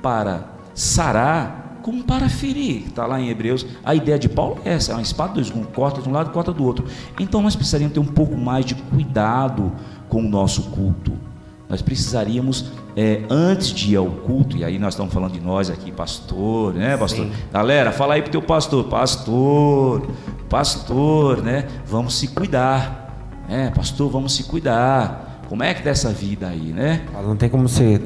para 0.00 0.50
sarar 0.74 1.59
como 1.82 2.04
para 2.04 2.28
ferir. 2.28 2.84
Está 2.86 3.06
lá 3.06 3.20
em 3.20 3.28
Hebreus. 3.28 3.66
A 3.84 3.94
ideia 3.94 4.18
de 4.18 4.28
Paulo 4.28 4.58
é 4.64 4.74
essa: 4.74 4.92
é 4.92 4.94
uma 4.94 5.02
espada 5.02 5.34
dois 5.34 5.50
gumes, 5.50 5.68
corta 5.74 6.00
de 6.00 6.08
um 6.08 6.12
lado 6.12 6.30
e 6.30 6.32
corta 6.32 6.52
do 6.52 6.64
outro. 6.64 6.86
Então 7.18 7.42
nós 7.42 7.56
precisaríamos 7.56 7.94
ter 7.94 8.00
um 8.00 8.06
pouco 8.06 8.36
mais 8.36 8.64
de 8.64 8.74
cuidado 8.74 9.72
com 10.08 10.20
o 10.20 10.28
nosso 10.28 10.70
culto 10.70 11.30
nós 11.70 11.80
precisaríamos, 11.80 12.64
é, 12.96 13.22
antes 13.30 13.68
de 13.68 13.92
ir 13.92 13.96
ao 13.96 14.06
culto, 14.06 14.56
e 14.56 14.64
aí 14.64 14.76
nós 14.76 14.94
estamos 14.94 15.14
falando 15.14 15.34
de 15.34 15.40
nós 15.40 15.70
aqui, 15.70 15.92
pastor, 15.92 16.74
né, 16.74 16.96
pastor? 16.96 17.26
Sim. 17.26 17.32
Galera, 17.52 17.92
fala 17.92 18.14
aí 18.14 18.22
pro 18.22 18.32
teu 18.32 18.42
pastor, 18.42 18.86
pastor, 18.86 20.04
pastor, 20.48 21.40
né? 21.44 21.68
Vamos 21.86 22.18
se 22.18 22.26
cuidar, 22.26 23.38
né? 23.48 23.72
Pastor, 23.72 24.10
vamos 24.10 24.34
se 24.34 24.42
cuidar. 24.42 25.42
Como 25.48 25.62
é 25.62 25.72
que 25.72 25.80
dessa 25.80 26.10
vida 26.10 26.48
aí, 26.48 26.72
né? 26.72 27.06
Não 27.24 27.36
tem 27.36 27.48
como 27.48 27.68
você 27.68 28.00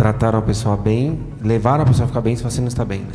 trataram 0.00 0.38
a 0.38 0.42
pessoa 0.42 0.78
bem, 0.78 1.20
levaram 1.42 1.82
a 1.82 1.86
pessoa 1.86 2.06
a 2.06 2.08
ficar 2.08 2.22
bem 2.22 2.34
se 2.34 2.42
você 2.42 2.58
não 2.58 2.68
está 2.68 2.86
bem. 2.86 3.00
Né? 3.00 3.12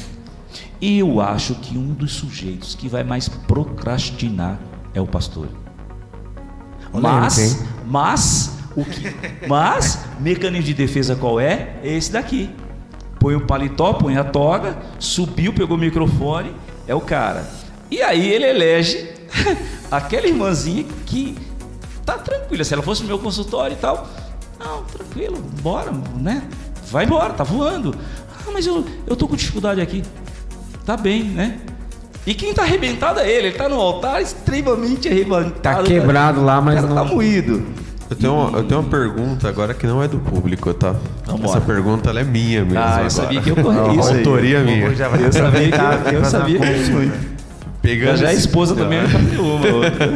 Eu 0.80 1.20
acho 1.20 1.56
que 1.56 1.76
um 1.76 1.96
dos 1.96 2.14
sujeitos 2.14 2.76
que 2.76 2.88
vai 2.88 3.04
mais 3.04 3.28
procrastinar 3.28 4.60
é 4.94 5.02
o 5.02 5.08
pastor. 5.08 5.48
Mas, 6.94 7.66
mas, 7.88 8.60
o 8.76 8.86
que, 8.86 9.16
mas, 9.48 10.06
mecanismo 10.20 10.68
de 10.68 10.76
defesa 10.76 11.16
qual 11.16 11.40
é? 11.40 11.80
Esse 11.84 12.12
daqui. 12.12 12.52
Põe 13.20 13.34
o 13.34 13.48
paletó, 13.48 13.94
põe 13.94 14.16
a 14.18 14.24
toga, 14.24 14.78
subiu, 15.00 15.54
pegou 15.54 15.78
o 15.78 15.80
microfone, 15.80 16.54
é 16.88 16.94
o 16.94 17.02
cara. 17.02 17.50
E 17.90 18.04
aí 18.04 18.32
ele 18.32 18.46
elege 18.46 19.12
aquela 19.90 20.28
irmãzinha 20.28 20.86
que 21.08 21.36
tá 22.06 22.14
tranquila. 22.20 22.64
Se 22.64 22.76
ela 22.76 22.84
fosse 22.84 23.02
no 23.02 23.08
meu 23.08 23.18
consultório 23.18 23.74
e 23.74 23.80
tal, 23.80 24.08
não, 24.60 24.84
tranquilo, 24.84 25.42
bora, 25.64 25.92
né? 26.16 26.48
Vai 26.96 27.04
embora, 27.04 27.34
tá 27.34 27.44
voando. 27.44 27.94
Ah, 28.40 28.52
mas 28.54 28.66
eu, 28.66 28.86
eu 29.06 29.18
tô 29.18 29.28
com 29.28 29.36
dificuldade 29.36 29.82
aqui. 29.82 30.02
Tá 30.86 30.96
bem, 30.96 31.24
né? 31.26 31.58
E 32.26 32.34
quem 32.34 32.54
tá 32.54 32.62
arrebentado 32.62 33.20
é 33.20 33.30
ele, 33.30 33.48
ele 33.50 33.58
tá 33.58 33.68
no 33.68 33.76
altar 33.76 34.22
extremamente 34.22 35.10
arrebentado. 35.10 35.52
Tá 35.62 35.84
quebrado 35.84 36.42
lá, 36.42 36.62
mas 36.62 36.82
não. 36.84 36.96
Tá 36.96 37.04
moído. 37.04 37.64
Eu 38.10 38.16
tenho, 38.16 38.34
uma, 38.34 38.58
eu 38.60 38.64
tenho 38.64 38.80
uma 38.80 38.90
pergunta 38.90 39.50
agora 39.50 39.74
que 39.74 39.86
não 39.86 40.02
é 40.02 40.08
do 40.08 40.20
público, 40.20 40.74
tá? 40.74 40.96
Vamos 41.26 41.42
Essa 41.50 41.58
embora. 41.58 41.62
pergunta 41.66 42.10
ela 42.12 42.22
é 42.22 42.24
minha 42.24 42.64
mesmo. 42.64 42.80
Ah, 42.80 42.84
eu 42.84 42.94
agora. 42.94 43.10
sabia 43.10 43.42
que 43.42 43.50
eu 43.50 43.56
corri 43.58 44.00
isso 44.00 44.10
aí. 44.10 44.18
Autoria 44.20 44.60
minha. 44.62 44.96
Já 44.96 45.08
Eu 45.10 45.34
sabia 45.34 45.70
que 46.10 46.16
eu, 46.16 46.24
sabia 46.26 46.60
fazer 46.60 46.84
que 46.86 46.92
uma 46.92 47.04
eu 47.04 47.12
Pegando 47.82 48.18
Já 48.18 48.28
a 48.30 48.32
esse- 48.32 48.40
esposa 48.48 48.74
também 48.74 49.00
uma. 49.38 49.68
outra. 49.76 50.10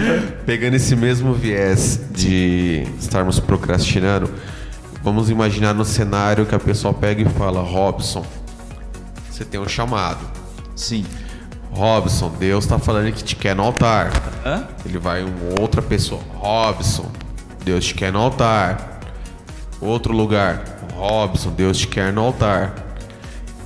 Pegando 0.46 0.76
esse 0.76 0.96
mesmo 0.96 1.34
viés 1.34 2.00
de 2.12 2.88
estarmos 3.00 3.40
procrastinando, 3.40 4.30
vamos 5.10 5.32
imaginar 5.32 5.74
no 5.74 5.84
cenário 5.84 6.46
que 6.46 6.54
a 6.54 6.60
pessoa 6.60 6.94
pega 6.94 7.24
e 7.24 7.26
fala: 7.26 7.62
Robson, 7.62 8.24
você 9.30 9.44
tem 9.44 9.60
um 9.60 9.68
chamado. 9.68 10.20
Sim. 10.76 11.04
Robson, 11.72 12.32
Deus 12.40 12.64
está 12.64 12.78
falando 12.78 13.12
que 13.12 13.24
te 13.24 13.36
quer 13.36 13.56
no 13.56 13.64
altar. 13.64 14.12
Hã? 14.46 14.68
Ele 14.86 15.00
vai 15.00 15.24
uma 15.24 15.60
outra 15.60 15.82
pessoa. 15.82 16.22
Robson, 16.36 17.10
Deus 17.66 17.86
te 17.86 17.96
quer 17.96 18.14
no 18.14 18.20
altar. 18.20 19.00
Outro 19.82 20.14
lugar. 20.14 20.64
Robson, 20.94 21.50
Deus 21.52 21.80
te 21.80 21.88
quer 21.88 22.14
no 22.14 22.22
altar. 22.22 22.76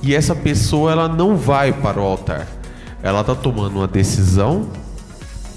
E 0.02 0.14
essa 0.14 0.34
pessoa 0.34 0.92
ela 0.92 1.08
não 1.08 1.36
vai 1.36 1.72
para 1.72 2.00
o 2.00 2.04
altar. 2.04 2.46
Ela 3.02 3.20
está 3.20 3.34
tomando 3.34 3.76
uma 3.76 3.88
decisão 3.88 4.70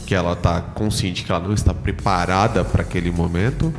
que 0.06 0.16
ela 0.16 0.34
está 0.34 0.62
consciente 0.62 1.24
que 1.24 1.32
ela 1.32 1.42
não 1.42 1.54
está 1.54 1.74
preparada 1.74 2.64
para 2.64 2.82
aquele 2.82 3.12
momento 3.12 3.74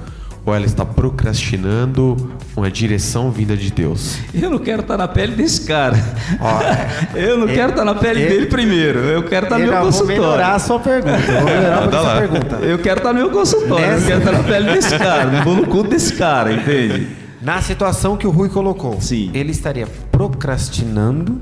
ou 0.49 0.55
ela 0.55 0.65
está 0.65 0.85
procrastinando 0.85 2.17
uma 2.57 2.71
direção 2.71 3.31
vinda 3.31 3.55
de 3.57 3.71
Deus. 3.71 4.17
Eu 4.33 4.49
não 4.51 4.59
quero 4.59 4.81
estar 4.81 4.97
na 4.97 5.07
pele 5.07 5.37
desse 5.37 5.61
cara. 5.67 5.97
Ó, 6.41 6.61
eu 7.17 7.37
não 7.37 7.47
ele- 7.47 7.55
quero 7.55 7.71
estar 7.71 7.85
na 7.85 7.95
pele 7.95 8.21
ele- 8.23 8.31
dele 8.31 8.47
primeiro. 8.47 8.99
Eu 9.01 9.23
quero 9.25 9.45
estar 9.47 9.59
no 9.59 9.65
Eu 9.65 9.71
meu 9.71 9.77
vou 9.83 9.87
consultório. 9.87 10.23
melhorar 10.23 10.55
a 10.55 10.59
sua 10.59 10.81
pergunta. 10.81 11.19
Eu 11.31 11.41
Vou 11.41 11.45
melhorar 11.51 11.85
a 11.87 11.91
sua 11.91 12.17
pergunta. 12.17 12.57
Eu 12.57 12.79
quero 12.79 12.99
estar 12.99 13.13
no 13.13 13.19
meu 13.19 13.31
consultório. 13.31 13.85
Eu 13.85 13.91
Nessa- 13.93 14.07
quero 14.07 14.19
estar 14.21 14.33
na 14.33 14.43
pele 14.43 14.73
desse 14.73 14.99
cara. 14.99 15.25
Não 15.27 15.45
vou 15.45 15.55
no 15.57 15.67
cu 15.67 15.83
desse 15.83 16.13
cara, 16.15 16.53
entende? 16.53 17.09
Na 17.43 17.61
situação 17.63 18.17
que 18.17 18.27
o 18.27 18.31
Rui 18.31 18.49
colocou, 18.49 19.01
Sim. 19.01 19.31
ele 19.35 19.51
estaria 19.53 19.87
procrastinando, 20.11 21.41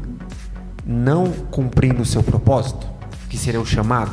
não 0.84 1.26
cumprindo 1.50 2.02
o 2.02 2.04
seu 2.04 2.22
propósito, 2.22 2.86
que 3.30 3.38
seria 3.38 3.61
o 3.61 3.64
chamado. 3.66 4.11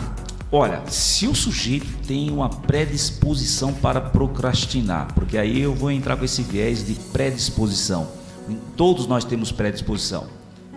Olha, 0.55 0.83
se 0.85 1.27
o 1.27 1.33
sujeito 1.33 1.87
tem 2.05 2.29
uma 2.29 2.47
predisposição 2.47 3.73
para 3.73 3.99
procrastinar, 3.99 5.11
porque 5.15 5.35
aí 5.35 5.59
eu 5.59 5.73
vou 5.73 5.89
entrar 5.89 6.15
com 6.15 6.23
esse 6.23 6.43
viés 6.43 6.85
de 6.85 6.93
predisposição. 6.93 8.07
Todos 8.77 9.07
nós 9.07 9.25
temos 9.25 9.51
predisposição, 9.51 10.27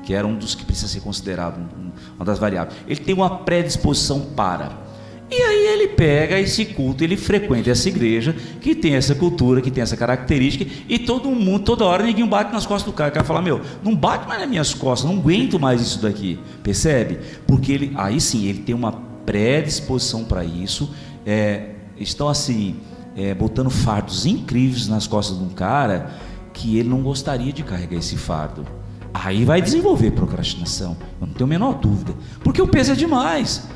que 0.02 0.14
era 0.14 0.26
um 0.26 0.34
dos 0.34 0.54
que 0.54 0.64
precisa 0.64 0.88
ser 0.88 1.00
considerado 1.00 1.58
um- 1.58 1.90
uma 2.16 2.24
das 2.24 2.38
variáveis. 2.38 2.74
Ele 2.88 3.00
tem 3.00 3.14
uma 3.14 3.28
predisposição 3.28 4.20
para. 4.34 4.86
E 5.30 5.34
aí 5.34 5.66
ele 5.66 5.88
pega 5.88 6.40
esse 6.40 6.64
culto, 6.64 7.04
ele 7.04 7.16
frequenta 7.18 7.68
essa 7.68 7.88
igreja 7.90 8.34
que 8.62 8.74
tem 8.74 8.94
essa 8.94 9.14
cultura, 9.14 9.60
que 9.60 9.70
tem 9.70 9.82
essa 9.82 9.96
característica, 9.96 10.64
e 10.88 10.98
todo 10.98 11.28
mundo, 11.28 11.64
toda 11.64 11.84
hora 11.84 12.02
ninguém 12.02 12.26
bate 12.26 12.50
nas 12.50 12.64
costas 12.64 12.90
do 12.90 12.96
cara. 12.96 13.10
O 13.10 13.12
cara 13.12 13.26
fala, 13.26 13.42
meu, 13.42 13.60
não 13.82 13.94
bate 13.94 14.26
mais 14.26 14.40
nas 14.40 14.48
minhas 14.48 14.72
costas, 14.72 15.10
não 15.10 15.18
aguento 15.18 15.60
mais 15.60 15.82
isso 15.82 16.00
daqui. 16.00 16.38
Percebe? 16.62 17.18
Porque 17.46 17.72
ele, 17.72 17.92
aí 17.94 18.18
sim, 18.22 18.46
ele 18.46 18.60
tem 18.60 18.74
uma 18.74 18.92
predisposição 19.26 20.24
para 20.24 20.44
isso. 20.44 20.94
É, 21.26 21.70
estão 21.98 22.28
assim, 22.28 22.76
é, 23.16 23.34
botando 23.34 23.68
fardos 23.68 24.24
incríveis 24.24 24.88
nas 24.88 25.06
costas 25.06 25.36
de 25.38 25.44
um 25.44 25.48
cara 25.48 26.14
que 26.52 26.78
ele 26.78 26.88
não 26.88 27.02
gostaria 27.02 27.52
de 27.52 27.62
carregar 27.62 27.98
esse 27.98 28.16
fardo. 28.16 28.64
Aí 29.12 29.44
vai 29.44 29.60
desenvolver 29.60 30.10
procrastinação, 30.12 30.96
eu 31.20 31.26
não 31.26 31.34
tenho 31.34 31.46
a 31.46 31.48
menor 31.48 31.74
dúvida, 31.74 32.14
porque 32.44 32.60
o 32.60 32.68
peso 32.68 32.92
é 32.92 32.94
demais. 32.94 33.66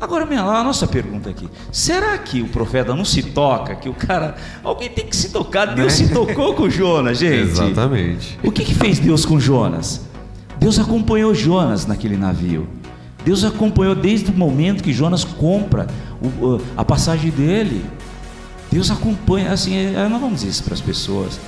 Agora, 0.00 0.26
minha, 0.26 0.42
a 0.42 0.62
nossa 0.62 0.86
pergunta 0.86 1.30
aqui: 1.30 1.48
será 1.72 2.16
que 2.18 2.42
o 2.42 2.48
profeta 2.48 2.94
não 2.94 3.04
se 3.04 3.22
toca? 3.22 3.74
Que 3.74 3.88
o 3.88 3.94
cara. 3.94 4.34
Alguém 4.62 4.90
tem 4.90 5.06
que 5.06 5.16
se 5.16 5.30
tocar. 5.30 5.74
Deus 5.74 5.94
se 5.94 6.12
tocou 6.12 6.54
com 6.54 6.68
Jonas, 6.68 7.18
gente. 7.18 7.50
Exatamente. 7.50 8.38
O 8.42 8.52
que, 8.52 8.64
que 8.64 8.74
fez 8.74 8.98
Deus 8.98 9.24
com 9.24 9.38
Jonas? 9.40 10.02
Deus 10.58 10.78
acompanhou 10.78 11.34
Jonas 11.34 11.86
naquele 11.86 12.16
navio. 12.16 12.68
Deus 13.24 13.42
acompanhou 13.44 13.94
desde 13.94 14.30
o 14.30 14.34
momento 14.34 14.82
que 14.82 14.92
Jonas 14.92 15.24
compra 15.24 15.86
a 16.76 16.84
passagem 16.84 17.30
dele. 17.30 17.84
Deus 18.70 18.90
acompanha, 18.90 19.52
assim, 19.52 19.74
é, 19.74 20.08
nós 20.08 20.20
vamos 20.20 20.40
dizer 20.40 20.50
isso 20.50 20.64
para 20.64 20.74
as 20.74 20.80
pessoas, 20.80 21.38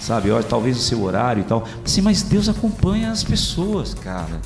sabe? 0.00 0.30
Ó, 0.30 0.42
talvez 0.42 0.76
o 0.76 0.80
seu 0.80 1.02
horário 1.02 1.40
e 1.40 1.44
tal. 1.44 1.66
Sim, 1.84 2.02
mas 2.02 2.22
Deus 2.22 2.48
acompanha 2.48 3.10
as 3.10 3.22
pessoas, 3.22 3.94
cara. 3.94 4.40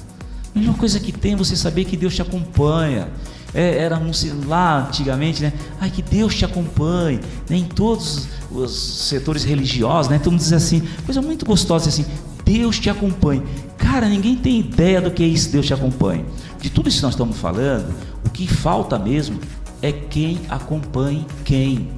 A 0.54 0.58
melhor 0.58 0.76
coisa 0.76 1.00
que 1.00 1.10
tem 1.10 1.32
é 1.32 1.36
você 1.36 1.56
saber 1.56 1.84
que 1.84 1.96
Deus 1.96 2.14
te 2.14 2.22
acompanha. 2.22 3.08
É, 3.54 3.78
era 3.78 3.96
um, 3.98 4.10
lá 4.46 4.86
antigamente, 4.88 5.42
né? 5.42 5.52
Ai, 5.80 5.90
que 5.90 6.02
Deus 6.02 6.34
te 6.34 6.44
acompanhe. 6.44 7.20
Né? 7.48 7.56
Em 7.56 7.64
todos 7.64 8.28
os 8.50 9.08
setores 9.08 9.42
religiosos, 9.42 10.10
né? 10.10 10.18
Todo 10.18 10.32
mundo 10.32 10.40
diz 10.40 10.52
assim, 10.52 10.82
coisa 11.06 11.22
muito 11.22 11.46
gostosa 11.46 11.88
assim, 11.88 12.04
Deus 12.44 12.78
te 12.78 12.90
acompanhe. 12.90 13.42
Cara, 13.78 14.06
ninguém 14.08 14.36
tem 14.36 14.60
ideia 14.60 15.00
do 15.00 15.10
que 15.10 15.22
é 15.22 15.26
isso, 15.26 15.50
Deus 15.50 15.66
te 15.66 15.72
acompanhe. 15.72 16.24
De 16.60 16.70
tudo 16.70 16.88
isso 16.88 16.98
que 16.98 17.04
nós 17.04 17.14
estamos 17.14 17.36
falando, 17.38 17.94
o 18.26 18.30
que 18.30 18.46
falta 18.46 18.98
mesmo 18.98 19.38
é 19.80 19.92
quem 19.92 20.40
acompanhe 20.48 21.26
quem. 21.44 21.88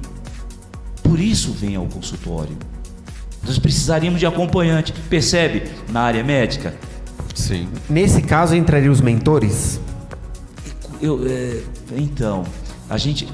Por 1.03 1.19
isso 1.19 1.51
vem 1.51 1.75
ao 1.75 1.85
consultório. 1.85 2.55
Nós 3.43 3.57
precisaríamos 3.57 4.19
de 4.19 4.25
acompanhante, 4.25 4.93
percebe? 5.09 5.63
Na 5.89 6.01
área 6.01 6.23
médica, 6.23 6.75
Sim. 7.33 7.67
Nesse 7.89 8.21
caso, 8.21 8.55
entrariam 8.55 8.91
os 8.91 9.01
mentores? 9.01 9.79
Eu, 11.01 11.25
é, 11.27 11.61
então, 11.95 12.43
a 12.89 12.97
gente. 12.97 13.27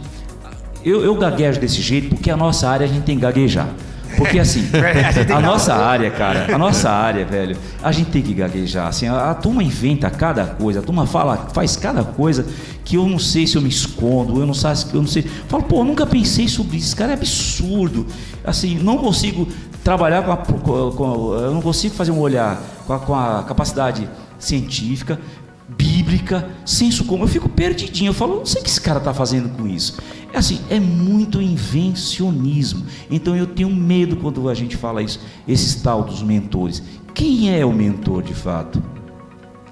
Eu, 0.84 1.03
eu 1.03 1.15
gaguejo 1.15 1.59
desse 1.59 1.82
jeito 1.82 2.09
porque 2.09 2.32
a 2.32 2.38
nossa 2.38 2.69
área 2.69 2.86
a 2.86 2.89
gente 2.89 3.03
tem 3.03 3.15
que 3.15 3.21
gaguejar. 3.21 3.69
Porque 4.16 4.39
assim, 4.39 4.70
a 5.36 5.39
nossa 5.41 5.74
área, 5.76 6.10
cara, 6.12 6.53
a 6.53 6.58
nossa 6.58 6.89
área, 6.89 7.26
velho, 7.26 7.58
a 7.84 7.91
gente 7.91 8.10
tem 8.12 8.22
que 8.22 8.34
gaguejar. 8.34 8.88
Assim, 8.88 9.08
a, 9.08 9.32
a 9.32 9.36
turma 9.36 9.64
inventa 9.64 10.10
cada 10.10 10.45
coisa, 10.45 10.80
a 10.80 10.84
turma 10.84 11.05
fala, 11.05 11.47
faz 11.53 11.76
cada 11.76 12.03
coisa 12.03 12.45
que 12.86 12.95
eu 12.95 13.08
não 13.08 13.20
sei 13.20 13.45
se 13.45 13.55
eu 13.58 13.62
me 13.62 13.70
escondo, 13.70 14.39
eu 14.39 14.45
não 14.45 14.53
sei, 14.53 14.72
eu 14.93 15.01
não 15.01 15.08
sei. 15.08 15.24
Falo, 15.47 15.64
pô, 15.64 15.80
eu 15.80 15.86
nunca 15.86 16.05
pensei 16.05 16.47
sobre 16.47 16.78
isso, 16.78 16.95
cara, 16.95 17.12
é 17.12 17.16
absurdo. 17.16 18.05
Assim, 18.43 18.78
não 18.80 18.97
consigo 18.97 19.47
trabalhar 19.84 20.22
com 20.24 20.32
a, 20.32 20.38
com, 20.38 20.91
com- 20.91 21.34
eu 21.36 21.53
não 21.53 21.62
consigo 21.62 21.93
fazer 21.95 22.12
um 22.12 22.20
olhar 22.20 22.62
com 22.86 22.93
a, 22.93 22.99
com 22.99 23.14
a 23.16 23.43
capacidade 23.43 24.08
científica, 24.39 25.20
bíblica, 25.68 26.49
senso 26.65 27.05
comum. 27.05 27.24
Eu 27.24 27.28
fico 27.28 27.49
perdidinho. 27.49 28.09
Eu 28.09 28.13
falo, 28.13 28.38
não 28.38 28.45
sei 28.45 28.61
o 28.61 28.63
que 28.63 28.70
esse 28.70 28.82
cara 28.82 28.99
está 28.99 29.13
fazendo 29.13 29.49
com 29.57 29.68
isso. 29.68 29.97
É 30.34 30.38
assim, 30.38 30.59
é 30.70 30.80
muito 30.80 31.41
invencionismo. 31.41 32.86
Então 33.09 33.36
eu 33.36 33.47
tenho 33.47 33.70
medo 33.70 34.15
quando 34.18 34.47
a 34.49 34.53
gente 34.53 34.76
fala 34.78 35.01
isso, 35.01 35.20
esses 35.47 35.76
tal 35.76 36.03
dos 36.03 36.22
mentores. 36.22 36.82
Quem 37.13 37.51
é 37.57 37.65
o 37.65 37.74
mentor 37.74 38.22
de 38.24 38.34
fato? 38.34 38.82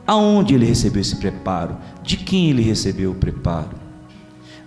Aonde 0.08 0.54
ele 0.54 0.66
recebeu 0.66 1.02
esse 1.02 1.16
preparo? 1.18 1.78
De 2.04 2.18
quem 2.18 2.50
ele 2.50 2.62
recebeu 2.62 3.12
o 3.12 3.16
preparo? 3.16 3.70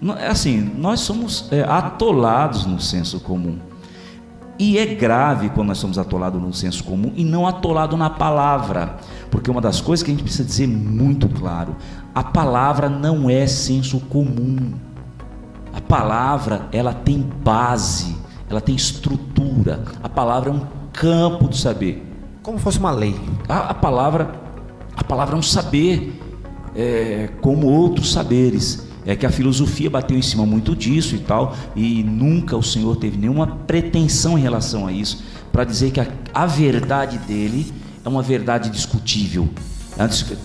Nó- 0.00 0.14
Assim, 0.14 0.70
nós 0.76 1.00
somos 1.00 1.46
é, 1.52 1.62
atolados 1.62 2.66
no 2.66 2.80
senso 2.80 3.20
comum. 3.20 3.58
E 4.58 4.76
é 4.76 4.86
grave 4.86 5.50
quando 5.50 5.68
nós 5.68 5.78
somos 5.78 5.98
atolados 5.98 6.42
no 6.42 6.52
senso 6.52 6.82
comum 6.82 7.12
e 7.14 7.24
não 7.24 7.46
atolado 7.46 7.96
na 7.96 8.10
palavra. 8.10 8.96
Porque 9.30 9.50
uma 9.50 9.60
das 9.60 9.80
coisas 9.80 10.02
que 10.02 10.10
a 10.10 10.14
gente 10.14 10.24
precisa 10.24 10.44
dizer 10.44 10.66
muito 10.66 11.28
claro: 11.28 11.76
a 12.12 12.24
palavra 12.24 12.88
não 12.88 13.30
é 13.30 13.46
senso 13.46 14.00
comum. 14.00 14.72
A 15.72 15.80
palavra, 15.80 16.68
ela 16.72 16.92
tem 16.92 17.20
base, 17.44 18.16
ela 18.50 18.60
tem 18.60 18.74
estrutura. 18.74 19.84
A 20.02 20.08
palavra 20.08 20.50
é 20.50 20.52
um 20.52 20.66
campo 20.92 21.46
do 21.46 21.54
saber. 21.54 22.04
Como 22.42 22.58
fosse 22.58 22.80
uma 22.80 22.90
lei. 22.90 23.14
A, 23.48 23.70
a 23.70 23.74
palavra, 23.74 24.32
a 24.96 25.04
palavra 25.04 25.36
é 25.36 25.38
um 25.38 25.42
saber, 25.42 26.20
é, 26.74 27.28
como 27.40 27.68
outros 27.68 28.12
saberes. 28.12 28.87
É 29.08 29.16
que 29.16 29.24
a 29.24 29.30
filosofia 29.30 29.88
bateu 29.88 30.18
em 30.18 30.20
cima 30.20 30.44
muito 30.44 30.76
disso 30.76 31.14
e 31.14 31.18
tal, 31.18 31.56
e 31.74 32.04
nunca 32.04 32.54
o 32.54 32.62
Senhor 32.62 32.94
teve 32.96 33.16
nenhuma 33.16 33.46
pretensão 33.46 34.38
em 34.38 34.42
relação 34.42 34.86
a 34.86 34.92
isso. 34.92 35.24
para 35.50 35.64
dizer 35.64 35.90
que 35.90 35.98
a, 35.98 36.06
a 36.34 36.44
verdade 36.44 37.16
dele 37.16 37.72
é 38.04 38.08
uma 38.08 38.22
verdade 38.22 38.68
discutível. 38.68 39.48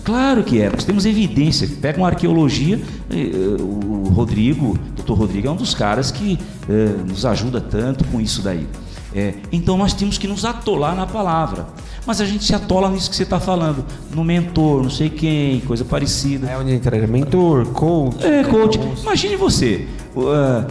Claro 0.02 0.42
que 0.42 0.60
é, 0.60 0.70
nós 0.70 0.82
temos 0.82 1.04
evidência. 1.04 1.68
Pega 1.80 1.98
uma 1.98 2.08
arqueologia, 2.08 2.80
eh, 3.10 3.62
o 3.62 4.08
Rodrigo, 4.08 4.70
o 4.70 4.78
doutor 4.96 5.18
Rodrigo 5.18 5.46
é 5.46 5.50
um 5.50 5.56
dos 5.56 5.74
caras 5.74 6.10
que 6.10 6.38
eh, 6.68 6.96
nos 7.06 7.24
ajuda 7.24 7.60
tanto 7.60 8.02
com 8.06 8.20
isso 8.20 8.42
daí. 8.42 8.66
É, 9.14 9.34
então 9.52 9.78
nós 9.78 9.94
temos 9.94 10.18
que 10.18 10.26
nos 10.26 10.44
atolar 10.44 10.96
na 10.96 11.06
palavra. 11.06 11.66
Mas 12.04 12.20
a 12.20 12.26
gente 12.26 12.44
se 12.44 12.54
atola 12.54 12.90
nisso 12.90 13.08
que 13.08 13.16
você 13.16 13.22
está 13.22 13.38
falando, 13.38 13.84
no 14.12 14.24
mentor, 14.24 14.82
não 14.82 14.90
sei 14.90 15.08
quem, 15.08 15.60
coisa 15.60 15.84
parecida. 15.84 16.48
É 16.48 16.58
onde 16.58 16.72
entra 16.72 17.06
mentor, 17.06 17.66
coach. 17.66 18.24
É, 18.24 18.44
coach. 18.44 18.78
Imagine 19.02 19.36
você. 19.36 19.86
Uh, 20.14 20.70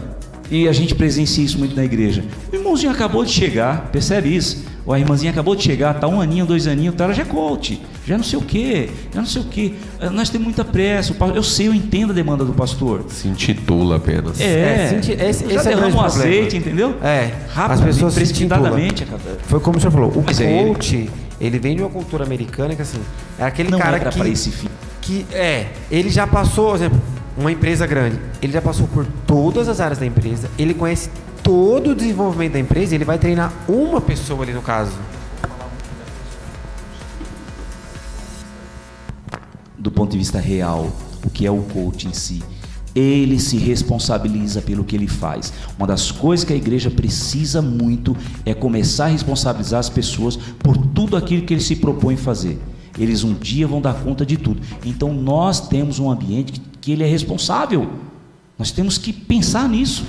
e 0.52 0.68
a 0.68 0.74
gente 0.74 0.94
presencia 0.94 1.44
isso 1.44 1.58
muito 1.58 1.76
na 1.76 1.84
igreja. 1.84 2.24
O 2.52 2.56
irmãozinho 2.56 2.92
acabou 2.92 3.24
de 3.24 3.32
chegar, 3.32 3.90
percebe 3.92 4.36
isso? 4.36 4.66
Ou 4.86 4.94
a 4.94 5.00
irmãzinha 5.00 5.32
acabou 5.32 5.56
de 5.56 5.64
chegar, 5.64 5.94
tá 5.94 6.08
um 6.08 6.20
aninho, 6.20 6.46
dois 6.46 6.68
aninhos, 6.68 6.96
tá, 6.96 7.06
ela 7.06 7.14
já 7.14 7.22
é 7.22 7.26
coach, 7.26 7.82
já 8.06 8.18
não 8.18 8.24
sei 8.24 8.38
o 8.38 8.42
quê, 8.42 8.90
já 9.14 9.22
não 9.22 9.28
sei 9.28 9.42
o 9.42 9.46
quê. 9.46 9.74
Ah, 10.00 10.10
nós 10.10 10.30
temos 10.30 10.46
muita 10.46 10.66
pressa, 10.66 11.16
eu 11.34 11.44
sei, 11.44 11.70
eu 11.70 11.74
entendo 11.74 12.12
a 12.12 12.14
demanda 12.14 12.44
do 12.44 12.54
pastor. 12.54 13.06
Se 13.08 13.28
intitula 13.28 13.96
apenas. 13.96 14.42
É, 14.42 14.86
é 14.86 14.88
senti, 14.90 15.14
esse, 15.14 15.48
já 15.48 15.56
esse 15.56 15.70
derrama 15.70 15.88
é 15.88 15.94
o 15.94 16.02
azeite, 16.02 16.58
entendeu? 16.58 16.98
É, 17.02 17.32
rápido, 17.50 17.80
as 17.80 17.82
pessoas 17.82 18.16
precipitadamente. 18.16 19.08
Foi 19.44 19.60
como 19.62 19.78
o 19.78 19.80
senhor 19.80 19.92
falou, 19.92 20.10
o 20.12 20.24
Mas 20.26 20.42
é 20.42 20.64
coach, 20.64 21.10
é 21.40 21.46
ele. 21.46 21.60
vem 21.60 21.78
de 21.78 21.82
uma 21.82 21.90
cultura 21.90 22.26
americana 22.26 22.76
que 22.76 22.82
assim, 22.82 23.00
é 23.40 23.46
aquele 23.46 23.70
não 23.70 23.80
cara 23.80 24.00
que... 24.00 24.28
esse 24.28 24.52
fim. 24.52 24.68
Que, 25.00 25.26
é, 25.32 25.68
ele 25.90 26.10
já 26.10 26.28
passou, 26.28 26.70
por 26.70 26.76
exemplo, 26.76 27.02
uma 27.38 27.52
empresa 27.52 27.88
grande, 27.88 28.20
ele 28.42 28.52
já 28.52 28.62
passou 28.62 28.88
por 28.88 29.06
todas 29.26 29.70
as 29.70 29.80
áreas 29.80 29.98
da 29.98 30.06
empresa, 30.06 30.50
ele 30.58 30.74
conhece 30.74 31.10
todo 31.44 31.92
o 31.92 31.96
desenvolvimento 31.96 32.54
da 32.54 32.60
empresa, 32.60 32.96
ele 32.96 33.06
vai 33.06 33.20
treinar 33.20 33.54
uma 33.68 34.00
pessoa 34.00 34.44
ali 34.44 34.54
no 34.54 34.62
caso. 34.62 34.98
Do 39.78 39.92
ponto 39.92 40.12
de 40.12 40.18
vista 40.18 40.40
real, 40.40 40.90
o 41.26 41.30
que 41.30 41.46
é 41.46 41.52
o 41.52 41.62
coach 41.64 42.08
em 42.08 42.14
si? 42.14 42.42
Ele 42.96 43.40
se 43.40 43.58
responsabiliza 43.58 44.62
pelo 44.62 44.84
que 44.84 44.96
ele 44.96 45.08
faz. 45.08 45.52
Uma 45.78 45.88
das 45.88 46.12
coisas 46.12 46.46
que 46.46 46.54
a 46.54 46.56
igreja 46.56 46.90
precisa 46.90 47.62
muito 47.62 48.16
é 48.46 48.54
começar 48.54 49.06
a 49.06 49.10
responsabilizar 49.10 49.80
as 49.80 49.90
pessoas 49.90 50.38
por 50.38 50.78
tudo 50.78 51.18
aquilo 51.18 51.44
que 51.44 51.54
ele 51.54 51.62
se 51.62 51.76
propõe 51.76 52.16
fazer. 52.16 52.60
Eles 52.98 53.24
um 53.24 53.34
dia 53.34 53.68
vão 53.68 53.82
dar 53.82 53.96
conta 53.96 54.26
de 54.26 54.38
tudo. 54.38 54.62
Então 54.86 55.12
nós 55.12 55.68
temos 55.68 56.00
um 56.00 56.10
ambiente 56.10 56.54
que, 56.54 56.62
que 56.80 56.92
ele 56.92 57.04
é 57.04 57.08
responsável. 57.08 57.90
Nós 58.58 58.72
temos 58.72 58.98
que 59.00 59.12
pensar 59.12 59.68
nisso. 59.68 60.06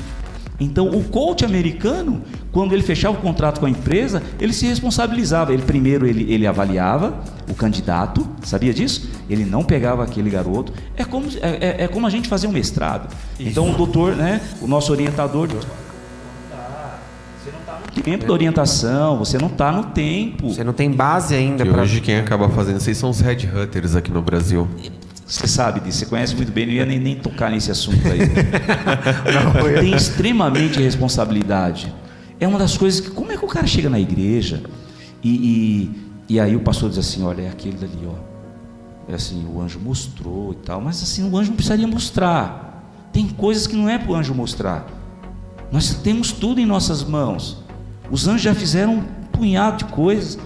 Então, 0.59 0.89
o 0.89 1.03
coach 1.05 1.45
americano, 1.45 2.23
quando 2.53 2.73
ele 2.73 2.83
fechava 2.83 3.19
o 3.19 3.21
contrato 3.21 3.59
com 3.59 3.67
a 3.67 3.71
empresa, 3.71 4.23
ele 4.41 4.53
se 4.53 4.67
responsabilizava. 4.67 5.53
Ele 5.53 5.63
primeiro 5.63 6.07
ele, 6.07 6.33
ele 6.33 6.47
avaliava 6.47 7.15
o 7.51 7.55
candidato, 7.55 8.27
sabia 8.43 8.73
disso? 8.73 9.11
Ele 9.29 9.45
não 9.45 9.65
pegava 9.65 10.05
aquele 10.05 10.31
garoto. 10.31 10.73
É 10.97 11.05
como, 11.05 11.27
é, 11.41 11.81
é, 11.81 11.85
é 11.85 11.89
como 11.89 12.07
a 12.07 12.11
gente 12.11 12.29
fazer 12.29 12.47
um 12.47 12.53
mestrado. 12.53 13.13
Isso. 13.39 13.49
Então, 13.49 13.71
o 13.71 13.77
doutor, 13.77 14.15
né, 14.15 14.41
o 14.61 14.69
nosso 14.69 14.93
orientador, 14.93 15.49
você 15.49 17.51
não 17.51 17.61
está 17.61 17.81
no 17.97 18.03
tempo 18.03 18.27
da 18.27 18.33
orientação, 18.33 19.19
você 19.19 19.39
não 19.39 19.49
está 19.49 19.73
no 19.73 19.85
tempo. 19.87 20.51
Você 20.51 20.63
não 20.63 20.73
tem 20.73 20.89
base 20.89 21.35
ainda. 21.35 21.67
Pra... 21.67 21.83
Hoje 21.83 22.01
quem 22.01 22.17
acaba 22.17 22.49
fazendo 22.49 22.81
isso 22.81 22.95
são 22.95 23.11
os 23.11 23.21
headhunters 23.21 23.97
aqui 23.97 24.13
no 24.13 24.23
Brasil. 24.23 24.69
Você 25.27 25.47
sabe 25.47 25.81
disso, 25.81 26.01
você 26.01 26.07
conhece 26.07 26.35
muito 26.37 26.53
bem, 26.53 26.67
não 26.67 26.73
ia 26.73 26.85
nem, 26.85 26.99
nem 26.99 27.17
tocar 27.17 27.51
nesse 27.51 27.71
assunto 27.71 28.07
aí. 28.07 28.19
não, 29.33 29.81
Tem 29.81 29.95
extremamente 29.95 30.81
responsabilidade. 30.81 31.93
É 32.39 32.47
uma 32.47 32.59
das 32.59 32.77
coisas 32.77 33.01
que, 33.01 33.11
como 33.11 33.33
é 33.33 33.37
que 33.37 33.45
o 33.45 33.49
cara 33.49 33.67
chega 33.67 33.89
na 33.89 33.99
igreja 33.99 34.63
e, 35.23 35.31
e, 36.29 36.35
e 36.35 36.41
aí 36.41 36.55
o 36.55 36.61
pastor 36.61 36.91
diz 36.91 36.99
assim: 36.99 37.23
olha, 37.23 37.43
é 37.43 37.49
aquele 37.49 37.77
dali, 37.77 38.07
ó. 38.07 38.35
É 39.11 39.15
assim, 39.15 39.47
o 39.47 39.61
anjo 39.61 39.79
mostrou 39.79 40.53
e 40.53 40.57
tal, 40.57 40.81
mas 40.81 41.03
assim, 41.03 41.29
o 41.29 41.37
anjo 41.37 41.51
não 41.51 41.57
precisaria 41.57 41.87
mostrar. 41.87 42.83
Tem 43.13 43.29
coisas 43.29 43.67
que 43.67 43.77
não 43.77 43.89
é 43.89 43.99
para 43.99 44.11
o 44.11 44.15
anjo 44.15 44.35
mostrar. 44.35 44.87
Nós 45.71 45.95
temos 45.95 46.33
tudo 46.33 46.61
em 46.61 46.67
nossas 46.67 47.03
mãos. 47.03 47.59
Os 48.11 48.29
anjos 48.29 48.43
já 48.43 48.55
fizeram 48.55 48.97
um 48.97 49.03
punhado 49.33 49.79
de 49.79 49.93
coisas. 49.93 50.39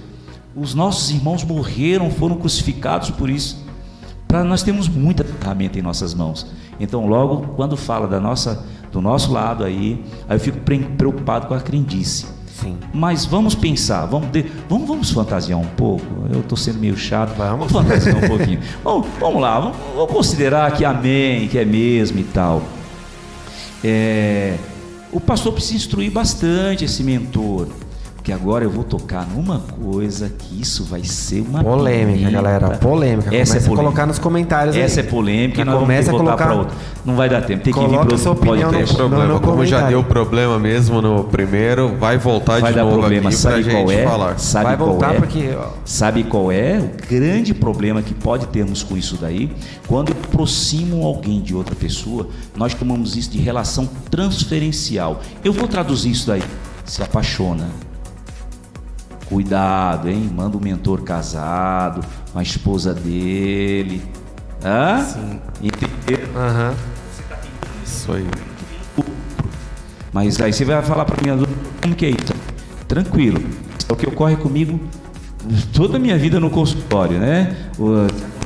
Os 0.55 0.75
nossos 0.75 1.11
irmãos 1.11 1.45
morreram, 1.45 2.11
foram 2.11 2.37
crucificados 2.37 3.11
por 3.11 3.29
isso. 3.29 3.65
Pra, 4.29 4.45
nós 4.45 4.63
temos 4.63 4.89
muita 4.89 5.25
ferramenta 5.25 5.79
em 5.79 5.83
nossas 5.83 6.13
mãos. 6.13 6.47
Então, 6.79 7.07
logo 7.07 7.55
quando 7.55 7.79
fala 7.79 8.07
da 8.07 8.21
nossa, 8.21 8.63
do 8.93 9.01
nosso 9.01 9.33
lado 9.33 9.65
aí, 9.65 10.05
aí 10.29 10.37
eu 10.37 10.41
fico 10.41 10.59
preocupado 10.99 11.47
com 11.47 11.55
a 11.55 11.61
crendice. 11.61 12.27
Sim. 12.47 12.77
Mas 12.93 13.25
vamos 13.25 13.55
pensar, 13.55 14.05
vamos, 14.05 14.31
de, 14.31 14.45
vamos, 14.69 14.87
vamos 14.87 15.11
fantasiar 15.11 15.59
um 15.59 15.67
pouco. 15.67 16.05
Eu 16.31 16.41
estou 16.41 16.59
sendo 16.59 16.79
meio 16.79 16.97
chato, 16.97 17.35
vamos, 17.37 17.71
vamos 17.71 17.73
fantasiar 17.73 18.23
um 18.23 18.29
pouquinho. 18.29 18.61
Vamos, 18.85 19.07
vamos 19.19 19.41
lá, 19.41 19.61
vamos, 19.61 19.77
vamos, 19.95 20.13
considerar 20.13 20.73
que 20.73 20.85
amém, 20.85 21.49
que 21.49 21.57
é 21.57 21.65
mesmo 21.65 22.19
e 22.19 22.25
tal. 22.25 22.63
É, 23.83 24.57
o 25.13 25.21
pastor 25.21 25.53
precisa 25.53 25.77
instruir 25.77 26.11
bastante 26.11 26.85
esse 26.85 27.03
mentor 27.03 27.69
porque 28.29 28.33
agora 28.33 28.63
eu 28.63 28.71
vou 28.71 28.85
tocar 28.85 29.27
numa 29.27 29.59
coisa 29.59 30.29
que 30.29 30.61
isso 30.61 30.85
vai 30.85 31.03
ser 31.03 31.41
uma 31.41 31.65
polêmica, 31.65 32.31
galera, 32.31 32.77
polêmica. 32.77 33.35
Essa 33.35 33.55
Começa 33.55 33.57
é 33.57 33.61
polêmica. 33.61 33.73
a 33.73 33.85
colocar 33.85 34.07
nos 34.07 34.19
comentários 34.19 34.77
Essa 34.77 35.01
aí. 35.01 35.07
é 35.07 35.11
polêmica, 35.11 35.65
nós 35.65 35.81
começa 35.81 36.13
vamos 36.13 36.21
a 36.21 36.25
colocar 36.25 36.45
para 36.45 36.55
outro. 36.55 36.77
Não 37.07 37.17
vai 37.17 37.31
dar 37.31 37.41
tempo, 37.41 37.65
tem 37.65 37.73
que 37.73 37.81
vir 37.81 37.89
para 37.89 38.01
outro 38.01 38.33
opinião 38.33 38.71
Não 38.71 38.85
tem 38.85 38.95
problema, 38.95 39.27
no 39.27 39.41
como 39.41 39.65
já 39.65 39.89
deu 39.89 40.05
problema 40.05 40.59
mesmo 40.59 41.01
no 41.01 41.25
primeiro, 41.25 41.97
vai 41.97 42.19
voltar 42.19 42.61
vai 42.61 42.71
de 42.71 42.79
novo 42.79 42.99
problema. 42.99 43.31
aqui 43.31 43.39
sabe 43.39 43.65
pra 43.65 43.73
qual 43.73 43.89
gente 43.89 43.99
é? 43.99 44.05
falar. 44.05 44.39
Sabe 44.39 44.65
vai 44.67 44.77
qual 44.77 44.91
voltar 44.91 45.15
é? 45.15 45.21
porque 45.21 45.59
sabe 45.87 46.25
qual 46.25 46.53
é 46.53 46.79
o 46.81 47.09
grande 47.09 47.55
problema 47.55 48.03
que 48.03 48.13
pode 48.13 48.47
termos 48.49 48.83
com 48.83 48.95
isso 48.95 49.17
daí? 49.19 49.51
Quando 49.87 50.13
aproximam 50.13 51.03
alguém 51.03 51.41
de 51.41 51.55
outra 51.55 51.75
pessoa, 51.75 52.29
nós 52.55 52.75
tomamos 52.75 53.17
isso 53.17 53.31
de 53.31 53.39
relação 53.39 53.89
transferencial. 54.11 55.23
Eu 55.43 55.55
vou 55.55 55.67
traduzir 55.67 56.11
isso 56.11 56.27
daí. 56.27 56.43
Se 56.85 57.03
apaixona 57.03 57.88
Cuidado, 59.29 60.09
hein? 60.09 60.31
Manda 60.35 60.57
um 60.57 60.61
mentor 60.61 61.03
casado, 61.03 62.05
uma 62.33 62.43
esposa 62.43 62.95
dele. 62.95 64.03
Hã? 64.65 65.05
Sim. 65.05 65.41
Entendeu? 65.63 66.29
Aham. 66.35 66.71
Uhum. 66.71 66.77
Isso 67.85 68.13
aí. 68.13 68.27
Mas 70.13 70.41
aí 70.41 70.53
você 70.53 70.65
vai 70.65 70.83
falar 70.83 71.05
para 71.05 71.17
mim, 71.23 71.47
como 71.83 71.95
que 71.95 72.07
é 72.07 72.11
isso? 72.11 72.33
Tranquilo. 72.87 73.41
É 73.89 73.93
o 73.93 73.97
que 73.97 74.09
ocorre 74.09 74.37
comigo 74.37 74.81
toda 75.73 75.97
a 75.97 76.01
minha 76.01 76.17
vida 76.17 76.41
no 76.41 76.51
consultório, 76.51 77.19
né? 77.19 77.55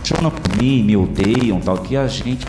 Chamam 0.04 0.30
por 0.30 0.56
mim, 0.56 0.82
me 0.82 0.96
odeiam, 0.96 1.60
tal, 1.60 1.78
que 1.78 1.96
a 1.96 2.06
gente 2.08 2.46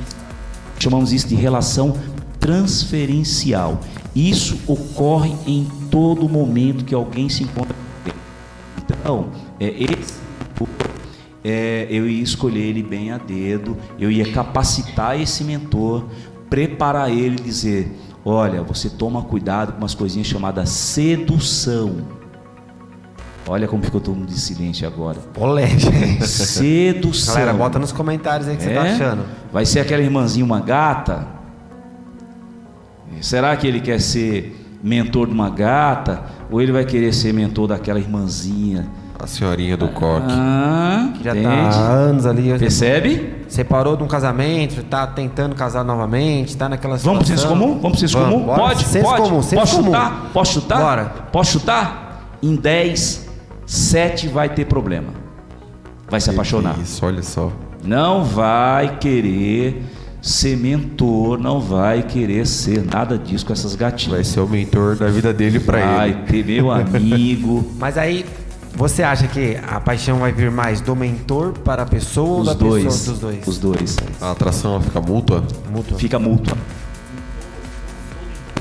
chamamos 0.79 1.13
isso 1.13 1.27
de 1.27 1.35
relação 1.35 1.95
transferencial. 2.39 3.79
Isso 4.15 4.59
ocorre 4.67 5.35
em 5.47 5.67
todo 5.89 6.27
momento 6.27 6.83
que 6.83 6.93
alguém 6.93 7.29
se 7.29 7.43
encontra 7.43 7.72
então, 9.03 9.31
é, 9.59 9.65
esse, 9.67 10.13
é, 11.43 11.87
eu 11.89 12.07
ia 12.07 12.23
escolher 12.23 12.61
ele 12.61 12.81
bem 12.81 13.11
a 13.11 13.17
dedo, 13.17 13.77
eu 13.99 14.09
ia 14.09 14.31
capacitar 14.31 15.19
esse 15.19 15.43
mentor, 15.43 16.05
preparar 16.49 17.11
ele 17.11 17.35
e 17.37 17.43
dizer: 17.43 17.91
olha, 18.23 18.63
você 18.63 18.89
toma 18.89 19.21
cuidado 19.21 19.73
com 19.73 19.79
umas 19.79 19.93
coisinhas 19.93 20.27
chamadas 20.27 20.69
sedução. 20.69 22.23
Olha 23.45 23.67
como 23.67 23.83
ficou 23.83 23.99
todo 23.99 24.15
mundo 24.15 24.29
de 24.29 24.39
silêncio 24.39 24.87
agora. 24.87 25.19
Polêmica. 25.33 25.91
Sedução. 26.25 27.33
Galera, 27.35 27.51
bota 27.51 27.77
nos 27.77 27.91
comentários 27.91 28.47
aí 28.47 28.55
o 28.55 28.57
que 28.57 28.63
é? 28.63 28.67
você 28.69 28.73
tá 28.73 28.87
é? 28.87 28.93
achando. 28.93 29.25
Vai 29.51 29.65
ser 29.65 29.81
aquela 29.81 30.01
irmãzinha 30.01 30.45
uma 30.45 30.61
gata? 30.61 31.27
Será 33.19 33.53
que 33.57 33.67
ele 33.67 33.81
quer 33.81 33.99
ser 33.99 34.65
mentor 34.81 35.27
de 35.27 35.33
uma 35.33 35.49
gata? 35.49 36.23
Ou 36.53 36.61
ele 36.61 36.71
vai 36.71 36.85
querer 36.85 37.11
ser 37.11 37.33
mentor 37.33 37.65
daquela 37.67 37.97
irmãzinha? 37.97 38.87
A 39.19 39.25
senhorinha 39.25 39.75
do 39.75 39.87
coque. 39.87 40.27
Ah, 40.29 41.11
que 41.17 41.23
já 41.23 41.35
está 41.35 41.49
há 41.49 41.89
anos 41.93 42.27
ali. 42.27 42.55
Percebe? 42.59 43.37
Separou 43.47 43.97
de 43.97 44.03
um 44.03 44.07
casamento, 44.07 44.81
está 44.81 45.07
tentando 45.07 45.55
casar 45.55 45.83
novamente, 45.83 46.49
está 46.49 46.69
naquela 46.69 46.99
situação. 46.99 47.13
Vamos 47.13 47.27
para 47.27 47.37
senso 47.37 47.47
comum? 47.47 47.79
Vamos 47.79 47.97
para 47.97 48.07
senso 48.07 48.17
comum? 48.19 48.43
Bora. 48.43 48.61
Pode? 48.61 48.83
Senso 48.83 49.03
pode? 49.03 49.21
comum, 49.23 49.41
senso 49.41 49.55
Posso 49.55 49.75
comum. 49.77 49.85
chutar? 49.85 50.29
Posso 50.31 50.53
chutar? 50.53 50.77
Bora. 50.79 51.05
Posso 51.31 51.51
chutar? 51.53 52.29
Em 52.43 52.55
10, 52.55 53.29
7 53.65 54.27
vai 54.27 54.49
ter 54.49 54.65
problema. 54.65 55.11
Vai 56.07 56.21
se 56.21 56.29
apaixonar. 56.29 56.77
Isso, 56.79 57.03
olha 57.03 57.23
só. 57.23 57.51
Não 57.83 58.23
vai 58.23 58.97
querer 58.97 59.83
ser 60.23 60.55
mentor, 60.55 61.37
não 61.37 61.59
vai 61.59 62.01
querer 62.01 62.47
ser 62.47 62.81
nada 62.81 63.17
disso 63.17 63.45
com 63.45 63.51
essas 63.51 63.75
gatinhas. 63.75 64.13
Vai 64.15 64.23
ser 64.23 64.39
o 64.39 64.47
mentor 64.47 64.95
da 64.95 65.09
vida 65.09 65.33
dele 65.33 65.59
para 65.59 65.79
ele. 65.79 66.13
Vai 66.13 66.23
ter 66.23 66.45
meu 66.45 66.71
amigo. 66.71 67.73
Mas 67.77 67.97
aí, 67.97 68.25
você 68.73 69.03
acha 69.03 69.27
que 69.27 69.57
a 69.67 69.81
paixão 69.81 70.19
vai 70.19 70.31
vir 70.31 70.49
mais 70.49 70.79
do 70.79 70.95
mentor 70.95 71.51
para 71.51 71.83
a 71.83 71.85
pessoa 71.85 72.39
os 72.39 72.47
ou 72.47 72.53
da 72.53 72.53
dois, 72.53 72.83
pessoa 72.85 73.11
dos 73.11 73.19
dois? 73.19 73.47
Os 73.47 73.57
dois. 73.57 73.97
A 74.21 74.31
atração 74.31 74.81
fica 74.81 75.01
mútua? 75.01 75.43
Mútua. 75.69 75.97
Fica 75.97 76.17
mútua. 76.17 76.57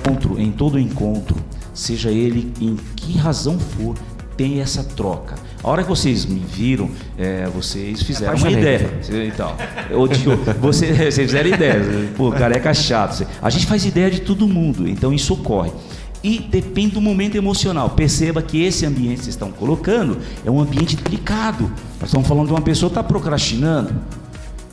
Encontro, 0.01 0.41
em 0.41 0.51
todo 0.51 0.81
encontro, 0.81 1.37
seja 1.73 2.11
ele 2.11 2.53
em 2.61 2.77
que 2.97 3.17
razão 3.17 3.57
for, 3.57 3.95
tem 4.37 4.61
essa 4.61 4.83
troca. 4.83 5.35
A 5.63 5.69
hora 5.71 5.83
que 5.83 5.89
vocês 5.89 6.25
me 6.27 6.41
viram, 6.41 6.91
é, 7.19 7.47
vocês 7.55 8.03
fizeram 8.03 8.33
uma 8.37 8.51
ideia. 8.61 8.91
Então, 9.27 9.55
eu 9.91 10.09
digo, 10.09 10.37
você- 10.61 10.93
vocês 11.11 11.17
fizeram 11.17 11.51
ideia. 11.51 11.81
Pô, 12.17 12.31
careca 12.33 12.73
chato. 12.75 13.27
A 13.41 13.51
gente 13.51 13.67
faz 13.67 13.85
ideia 13.85 14.11
de 14.11 14.21
todo 14.21 14.47
mundo, 14.49 14.89
então 14.89 15.13
isso 15.13 15.35
ocorre. 15.35 15.71
E 16.25 16.39
depende 16.39 16.95
do 16.95 17.01
momento 17.01 17.37
emocional. 17.37 17.91
Perceba 17.91 18.41
que 18.43 18.63
esse 18.63 18.87
ambiente 18.87 19.17
que 19.19 19.25
vocês 19.25 19.35
estão 19.35 19.51
colocando 19.51 20.19
é 20.45 20.51
um 20.51 20.61
ambiente 20.61 20.95
delicado. 20.97 21.65
Nós 22.01 22.09
estamos 22.09 22.29
falando 22.29 22.47
de 22.47 22.53
uma 22.53 22.61
pessoa 22.61 22.89
que 22.89 22.93
está 22.99 23.03
procrastinando. 23.03 23.93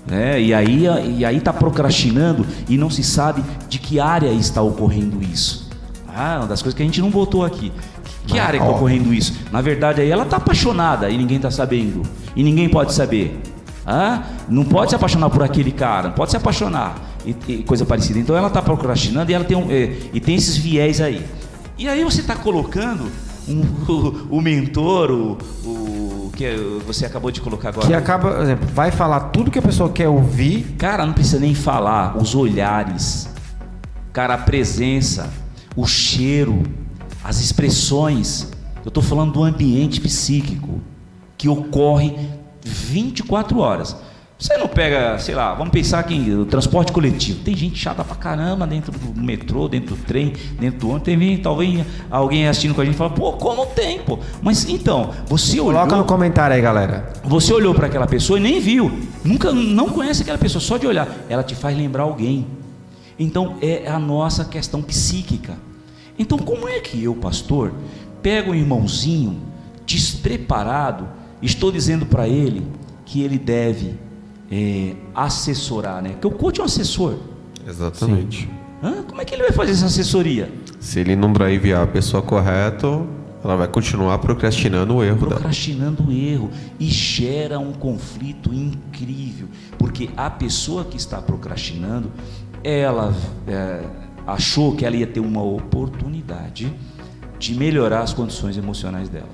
né? 0.07 0.39
E 0.41 0.53
aí 0.53 0.85
e 1.17 1.25
aí 1.25 1.37
está 1.37 1.51
procrastinando 1.51 2.45
e 2.67 2.77
não 2.77 2.89
se 2.89 3.03
sabe 3.03 3.43
de 3.67 3.79
que 3.79 3.99
área 3.99 4.31
está 4.31 4.61
ocorrendo 4.61 5.21
isso. 5.23 5.67
Ah, 6.07 6.37
uma 6.39 6.47
das 6.47 6.61
coisas 6.61 6.75
que 6.75 6.83
a 6.83 6.85
gente 6.85 7.01
não 7.01 7.09
botou 7.09 7.43
aqui. 7.45 7.71
Que 8.27 8.37
área 8.37 8.57
está 8.57 8.69
ó. 8.69 8.75
ocorrendo 8.75 9.13
isso? 9.13 9.33
Na 9.51 9.61
verdade, 9.61 10.01
aí 10.01 10.09
ela 10.09 10.23
está 10.23 10.37
apaixonada 10.37 11.09
e 11.09 11.17
ninguém 11.17 11.37
está 11.37 11.49
sabendo. 11.49 12.03
E 12.35 12.43
ninguém 12.43 12.69
pode 12.69 12.93
saber. 12.93 13.39
Ah, 13.85 14.23
não 14.47 14.63
pode 14.63 14.91
se 14.91 14.95
apaixonar 14.95 15.29
por 15.29 15.41
aquele 15.41 15.71
cara, 15.71 16.09
não 16.09 16.15
pode 16.15 16.31
se 16.31 16.37
apaixonar. 16.37 16.95
E, 17.25 17.35
e 17.47 17.63
coisa 17.63 17.85
parecida. 17.85 18.19
Então 18.19 18.35
ela 18.35 18.47
está 18.47 18.61
procrastinando 18.61 19.31
e 19.31 19.33
ela 19.33 19.43
tem, 19.43 19.57
um, 19.57 19.67
eh, 19.69 19.95
e 20.13 20.19
tem 20.19 20.35
esses 20.35 20.55
viés 20.57 21.01
aí. 21.01 21.25
E 21.77 21.87
aí 21.87 22.03
você 22.03 22.21
está 22.21 22.35
colocando 22.35 23.11
um- 23.47 23.63
o, 23.91 24.37
o 24.37 24.41
mentor, 24.41 25.11
o, 25.11 25.37
o 25.65 26.31
que 26.35 26.45
você 26.85 27.05
acabou 27.05 27.31
de 27.31 27.41
colocar 27.41 27.69
agora. 27.69 27.87
Que 27.87 27.93
acaba, 27.93 28.55
vai 28.73 28.91
falar 28.91 29.19
tudo 29.31 29.49
que 29.49 29.59
a 29.59 29.61
pessoa 29.61 29.89
quer 29.89 30.07
ouvir. 30.07 30.75
Cara, 30.77 31.05
não 31.05 31.13
precisa 31.13 31.39
nem 31.39 31.55
falar, 31.55 32.15
os 32.17 32.35
olhares, 32.35 33.27
cara, 34.13 34.35
a 34.35 34.37
presença, 34.37 35.29
o 35.75 35.85
cheiro, 35.87 36.61
as 37.23 37.41
expressões. 37.41 38.51
Eu 38.83 38.89
estou 38.89 39.03
falando 39.03 39.33
do 39.33 39.43
ambiente 39.43 39.99
psíquico 39.99 40.81
que 41.37 41.47
ocorre 41.47 42.15
24 42.63 43.59
horas. 43.59 43.95
Você 44.37 44.57
não 44.57 44.69
pega, 44.69 45.19
sei 45.19 45.35
lá, 45.35 45.53
vamos 45.53 45.69
pensar 45.69 45.99
aqui 45.99 46.15
em 46.15 46.45
transporte 46.45 46.93
coletivo. 46.93 47.43
Tem 47.43 47.53
gente 47.57 47.77
chata 47.77 48.05
pra 48.05 48.15
caramba 48.15 48.65
dentro 48.65 48.89
do 48.89 49.21
metrô, 49.21 49.67
dentro 49.67 49.97
do 49.97 50.01
trem, 50.05 50.31
dentro 50.57 50.79
do 50.79 50.89
ônibus. 50.91 51.03
Tem 51.03 51.37
talvez 51.39 51.85
alguém 52.09 52.47
assistindo 52.47 52.73
com 52.73 52.79
a 52.79 52.85
gente 52.85 52.93
e 52.93 52.97
fala, 52.97 53.09
pô, 53.09 53.33
como 53.33 53.65
tem, 53.65 53.99
pô? 53.99 54.17
Mas 54.41 54.63
então, 54.69 55.11
você 55.27 55.59
olhou. 55.59 55.73
Coloca 55.73 55.97
no 55.97 56.05
comentário 56.05 56.55
aí, 56.55 56.61
galera. 56.61 57.11
Você 57.25 57.53
olhou 57.53 57.75
para 57.75 57.87
aquela 57.87 58.07
pessoa 58.07 58.39
e 58.39 58.41
nem 58.41 58.61
viu, 58.61 58.89
nunca 59.25 59.51
não 59.51 59.89
conhece 59.89 60.21
aquela 60.21 60.37
pessoa, 60.37 60.61
só 60.61 60.77
de 60.77 60.87
olhar, 60.87 61.07
ela 61.27 61.43
te 61.43 61.53
faz 61.53 61.77
lembrar 61.77 62.03
alguém. 62.03 62.47
Então 63.19 63.57
é 63.61 63.89
a 63.89 63.99
nossa 63.99 64.45
questão 64.45 64.81
psíquica. 64.81 65.57
Então 66.19 66.37
como 66.37 66.67
é 66.67 66.79
que 66.79 67.01
eu, 67.01 67.15
pastor, 67.15 67.73
pego 68.21 68.51
um 68.51 68.55
irmãozinho 68.55 69.39
despreparado, 69.85 71.07
estou 71.41 71.71
dizendo 71.71 72.05
para 72.05 72.27
ele 72.27 72.67
que 73.05 73.23
ele 73.23 73.39
deve 73.39 73.95
é, 74.51 74.95
assessorar, 75.15 76.01
né? 76.01 76.09
Porque 76.09 76.27
o 76.27 76.31
coach 76.31 76.59
é 76.59 76.63
um 76.63 76.65
assessor. 76.65 77.15
Exatamente. 77.67 78.49
Hã? 78.83 79.03
Como 79.03 79.21
é 79.21 79.25
que 79.25 79.33
ele 79.33 79.43
vai 79.43 79.51
fazer 79.51 79.71
essa 79.71 79.87
assessoria? 79.87 80.51
Se 80.79 80.99
ele 80.99 81.15
não 81.15 81.33
drivear 81.33 81.83
a 81.83 81.87
pessoa 81.87 82.21
correta, 82.21 82.87
ela 83.43 83.55
vai 83.55 83.67
continuar 83.67 84.17
procrastinando 84.19 84.95
o 84.95 85.03
erro 85.03 85.19
dela. 85.19 85.31
procrastinando 85.31 86.07
o 86.07 86.11
erro 86.11 86.49
e 86.79 86.85
gera 86.85 87.57
um 87.59 87.71
conflito 87.71 88.53
incrível, 88.53 89.47
porque 89.77 90.09
a 90.15 90.29
pessoa 90.29 90.83
que 90.83 90.97
está 90.97 91.21
procrastinando, 91.21 92.11
ela 92.63 93.13
é, 93.47 93.83
achou 94.33 94.75
que 94.75 94.85
ela 94.85 94.95
ia 94.95 95.07
ter 95.07 95.19
uma 95.19 95.43
oportunidade 95.43 96.71
de 97.37 97.55
melhorar 97.55 98.01
as 98.01 98.13
condições 98.13 98.57
emocionais 98.57 99.09
dela. 99.09 99.29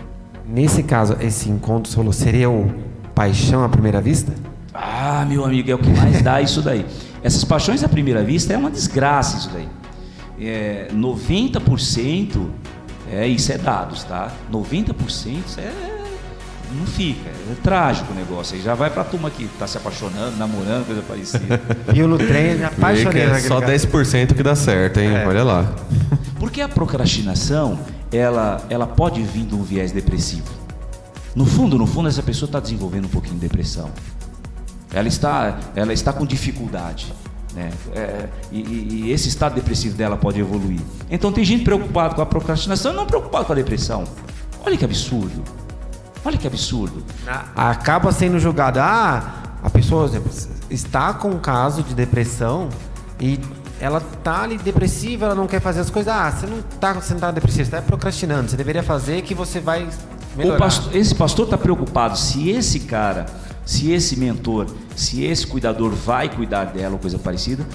Nesse 0.48 0.84
caso, 0.84 1.18
esse 1.20 1.50
encontro 1.50 1.92
falou, 1.92 2.14
seria 2.14 2.50
o 2.50 2.72
paixão 3.16 3.64
à 3.64 3.70
primeira 3.70 4.00
vista? 4.00 4.34
Ah, 4.74 5.26
meu 5.28 5.44
amigo, 5.44 5.72
é 5.72 5.76
o 5.76 5.80
que 5.80 5.90
mais 5.90 6.22
dá 6.22 6.42
isso 6.42 6.62
daí. 6.62 6.86
Essas 7.24 7.44
paixões 7.44 7.84
à 7.84 7.90
primeira 7.90 8.24
vista 8.24 8.54
é 8.54 8.58
uma 8.58 8.70
desgraça 8.70 9.38
isso 9.38 9.50
daí. 9.52 9.68
É, 10.40 10.90
90% 10.94 12.48
é 13.12 13.28
isso 13.28 13.52
é 13.52 13.58
dados, 13.58 14.04
tá? 14.04 14.32
90% 14.52 15.58
é 15.58 15.95
não 16.76 16.86
fica, 16.86 17.30
é 17.30 17.56
trágico 17.64 18.12
o 18.12 18.16
negócio. 18.16 18.56
Aí 18.56 18.62
já 18.62 18.74
vai 18.76 18.90
pra 18.90 19.04
turma 19.04 19.30
que 19.30 19.48
tá 19.60 19.66
se 19.68 19.78
apaixonando, 19.78 20.36
namorando, 20.38 20.86
coisa 20.86 21.02
parecida. 21.02 21.62
No 22.08 22.18
trem, 22.18 22.56
me 22.56 22.64
apaixonei 22.66 23.24
é 23.24 23.40
só 23.40 23.60
cara. 23.60 23.74
10% 23.74 24.34
que 24.36 24.44
dá 24.44 24.56
certo, 24.56 25.00
hein? 25.00 25.10
Olha 25.28 25.44
lá. 25.44 25.74
Porque 26.40 26.62
a 26.62 26.68
procrastinação, 26.68 27.80
ela, 28.12 28.62
ela 28.70 28.86
pode 28.86 29.22
vir 29.24 29.46
de 29.46 29.56
um 29.56 29.64
viés 29.64 29.92
depressivo. 29.92 30.48
No 31.36 31.46
fundo, 31.46 31.78
no 31.78 31.86
fundo, 31.88 32.08
essa 32.08 32.22
pessoa 32.24 32.48
está 32.48 32.60
desenvolvendo 32.60 33.06
um 33.06 33.10
pouquinho 33.10 33.36
de 33.36 33.42
depressão. 33.42 33.90
Ela 34.94 35.08
está, 35.08 35.58
ela 35.76 35.92
está 35.94 36.14
com 36.14 36.26
dificuldade. 36.26 37.12
Né? 37.54 37.72
É, 37.94 38.26
e, 38.52 38.60
e- 38.62 39.02
e 39.06 39.12
esse 39.12 39.28
estado 39.30 39.56
depressivo 39.56 39.96
dela 39.98 40.16
pode 40.18 40.40
evoluir. 40.40 40.80
Então 41.10 41.32
tem 41.32 41.44
gente 41.46 41.64
preocupada 41.64 42.14
com 42.16 42.22
a 42.22 42.26
procrastinação 42.26 42.92
e 42.94 42.96
não 42.96 43.06
preocupada 43.06 43.46
com 43.46 43.54
a 43.54 43.56
depressão. 43.56 44.04
Olha 44.66 44.76
que 44.78 44.84
absurdo. 44.86 45.44
Olha 46.26 46.38
que 46.38 46.48
absurdo. 46.48 47.04
Acaba 47.56 48.12
sendo 48.12 48.40
julgado. 48.40 48.80
Ah, 48.80 49.44
a 49.64 49.70
pessoa, 49.70 50.06
exemplo, 50.06 50.32
está 50.70 51.14
com 51.14 51.30
um 51.30 51.40
caso 51.40 51.84
de 51.84 51.94
depressão 51.94 52.68
e 53.20 53.40
ela 53.80 54.02
tá 54.24 54.42
ali 54.42 54.58
depressiva, 54.58 55.26
ela 55.28 55.36
não 55.36 55.46
quer 55.48 55.62
fazer 55.62 55.82
as 55.82 55.90
coisas. 55.90 56.12
Ah, 56.14 56.32
você 56.32 56.48
não 56.48 56.62
tá, 56.80 56.94
você 56.94 57.14
não 57.14 57.20
tá 57.22 57.32
depressiva, 57.32 57.64
você 57.66 57.76
está 57.76 57.82
procrastinando. 57.82 58.50
Você 58.50 58.58
deveria 58.58 58.82
fazer 58.84 59.22
que 59.22 59.36
você 59.36 59.60
vai 59.60 59.88
melhorar. 60.36 60.56
O 60.56 60.60
pastor- 60.60 60.96
esse 60.96 61.14
pastor 61.14 61.46
está 61.46 61.58
preocupado 61.58 62.18
se 62.18 62.50
esse 62.50 62.80
cara, 62.82 63.26
se 63.66 63.92
esse 63.92 64.18
mentor, 64.18 64.66
se 64.96 65.24
esse 65.24 65.46
cuidador 65.46 65.92
vai 65.92 66.28
cuidar 66.30 66.66
dela 66.66 66.94
ou 66.94 67.00
coisa 67.00 67.20
parecida, 67.20 67.66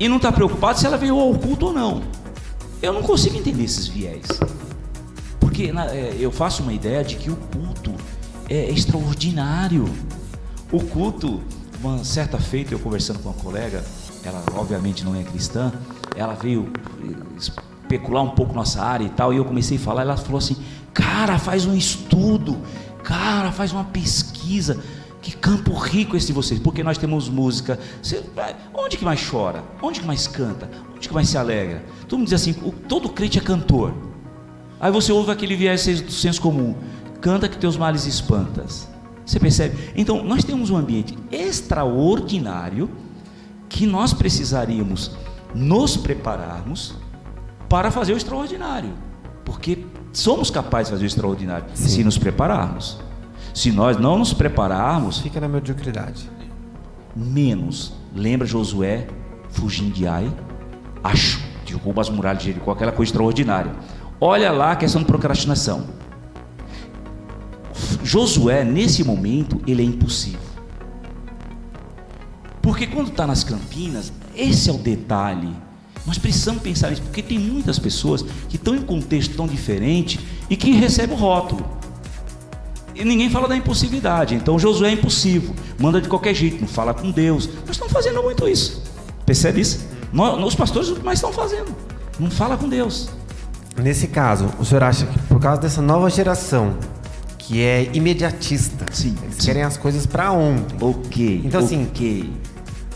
e 0.00 0.08
não 0.08 0.16
está 0.16 0.32
preocupado 0.32 0.78
se 0.78 0.86
ela 0.86 0.96
veio 0.96 1.18
ao 1.18 1.34
culto 1.34 1.66
ou 1.66 1.72
não. 1.74 2.02
Eu 2.80 2.92
não 2.92 3.02
consigo 3.02 3.36
entender 3.36 3.64
esses 3.64 3.86
viés. 3.88 4.24
Porque 5.58 5.72
na- 5.72 5.86
é, 5.86 6.14
eu 6.20 6.30
faço 6.30 6.62
uma 6.62 6.72
ideia 6.72 7.02
de 7.02 7.16
que 7.16 7.32
o 7.32 7.34
culto 7.34 7.92
é 8.48 8.70
extraordinário. 8.70 9.92
O 10.70 10.80
culto, 10.80 11.40
uma 11.82 12.04
certa 12.04 12.38
feita, 12.38 12.72
eu 12.72 12.78
conversando 12.78 13.18
com 13.18 13.28
uma 13.30 13.34
colega, 13.34 13.84
ela 14.22 14.40
obviamente 14.54 15.04
não 15.04 15.16
é 15.16 15.24
cristã, 15.24 15.72
ela 16.14 16.34
veio 16.34 16.70
eh, 17.02 17.12
especular 17.36 18.22
um 18.22 18.30
pouco 18.30 18.54
nossa 18.54 18.80
área 18.80 19.04
e 19.04 19.08
tal, 19.08 19.34
e 19.34 19.38
eu 19.38 19.44
comecei 19.44 19.78
a 19.78 19.80
falar, 19.80 20.02
ela 20.02 20.16
falou 20.16 20.38
assim: 20.38 20.56
"Cara, 20.94 21.40
faz 21.40 21.66
um 21.66 21.74
estudo, 21.74 22.56
cara, 23.02 23.50
faz 23.50 23.72
uma 23.72 23.82
pesquisa. 23.82 24.78
Que 25.20 25.32
campo 25.36 25.72
rico 25.74 26.16
esse 26.16 26.28
de 26.28 26.32
vocês, 26.32 26.60
porque 26.60 26.84
nós 26.84 26.96
temos 26.96 27.28
música. 27.28 27.80
Você 28.00 28.22
onde 28.72 28.96
que 28.96 29.04
mais 29.04 29.20
chora? 29.28 29.64
Onde 29.82 29.98
que 29.98 30.06
mais 30.06 30.28
canta? 30.28 30.70
Onde 30.94 31.08
que 31.08 31.12
mais 31.14 31.28
se 31.28 31.36
alegra? 31.36 31.84
Todo 32.06 32.20
mundo 32.20 32.28
diz 32.28 32.40
assim: 32.40 32.52
todo 32.88 33.08
crente 33.08 33.38
é 33.38 33.40
cantor. 33.42 33.92
Aí 34.80 34.90
você 34.92 35.12
ouve 35.12 35.30
aquele 35.30 35.56
viés 35.56 35.84
do 36.00 36.12
senso 36.12 36.40
comum: 36.40 36.74
canta 37.20 37.48
que 37.48 37.56
teus 37.58 37.76
males 37.76 38.06
espantas. 38.06 38.88
Você 39.24 39.38
percebe? 39.38 39.92
Então, 39.94 40.24
nós 40.24 40.42
temos 40.42 40.70
um 40.70 40.76
ambiente 40.76 41.16
extraordinário 41.30 42.90
que 43.68 43.86
nós 43.86 44.14
precisaríamos 44.14 45.10
nos 45.54 45.96
prepararmos 45.96 46.94
para 47.68 47.90
fazer 47.90 48.14
o 48.14 48.16
extraordinário. 48.16 48.94
Porque 49.44 49.84
somos 50.12 50.50
capazes 50.50 50.88
de 50.88 50.92
fazer 50.92 51.04
o 51.04 51.06
extraordinário 51.06 51.66
se 51.74 52.02
nos 52.02 52.16
prepararmos. 52.16 52.98
Se 53.54 53.70
nós 53.70 53.96
não 53.98 54.18
nos 54.18 54.32
prepararmos, 54.32 55.18
Fica 55.18 55.40
na 55.40 55.48
mediocridade. 55.48 56.30
menos. 57.14 57.92
Lembra 58.14 58.46
Josué 58.46 59.06
fugindo 59.50 59.92
de 59.92 60.06
Ai? 60.06 60.32
Acho, 61.02 61.40
derruba 61.66 62.00
as 62.00 62.08
muralhas 62.08 62.38
de 62.42 62.46
Jericó, 62.46 62.72
aquela 62.72 62.92
coisa 62.92 63.10
extraordinária. 63.10 63.74
Olha 64.20 64.50
lá 64.50 64.72
a 64.72 64.76
questão 64.76 65.00
de 65.00 65.06
procrastinação. 65.06 65.86
Josué, 68.02 68.64
nesse 68.64 69.04
momento, 69.04 69.60
ele 69.66 69.82
é 69.82 69.84
impossível. 69.84 70.40
Porque 72.60 72.86
quando 72.86 73.08
está 73.08 73.26
nas 73.26 73.44
Campinas, 73.44 74.12
esse 74.34 74.68
é 74.68 74.72
o 74.72 74.78
detalhe. 74.78 75.54
Nós 76.06 76.18
precisamos 76.18 76.62
pensar 76.62 76.90
nisso, 76.90 77.02
porque 77.02 77.22
tem 77.22 77.38
muitas 77.38 77.78
pessoas 77.78 78.22
que 78.48 78.56
estão 78.56 78.74
em 78.74 78.82
contexto 78.82 79.36
tão 79.36 79.46
diferente 79.46 80.18
e 80.48 80.56
que 80.56 80.70
recebem 80.72 81.16
o 81.16 81.18
rótulo. 81.18 81.78
E 82.94 83.04
ninguém 83.04 83.30
fala 83.30 83.46
da 83.46 83.56
impossibilidade. 83.56 84.34
Então 84.34 84.58
Josué 84.58 84.88
é 84.88 84.92
impossível, 84.92 85.54
manda 85.78 86.00
de 86.00 86.08
qualquer 86.08 86.34
jeito, 86.34 86.60
não 86.60 86.66
fala 86.66 86.92
com 86.92 87.10
Deus. 87.10 87.46
Nós 87.60 87.70
estamos 87.70 87.92
fazendo 87.92 88.22
muito 88.22 88.48
isso. 88.48 88.82
Percebe 89.24 89.60
isso? 89.60 89.86
Nós, 90.12 90.42
os 90.42 90.54
pastores 90.54 90.90
mais 91.02 91.18
estão 91.18 91.32
fazendo. 91.32 91.74
Não 92.18 92.30
fala 92.30 92.56
com 92.56 92.68
Deus. 92.68 93.10
Nesse 93.82 94.08
caso, 94.08 94.48
o 94.58 94.64
senhor 94.64 94.82
acha 94.82 95.06
que 95.06 95.18
por 95.20 95.40
causa 95.40 95.60
dessa 95.60 95.80
nova 95.80 96.10
geração, 96.10 96.74
que 97.38 97.62
é 97.62 97.88
imediatista, 97.94 98.84
Sim, 98.92 99.14
eles 99.22 99.36
sim. 99.36 99.46
querem 99.46 99.62
as 99.62 99.76
coisas 99.76 100.04
para 100.06 100.32
ontem. 100.32 100.76
Ok. 100.80 101.42
Então, 101.44 101.60
assim, 101.60 101.84
ok. 101.90 102.30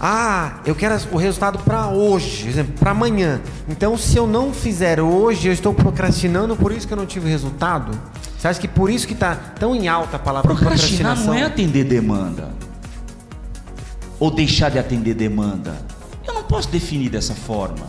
Ah, 0.01 0.61
eu 0.66 0.74
quero 0.74 0.97
o 1.12 1.16
resultado 1.16 1.61
para 1.61 1.87
hoje, 1.89 2.43
por 2.43 2.49
exemplo, 2.51 2.72
para 2.78 2.91
amanhã. 2.91 3.41
Então, 3.68 3.97
se 3.97 4.16
eu 4.16 4.26
não 4.26 4.53
fizer 4.53 5.01
hoje, 5.01 5.47
eu 5.47 5.53
estou 5.53 5.72
procrastinando, 5.72 6.57
por 6.57 6.72
isso 6.72 6.89
que 6.89 6.93
eu 6.93 6.97
não 6.99 7.07
tive 7.07 7.28
resultado. 7.30 7.97
Você 8.37 8.49
acha 8.49 8.61
que 8.61 8.66
por 8.66 8.91
isso 8.91 9.07
que 9.07 9.14
tá 9.14 9.37
tão 9.37 9.76
em 9.76 9.87
alta 9.87 10.16
a 10.16 10.18
palavra 10.18 10.49
Procrastinar 10.53 11.14
procrastinação? 11.14 11.26
não 11.35 11.35
é 11.41 11.45
atender 11.45 11.85
demanda. 11.85 12.51
Ou 14.18 14.30
deixar 14.33 14.70
de 14.70 14.78
atender 14.80 15.14
demanda. 15.14 15.76
Eu 16.26 16.35
não 16.35 16.43
posso 16.43 16.68
definir 16.68 17.09
dessa 17.09 17.35
forma. 17.35 17.87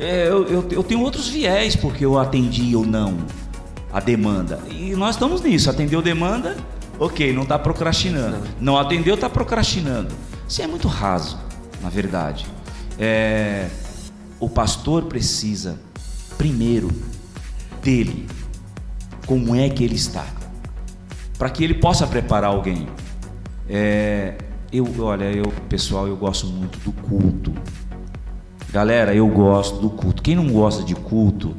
É, 0.00 0.26
eu, 0.28 0.44
eu- 0.48 0.68
eu 0.70 0.82
tenho 0.82 1.00
outros 1.02 1.28
viés 1.28 1.76
porque 1.76 2.04
eu 2.04 2.18
atendi 2.18 2.74
ou 2.74 2.84
não 2.86 3.18
a 3.92 4.00
demanda. 4.00 4.58
E 4.70 4.94
nós 4.96 5.14
estamos 5.16 5.42
nisso. 5.42 5.68
Atendeu 5.68 6.00
demanda, 6.00 6.56
ok, 6.98 7.32
não 7.32 7.42
está 7.42 7.58
procrastinando. 7.58 8.38
Não 8.60 8.78
atendeu, 8.78 9.14
está 9.14 9.28
procrastinando. 9.28 10.14
Isso 10.48 10.62
é 10.62 10.66
muito 10.66 10.88
raso, 10.88 11.38
na 11.82 11.88
verdade. 11.90 12.46
É, 12.98 13.68
o 14.38 14.48
pastor 14.48 15.04
precisa, 15.04 15.78
primeiro, 16.38 16.90
dele. 17.82 18.26
Como 19.26 19.54
é 19.54 19.68
que 19.68 19.84
ele 19.84 19.94
está? 19.96 20.24
para 21.38 21.48
que 21.48 21.64
ele 21.64 21.72
possa 21.72 22.06
preparar 22.06 22.50
alguém. 22.50 22.86
É, 23.66 24.34
eu, 24.70 24.86
olha, 24.98 25.24
eu 25.24 25.44
pessoal, 25.70 26.06
eu 26.06 26.14
gosto 26.14 26.46
muito 26.46 26.78
do 26.80 26.92
culto. 26.92 27.50
Galera, 28.72 29.14
eu 29.14 29.26
gosto 29.28 29.80
do 29.80 29.90
culto. 29.90 30.22
Quem 30.22 30.36
não 30.36 30.48
gosta 30.48 30.82
de 30.84 30.94
culto, 30.94 31.54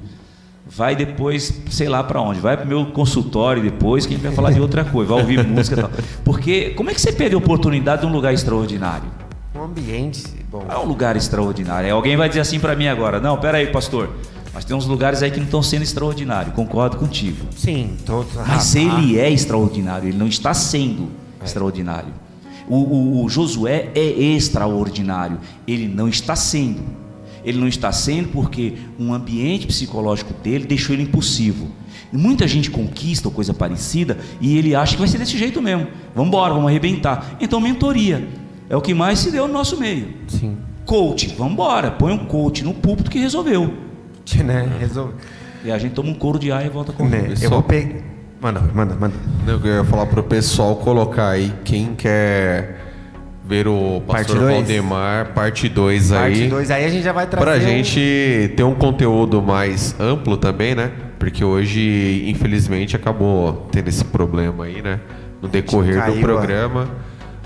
vai 0.66 0.96
depois, 0.96 1.62
sei 1.70 1.90
lá 1.90 2.02
para 2.04 2.22
onde, 2.22 2.40
vai 2.40 2.56
pro 2.56 2.66
meu 2.68 2.86
consultório 2.88 3.62
depois, 3.62 4.06
que 4.06 4.14
a 4.14 4.18
gente 4.18 4.26
vai 4.26 4.34
falar 4.34 4.52
de 4.52 4.62
outra 4.62 4.86
coisa, 4.86 5.12
vai 5.14 5.22
ouvir 5.22 5.46
música 5.46 5.78
e 5.80 5.82
tal. 5.84 5.92
Porque 6.24 6.70
como 6.72 6.90
é 6.90 6.94
que 6.94 7.02
você 7.02 7.12
perde 7.12 7.36
a 7.36 7.38
oportunidade 7.38 8.02
de 8.02 8.08
um 8.08 8.12
lugar 8.12 8.34
extraordinário? 8.34 9.10
Um 9.54 9.64
ambiente, 9.64 10.24
bom. 10.50 10.64
É 10.70 10.78
um 10.78 10.86
lugar 10.86 11.18
extraordinário. 11.18 11.86
Aí 11.86 11.92
alguém 11.92 12.16
vai 12.16 12.30
dizer 12.30 12.42
assim 12.42 12.60
para 12.60 12.76
mim 12.76 12.88
agora: 12.88 13.20
"Não, 13.20 13.38
pera 13.38 13.58
aí, 13.58 13.68
pastor. 13.68 14.10
Mas 14.54 14.66
tem 14.66 14.76
uns 14.76 14.86
lugares 14.86 15.22
aí 15.22 15.30
que 15.32 15.38
não 15.38 15.46
estão 15.46 15.62
sendo 15.62 15.82
extraordinários". 15.84 16.56
Concordo 16.56 16.96
contigo. 16.98 17.46
Sim, 17.58 17.98
todos. 18.06 18.34
Mas 18.36 18.74
Ah, 18.76 18.80
ele 18.80 19.20
é 19.20 19.30
extraordinário, 19.30 20.08
ele 20.08 20.18
não 20.18 20.28
está 20.28 20.54
sendo 20.54 21.10
extraordinário. 21.44 22.14
O, 22.70 22.78
o- 22.78 23.26
o 23.26 23.30
Josué 23.30 23.90
é 23.94 24.02
extraordinário, 24.02 25.38
ele 25.68 25.88
não 25.90 26.08
está 26.08 26.36
sendo. 26.36 26.80
Ele 27.44 27.60
não 27.60 27.68
está 27.68 27.92
sendo 27.92 28.30
porque 28.30 28.74
um 29.00 29.14
ambiente 29.14 29.68
psicológico 29.68 30.34
dele 30.44 30.66
deixou 30.66 30.96
ele 30.96 31.04
impulsivo. 31.04 31.70
E 32.12 32.18
Muita 32.18 32.48
gente 32.48 32.70
conquista 32.70 33.28
ou 33.28 33.34
coisa 33.34 33.54
parecida 33.54 34.18
e 34.40 34.58
ele 34.58 34.76
acha 34.76 34.94
que 34.94 35.00
vai 35.00 35.08
ser 35.08 35.18
desse 35.18 35.38
jeito 35.38 35.62
mesmo. 35.62 35.88
Vamos 36.14 36.28
embora, 36.28 36.54
vamos 36.54 36.70
arrebentar. 36.70 37.38
Então, 37.40 37.60
mentoria 37.60 38.28
é 38.70 38.76
o 38.76 38.82
que 38.82 38.94
mais 38.94 39.20
se 39.20 39.32
deu 39.32 39.48
no 39.48 39.54
nosso 39.54 39.78
meio. 39.78 40.08
Sim. 40.28 40.58
Coach, 40.86 41.36
vamos 41.38 41.54
embora, 41.54 41.92
põe 41.92 42.12
um 42.12 42.26
coach 42.26 42.64
no 42.64 42.74
púlpito 42.74 43.10
que 43.10 43.20
resolveu. 43.20 43.74
Né? 44.44 44.78
Resolve. 44.80 45.14
E 45.64 45.72
a 45.72 45.78
gente 45.78 45.94
toma 45.94 46.10
um 46.10 46.14
couro 46.14 46.40
de 46.40 46.52
ar 46.52 46.66
e 46.66 46.70
volta 46.70 46.92
com 46.92 47.06
Né? 47.06 47.34
Eu 47.42 47.50
vou 47.50 47.64
pegar. 47.64 48.02
Manda, 48.42 48.60
manda, 48.74 48.96
manda. 48.96 49.14
Eu 49.46 49.60
ia 49.64 49.84
falar 49.86 50.08
pro 50.08 50.24
pessoal 50.24 50.76
colocar 50.78 51.30
aí 51.30 51.54
quem 51.64 51.94
quer 51.94 52.81
ver 53.52 53.68
o 53.68 54.02
Parte 54.08 54.28
Pastor 54.28 54.40
dois? 54.40 54.56
Valdemar, 54.56 55.34
parte 55.34 55.68
2 55.68 56.12
aí. 56.14 56.20
Parte 56.22 56.48
2, 56.48 56.72
aí 56.72 56.86
a 56.86 56.90
gente 56.90 57.04
já 57.04 57.12
vai 57.12 57.28
trazer. 57.28 57.46
Pra 57.46 57.60
gente 57.60 58.54
ter 58.56 58.64
um 58.64 58.74
conteúdo 58.74 59.42
mais 59.42 59.94
amplo 60.00 60.38
também, 60.38 60.74
né? 60.74 60.90
Porque 61.20 61.44
hoje, 61.44 62.24
infelizmente, 62.28 62.96
acabou 62.96 63.68
tendo 63.70 63.90
esse 63.90 64.06
problema 64.06 64.64
aí, 64.64 64.82
né? 64.82 65.02
No 65.42 65.50
decorrer 65.50 65.98
caiu, 65.98 66.16
do 66.16 66.22
programa. 66.22 66.88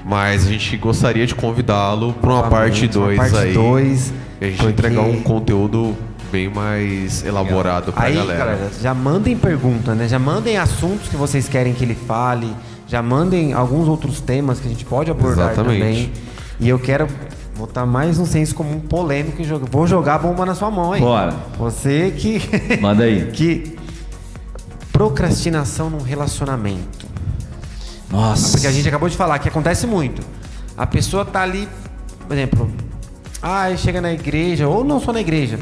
Mas 0.06 0.46
a 0.46 0.52
gente 0.52 0.78
gostaria 0.78 1.26
de 1.26 1.34
convidá-lo 1.34 2.14
para 2.14 2.30
uma 2.32 2.44
parte 2.44 2.86
uma 2.86 2.92
2 3.08 3.18
parte 3.18 3.38
aí. 3.38 3.54
dois, 3.54 4.14
e 4.40 4.46
a 4.46 4.48
gente 4.50 4.58
porque- 4.58 4.72
entregar 4.74 5.02
um 5.02 5.20
conteúdo 5.24 5.98
bem 6.32 6.48
mais 6.50 7.26
elaborado 7.26 7.92
Aí, 7.96 8.14
galera. 8.14 8.70
já 8.80 8.94
mandem 8.94 9.36
pergunta, 9.36 9.96
né? 9.96 10.08
Já 10.08 10.20
mandem 10.20 10.58
assuntos 10.58 11.08
que 11.10 11.16
vocês 11.16 11.50
querem 11.50 11.74
que 11.74 11.84
ele 11.84 11.96
fale. 11.96 12.48
Já 12.88 13.02
mandem 13.02 13.54
alguns 13.54 13.88
outros 13.88 14.22
temas 14.22 14.60
que 14.60 14.68
a 14.68 14.70
gente 14.70 14.86
pode 14.86 15.10
abordar 15.10 15.52
Exatamente. 15.52 15.80
também. 15.80 16.12
E 16.60 16.70
eu 16.70 16.80
quero 16.80 17.08
botar 17.58 17.86
mais 17.86 18.20
um 18.20 18.26
senso 18.26 18.54
comum 18.54 18.80
polêmico 18.80 19.42
e 19.42 19.46
jogar. 19.46 19.68
Vou 19.70 19.88
jogar 19.88 20.16
a 20.16 20.20
bomba 20.20 20.46
na 20.46 20.54
sua 20.54 20.70
mão, 20.70 20.96
hein? 20.96 21.02
Bora. 21.02 21.34
Você 21.58 22.14
que. 22.16 22.42
Manda 22.80 23.04
aí. 23.04 23.32
que. 23.32 23.76
Procrastinação 24.92 25.90
num 25.90 26.02
relacionamento. 26.02 27.06
Nossa. 28.10 28.52
Porque 28.52 28.68
a 28.68 28.72
gente 28.72 28.88
acabou 28.88 29.10
de 29.10 29.18
falar 29.18 29.40
que 29.40 29.50
acontece 29.50 29.86
muito. 29.86 30.22
A 30.78 30.86
pessoa 30.86 31.26
tá 31.26 31.42
ali, 31.42 31.68
por 32.28 32.34
exemplo, 32.34 32.72
ah, 33.42 33.76
chega 33.76 34.00
na 34.00 34.14
igreja, 34.14 34.68
ou 34.68 34.84
não 34.84 35.00
só 35.00 35.12
na 35.12 35.22
igreja. 35.22 35.60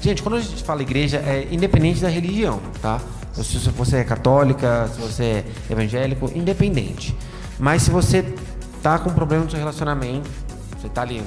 Gente, 0.00 0.22
quando 0.22 0.36
a 0.36 0.40
gente 0.40 0.64
fala 0.64 0.82
igreja, 0.82 1.18
é 1.18 1.46
independente 1.50 2.00
da 2.00 2.08
religião, 2.08 2.60
tá? 2.80 3.00
Se 3.32 3.58
você 3.70 3.96
é 3.98 4.04
católica, 4.04 4.88
se 4.94 5.00
você 5.00 5.22
é 5.24 5.44
evangélico, 5.70 6.30
independente. 6.34 7.16
Mas 7.58 7.82
se 7.82 7.90
você 7.90 8.22
tá 8.82 8.98
com 8.98 9.10
problema 9.10 9.44
no 9.44 9.50
seu 9.50 9.58
relacionamento, 9.58 10.28
você 10.78 10.88
tá 10.88 11.02
ali, 11.02 11.18
né? 11.20 11.24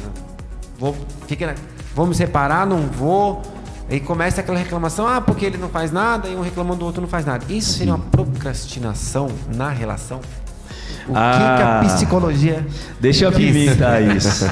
vou, 0.77 0.95
fica, 1.27 1.47
na- 1.47 1.55
vou 1.95 2.05
me 2.05 2.13
separar, 2.13 2.65
não 2.67 2.81
vou. 2.87 3.41
Aí 3.89 3.99
começa 3.99 4.41
aquela 4.41 4.57
reclamação, 4.57 5.07
ah, 5.07 5.21
porque 5.21 5.45
ele 5.45 5.57
não 5.57 5.69
faz 5.69 5.91
nada, 5.91 6.27
e 6.27 6.35
um 6.35 6.41
reclamando 6.41 6.79
do 6.79 6.85
outro 6.85 7.01
não 7.01 7.07
faz 7.07 7.25
nada. 7.25 7.45
Isso 7.49 7.77
seria 7.77 7.93
uma 7.95 8.03
procrastinação 8.05 9.29
na 9.55 9.69
relação? 9.69 10.19
O 11.07 11.13
que, 11.13 11.13
que 11.13 11.17
Ah. 11.17 11.81
a 11.81 11.85
psicologia. 11.85 12.65
Deixa 12.99 13.25
eu 13.25 13.29
apimentar 13.29 14.01
isso. 14.15 14.45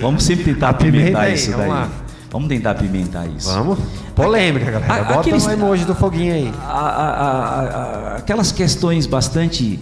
Vamos 0.00 0.24
sempre 0.24 0.44
tentar 0.44 0.70
Apimenta 0.70 0.98
apimentar 1.18 1.30
isso 1.30 1.50
vamos 1.52 1.66
daí. 1.66 1.68
lá. 1.70 1.88
Vamos 2.30 2.48
tentar 2.48 2.72
apimentar 2.72 3.26
isso. 3.26 3.52
Vamos? 3.52 3.78
Polêmica, 4.14 4.70
galera. 4.70 4.94
A- 4.94 5.04
Bota 5.04 5.20
aqueles- 5.20 5.46
um 5.46 5.50
emoji 5.50 5.84
do 5.84 5.94
foguinho 5.94 6.32
aí. 6.34 6.52
A- 6.62 6.70
a- 6.70 8.16
aquelas 8.18 8.52
questões 8.52 9.04
bastante 9.06 9.78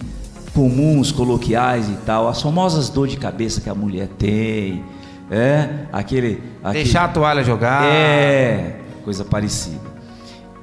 comuns, 0.53 1.11
coloquiais 1.11 1.87
e 1.89 1.93
tal, 2.05 2.27
as 2.27 2.41
famosas 2.41 2.89
dor 2.89 3.07
de 3.07 3.17
cabeça 3.17 3.61
que 3.61 3.69
a 3.69 3.75
mulher 3.75 4.07
tem, 4.17 4.83
é 5.29 5.69
aquele, 5.93 6.41
aquele 6.63 6.83
Deixar 6.83 7.03
a 7.05 7.07
toalha 7.09 7.43
jogar. 7.43 7.85
é 7.85 8.77
coisa 9.05 9.23
parecida. 9.23 9.87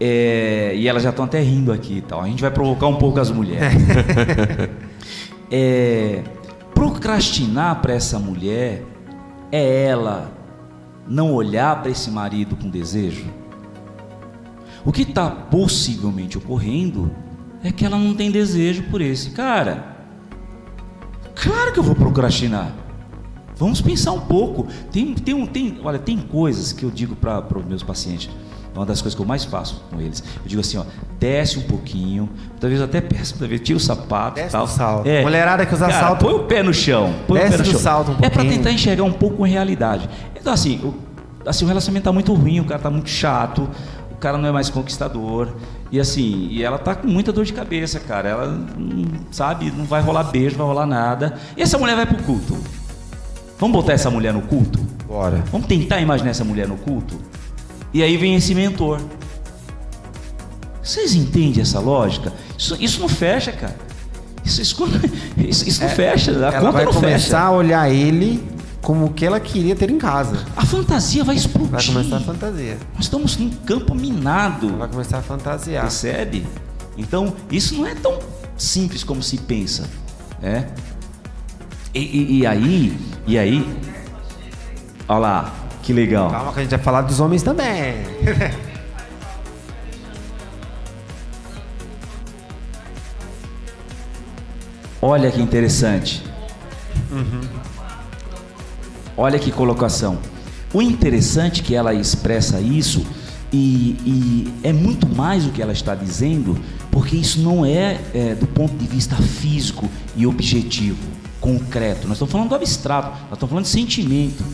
É, 0.00 0.72
e 0.74 0.86
elas 0.88 1.04
já 1.04 1.10
estão 1.10 1.24
até 1.24 1.40
rindo 1.40 1.72
aqui 1.72 1.98
e 1.98 2.00
tal. 2.02 2.20
A 2.20 2.26
gente 2.26 2.42
vai 2.42 2.50
provocar 2.50 2.86
um 2.88 2.96
pouco 2.96 3.20
as 3.20 3.30
mulheres. 3.30 3.72
É, 5.50 6.22
procrastinar 6.74 7.80
para 7.80 7.92
essa 7.94 8.18
mulher 8.18 8.82
é 9.52 9.84
ela 9.84 10.32
não 11.08 11.32
olhar 11.32 11.80
para 11.82 11.90
esse 11.90 12.10
marido 12.10 12.56
com 12.56 12.68
desejo? 12.68 13.26
O 14.84 14.92
que 14.92 15.02
está 15.02 15.28
possivelmente 15.30 16.38
ocorrendo 16.38 17.10
é 17.62 17.72
que 17.72 17.84
ela 17.84 17.98
não 17.98 18.14
tem 18.14 18.30
desejo 18.30 18.84
por 18.84 19.00
esse 19.00 19.30
cara. 19.30 19.96
Claro 21.34 21.72
que 21.72 21.78
eu 21.78 21.82
vou 21.82 21.94
procrastinar. 21.94 22.70
Vamos 23.56 23.80
pensar 23.80 24.12
um 24.12 24.20
pouco. 24.20 24.66
Tem, 24.92 25.14
tem, 25.14 25.34
um, 25.34 25.46
tem, 25.46 25.78
olha, 25.82 25.98
tem 25.98 26.18
coisas 26.18 26.72
que 26.72 26.84
eu 26.84 26.90
digo 26.90 27.16
para 27.16 27.42
os 27.58 27.64
meus 27.64 27.82
pacientes. 27.82 28.30
É 28.74 28.78
uma 28.78 28.84
das 28.84 29.00
coisas 29.00 29.14
que 29.16 29.22
eu 29.22 29.26
mais 29.26 29.44
faço 29.44 29.82
com 29.90 29.98
eles. 30.00 30.22
Eu 30.42 30.42
digo 30.46 30.60
assim, 30.60 30.76
ó, 30.76 30.84
desce 31.18 31.58
um 31.58 31.62
pouquinho. 31.62 32.28
Talvez 32.60 32.80
até 32.82 33.00
peço, 33.00 33.38
talvez 33.38 33.60
tira 33.62 33.78
o 33.78 33.80
sapato 33.80 34.38
e 34.38 34.42
Desce 34.42 34.52
tal. 34.52 34.68
salto. 34.68 35.06
É. 35.08 35.22
Mulherada 35.22 35.64
que 35.64 35.72
usa 35.74 35.86
Cara, 35.88 35.98
salto- 35.98 36.24
Põe 36.26 36.34
o 36.34 36.40
pé 36.44 36.62
no 36.62 36.74
chão. 36.74 37.14
Põe 37.26 37.38
Desce 37.40 37.54
o 37.54 37.58
pé 37.58 37.64
no 37.64 37.70
chão. 37.72 37.80
salto 37.80 38.10
um 38.10 38.14
é 38.16 38.16
para 38.18 38.30
pouquinho. 38.30 38.56
tentar 38.56 38.70
enxergar 38.72 39.04
um 39.04 39.12
pouco 39.12 39.44
a 39.44 39.46
realidade. 39.46 40.08
Então 40.46 40.54
assim, 40.54 40.78
o, 40.84 40.94
assim, 41.44 41.64
o 41.64 41.68
relacionamento 41.68 42.04
tá 42.04 42.12
muito 42.12 42.32
ruim, 42.32 42.60
o 42.60 42.64
cara 42.64 42.80
tá 42.80 42.88
muito 42.88 43.10
chato, 43.10 43.68
o 44.12 44.14
cara 44.14 44.38
não 44.38 44.48
é 44.48 44.52
mais 44.52 44.70
conquistador. 44.70 45.48
E 45.90 45.98
assim, 45.98 46.46
e 46.52 46.62
ela 46.62 46.78
tá 46.78 46.94
com 46.94 47.08
muita 47.08 47.32
dor 47.32 47.44
de 47.44 47.52
cabeça, 47.52 47.98
cara. 47.98 48.28
Ela, 48.28 48.60
sabe, 49.32 49.72
não 49.76 49.84
vai 49.84 50.00
rolar 50.00 50.22
beijo, 50.22 50.56
não 50.56 50.66
vai 50.66 50.74
rolar 50.76 50.86
nada. 50.86 51.36
E 51.56 51.62
essa 51.62 51.76
mulher 51.78 51.96
vai 51.96 52.06
pro 52.06 52.22
culto. 52.22 52.56
Vamos 53.58 53.74
botar 53.76 53.94
essa 53.94 54.08
mulher 54.08 54.32
no 54.32 54.40
culto? 54.42 54.78
Bora. 55.08 55.42
Vamos 55.50 55.66
tentar 55.66 56.00
imaginar 56.00 56.30
essa 56.30 56.44
mulher 56.44 56.68
no 56.68 56.76
culto? 56.76 57.18
E 57.92 58.00
aí 58.04 58.16
vem 58.16 58.36
esse 58.36 58.54
mentor. 58.54 59.00
Vocês 60.80 61.12
entendem 61.16 61.60
essa 61.60 61.80
lógica? 61.80 62.32
Isso, 62.56 62.76
isso 62.78 63.00
não 63.00 63.08
fecha, 63.08 63.50
cara. 63.50 63.74
Isso, 64.44 64.62
isso, 64.62 64.76
isso- 65.66 65.82
não 65.82 65.88
fecha, 65.88 66.30
a 66.30 66.52
É, 66.52 66.54
Ela 66.54 66.70
vai 66.70 66.84
começar 66.86 67.08
fecha. 67.08 67.38
a 67.40 67.50
olhar 67.50 67.90
ele 67.90 68.54
como 68.86 69.06
o 69.06 69.12
que 69.12 69.26
ela 69.26 69.40
queria 69.40 69.74
ter 69.74 69.90
em 69.90 69.98
casa. 69.98 70.44
A 70.56 70.64
fantasia 70.64 71.24
vai 71.24 71.34
explodir. 71.34 71.70
Vai 71.72 71.84
começar 71.84 72.18
a 72.18 72.20
fantasia. 72.20 72.78
Nós 72.94 73.06
estamos 73.06 73.36
num 73.36 73.50
campo 73.50 73.92
minado. 73.96 74.76
Vai 74.76 74.86
começar 74.86 75.18
a 75.18 75.22
fantasiar. 75.22 75.82
Percebe? 75.82 76.46
Então, 76.96 77.34
isso 77.50 77.74
não 77.74 77.84
é 77.84 77.96
tão 77.96 78.20
simples 78.56 79.02
como 79.02 79.20
se 79.24 79.38
pensa. 79.38 79.90
É? 80.40 80.66
E, 81.92 81.98
e- 81.98 82.38
e 82.38 82.46
aí, 82.46 82.96
e 83.26 83.36
aí, 83.36 83.76
olha 85.08 85.18
lá, 85.18 85.54
que 85.82 85.92
legal. 85.92 86.30
Calma 86.30 86.52
que 86.52 86.60
a 86.60 86.62
gente 86.62 86.70
vai 86.70 86.78
falar 86.78 87.00
dos 87.02 87.18
homens 87.18 87.42
também. 87.42 87.96
Olha 95.00 95.30
que 95.30 95.40
interessante. 95.40 96.22
Olha 99.16 99.38
que 99.38 99.50
colocação. 99.50 100.18
O 100.72 100.82
interessante 100.82 101.60
é 101.60 101.64
que 101.64 101.74
ela 101.74 101.94
expressa 101.94 102.60
isso 102.60 103.04
E, 103.52 103.96
e 104.04 104.54
é 104.64 104.72
muito 104.72 105.06
mais 105.08 105.46
o 105.46 105.50
que 105.50 105.62
ela 105.62 105.72
está 105.72 105.94
dizendo, 105.94 106.58
porque 106.90 107.16
isso 107.16 107.40
não 107.40 107.64
é, 107.64 108.00
é 108.12 108.34
do 108.34 108.46
ponto 108.46 108.74
de 108.76 108.86
vista 108.86 109.14
físico 109.16 109.88
e 110.16 110.26
objetivo, 110.26 110.98
concreto. 111.40 112.08
Nós 112.08 112.16
estamos 112.16 112.32
falando 112.32 112.48
do 112.48 112.54
abstrato, 112.56 113.10
nós 113.10 113.34
estamos 113.34 113.48
falando 113.48 113.64
de 113.64 113.70
sentimento. 113.70 114.44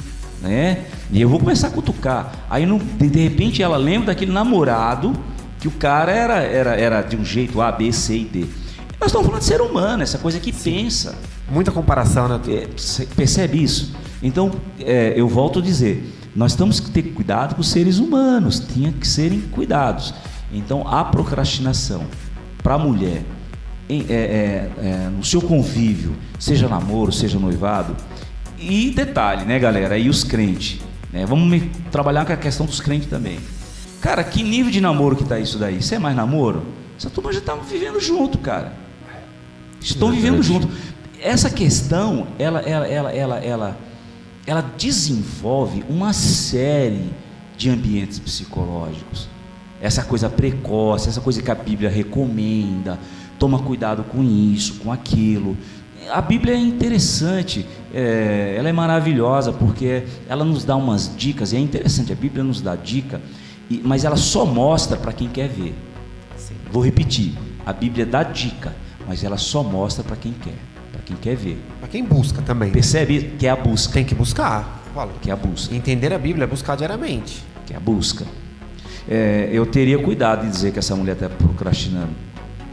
Né? 0.42 0.84
E 1.10 1.20
eu 1.20 1.28
vou 1.28 1.38
começar 1.40 1.68
a 1.68 1.70
cutucar. 1.70 2.32
Aí 2.50 2.66
de, 2.66 3.08
de 3.08 3.20
repente 3.20 3.62
ela 3.62 3.78
lembra 3.78 4.08
daquele 4.08 4.30
namorado 4.32 5.12
que 5.58 5.68
o 5.68 5.70
cara 5.70 6.12
era, 6.12 6.40
era, 6.42 6.76
era 6.76 7.02
de 7.02 7.16
um 7.16 7.24
jeito 7.24 7.62
A, 7.62 7.72
B, 7.72 7.90
C 7.92 8.18
e 8.18 8.24
D. 8.24 8.40
Nós 9.00 9.08
estamos 9.08 9.26
falando 9.26 9.40
de 9.40 9.46
ser 9.46 9.60
humano, 9.62 10.02
essa 10.02 10.18
coisa 10.18 10.38
que 10.38 10.52
Sim. 10.52 10.82
pensa. 10.82 11.14
Muita 11.50 11.72
comparação, 11.72 12.28
né? 12.28 12.40
É, 12.48 12.68
percebe 13.16 13.62
isso? 13.62 13.92
Então, 14.23 14.53
é, 14.79 15.14
eu 15.16 15.29
volto 15.29 15.59
a 15.59 15.62
dizer, 15.62 16.12
nós 16.35 16.55
temos 16.55 16.79
que 16.79 16.91
ter 16.91 17.03
cuidado 17.03 17.55
com 17.55 17.61
os 17.61 17.68
seres 17.68 17.99
humanos, 17.99 18.61
tinha 18.61 18.93
que 18.93 19.07
serem 19.07 19.41
cuidados. 19.41 20.14
Então, 20.53 20.87
a 20.87 21.05
procrastinação 21.05 22.05
para 22.62 22.75
a 22.75 22.79
mulher, 22.79 23.25
em, 23.89 24.07
é, 24.09 24.14
é, 24.14 24.70
é, 24.79 25.09
no 25.09 25.25
seu 25.25 25.43
convívio, 25.43 26.14
seja 26.39 26.68
namoro, 26.68 27.12
seja 27.12 27.39
noivado, 27.39 27.97
e 28.59 28.91
detalhe, 28.91 29.45
né, 29.45 29.59
galera? 29.59 29.99
E 29.99 30.09
os 30.09 30.23
crentes, 30.23 30.81
né? 31.12 31.27
Vamos 31.27 31.62
trabalhar 31.91 32.25
com 32.25 32.33
a 32.33 32.37
questão 32.37 32.64
dos 32.64 32.81
crentes 32.81 33.09
também. 33.09 33.41
Cara, 34.01 34.23
que 34.23 34.43
nível 34.43 34.70
de 34.70 34.81
namoro 34.81 35.16
que 35.16 35.25
tá 35.25 35.39
isso 35.39 35.59
daí? 35.59 35.79
Isso 35.79 35.95
é 35.95 35.99
mais 35.99 36.14
namoro? 36.14 36.62
Essa 36.97 37.11
turma 37.11 37.33
já 37.33 37.41
está 37.41 37.55
vivendo 37.55 38.01
junto, 38.01 38.39
cara. 38.39 38.73
Estão 39.81 40.12
vivendo 40.12 40.43
junto. 40.43 40.68
Essa 41.20 41.51
questão, 41.51 42.27
ela, 42.39 42.61
ela, 42.61 42.87
ela, 42.87 43.12
ela, 43.12 43.39
ela, 43.39 43.79
ela 44.47 44.62
desenvolve 44.76 45.84
uma 45.88 46.12
série 46.12 47.11
de 47.57 47.70
ambientes 47.70 48.18
psicológicos. 48.18 49.28
Essa 49.80 50.03
coisa 50.03 50.28
precoce, 50.28 51.09
essa 51.09 51.20
coisa 51.20 51.43
que 51.43 51.51
a 51.51 51.55
Bíblia 51.55 51.90
recomenda, 51.90 52.99
toma 53.38 53.59
cuidado 53.59 54.05
com 54.05 54.22
isso, 54.22 54.74
com 54.80 54.93
aquilo. 54.93 55.57
A 56.11 56.20
Bíblia 56.20 56.55
é 56.55 56.59
interessante, 56.59 57.66
é, 57.93 58.55
ela 58.57 58.68
é 58.68 58.72
maravilhosa 58.72 59.53
porque 59.53 60.05
ela 60.28 60.45
nos 60.45 60.64
dá 60.64 60.76
umas 60.76 61.14
dicas, 61.16 61.53
e 61.53 61.57
é 61.57 61.61
interessante, 61.61 62.12
a 62.12 62.16
Bíblia 62.16 62.43
nos 62.43 62.61
dá 62.61 62.74
dica 62.74 63.20
e, 63.70 63.80
mas 63.84 64.05
ela 64.05 64.16
só 64.16 64.45
mostra 64.45 64.97
para 64.97 65.12
quem 65.12 65.28
quer 65.28 65.49
ver. 65.49 65.74
Sim. 66.36 66.55
Vou 66.70 66.84
repetir: 66.84 67.34
a 67.64 67.72
Bíblia 67.72 68.05
dá 68.05 68.22
dica, 68.22 68.74
mas 69.07 69.22
ela 69.24 69.38
só 69.38 69.62
mostra 69.62 70.03
para 70.03 70.16
quem 70.16 70.32
quer, 70.32 70.59
quem 71.14 71.34
quer 71.34 71.36
ver. 71.36 71.62
Para 71.78 71.88
quem 71.88 72.04
busca 72.04 72.42
também. 72.42 72.70
Percebe 72.70 73.34
que 73.38 73.46
é 73.46 73.50
a 73.50 73.56
busca. 73.56 73.92
Tem 73.92 74.04
que 74.04 74.14
buscar. 74.14 74.82
Fala. 74.94 75.12
Que 75.20 75.30
é 75.30 75.32
a 75.32 75.36
busca. 75.36 75.74
Entender 75.74 76.12
a 76.12 76.18
Bíblia 76.18 76.44
é 76.44 76.46
buscar 76.46 76.76
diariamente. 76.76 77.42
Que 77.66 77.74
é 77.74 77.76
a 77.76 77.80
busca. 77.80 78.24
É, 79.08 79.48
eu 79.52 79.66
teria 79.66 79.98
cuidado 79.98 80.42
de 80.46 80.50
dizer 80.50 80.72
que 80.72 80.78
essa 80.78 80.94
mulher 80.94 81.12
está 81.12 81.28
procrastinando. 81.28 82.10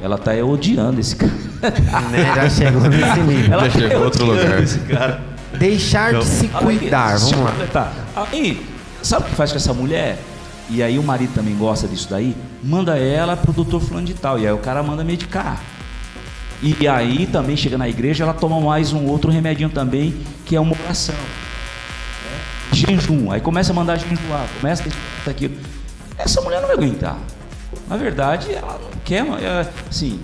Ela 0.02 0.16
está 0.16 0.32
odiando 0.34 1.00
esse 1.00 1.16
cara. 1.16 1.32
né? 2.12 2.34
Já 2.36 2.50
chegou 2.50 2.82
nesse 2.82 3.20
nível. 3.22 3.54
Ela 3.54 3.70
Já 3.70 3.74
tá 3.74 3.88
chegou 3.88 4.04
outro 4.04 4.26
lugar. 4.26 4.64
Esse 4.64 4.80
cara. 4.80 5.22
Deixar 5.58 6.14
de 6.14 6.26
se 6.26 6.48
cuidar. 6.48 7.18
Vamos 7.18 7.40
lá. 7.40 7.68
Tá. 7.72 7.94
Aí, 8.16 8.66
sabe 9.02 9.26
o 9.26 9.30
que 9.30 9.36
faz 9.36 9.52
com 9.52 9.58
essa 9.58 9.74
mulher? 9.74 10.18
e 10.70 10.84
aí 10.84 11.00
o 11.00 11.04
marido 11.04 11.34
também 11.34 11.56
gosta 11.58 11.88
disso 11.88 12.08
daí, 12.10 12.36
manda 12.64 12.98
ela 12.98 13.36
pro 13.36 13.52
doutor 13.52 13.82
fulano 13.82 14.06
de 14.06 14.14
tal, 14.14 14.40
e 14.40 14.46
aí 14.46 14.54
o 14.54 14.60
cara 14.60 14.84
manda 14.84 15.04
medicar. 15.04 15.62
E 16.62 16.88
aí 16.88 17.26
também 17.26 17.56
chega 17.56 17.78
na 17.78 17.88
igreja, 17.88 18.24
ela 18.24 18.34
toma 18.34 18.60
mais 18.60 18.92
um 18.92 19.06
outro 19.06 19.32
remedinho 19.32 19.70
também, 19.70 20.14
que 20.46 20.56
é 20.56 20.60
uma 20.60 20.76
oração. 20.84 21.16
É, 22.26 22.76
jejum, 22.76 23.32
aí 23.32 23.40
começa 23.40 23.72
a 23.72 23.76
mandar 23.76 23.98
jejuar, 23.98 24.46
começa 24.60 24.84
a 25.26 25.30
aquilo. 25.30 25.56
Essa 26.18 26.42
mulher 26.42 26.60
não 26.60 26.68
vai 26.68 26.76
aguentar. 26.76 27.18
Na 27.88 27.96
verdade, 27.96 28.52
ela 28.54 28.74
não 28.74 29.00
quer, 29.06 29.26
é, 29.42 29.70
assim, 29.90 30.20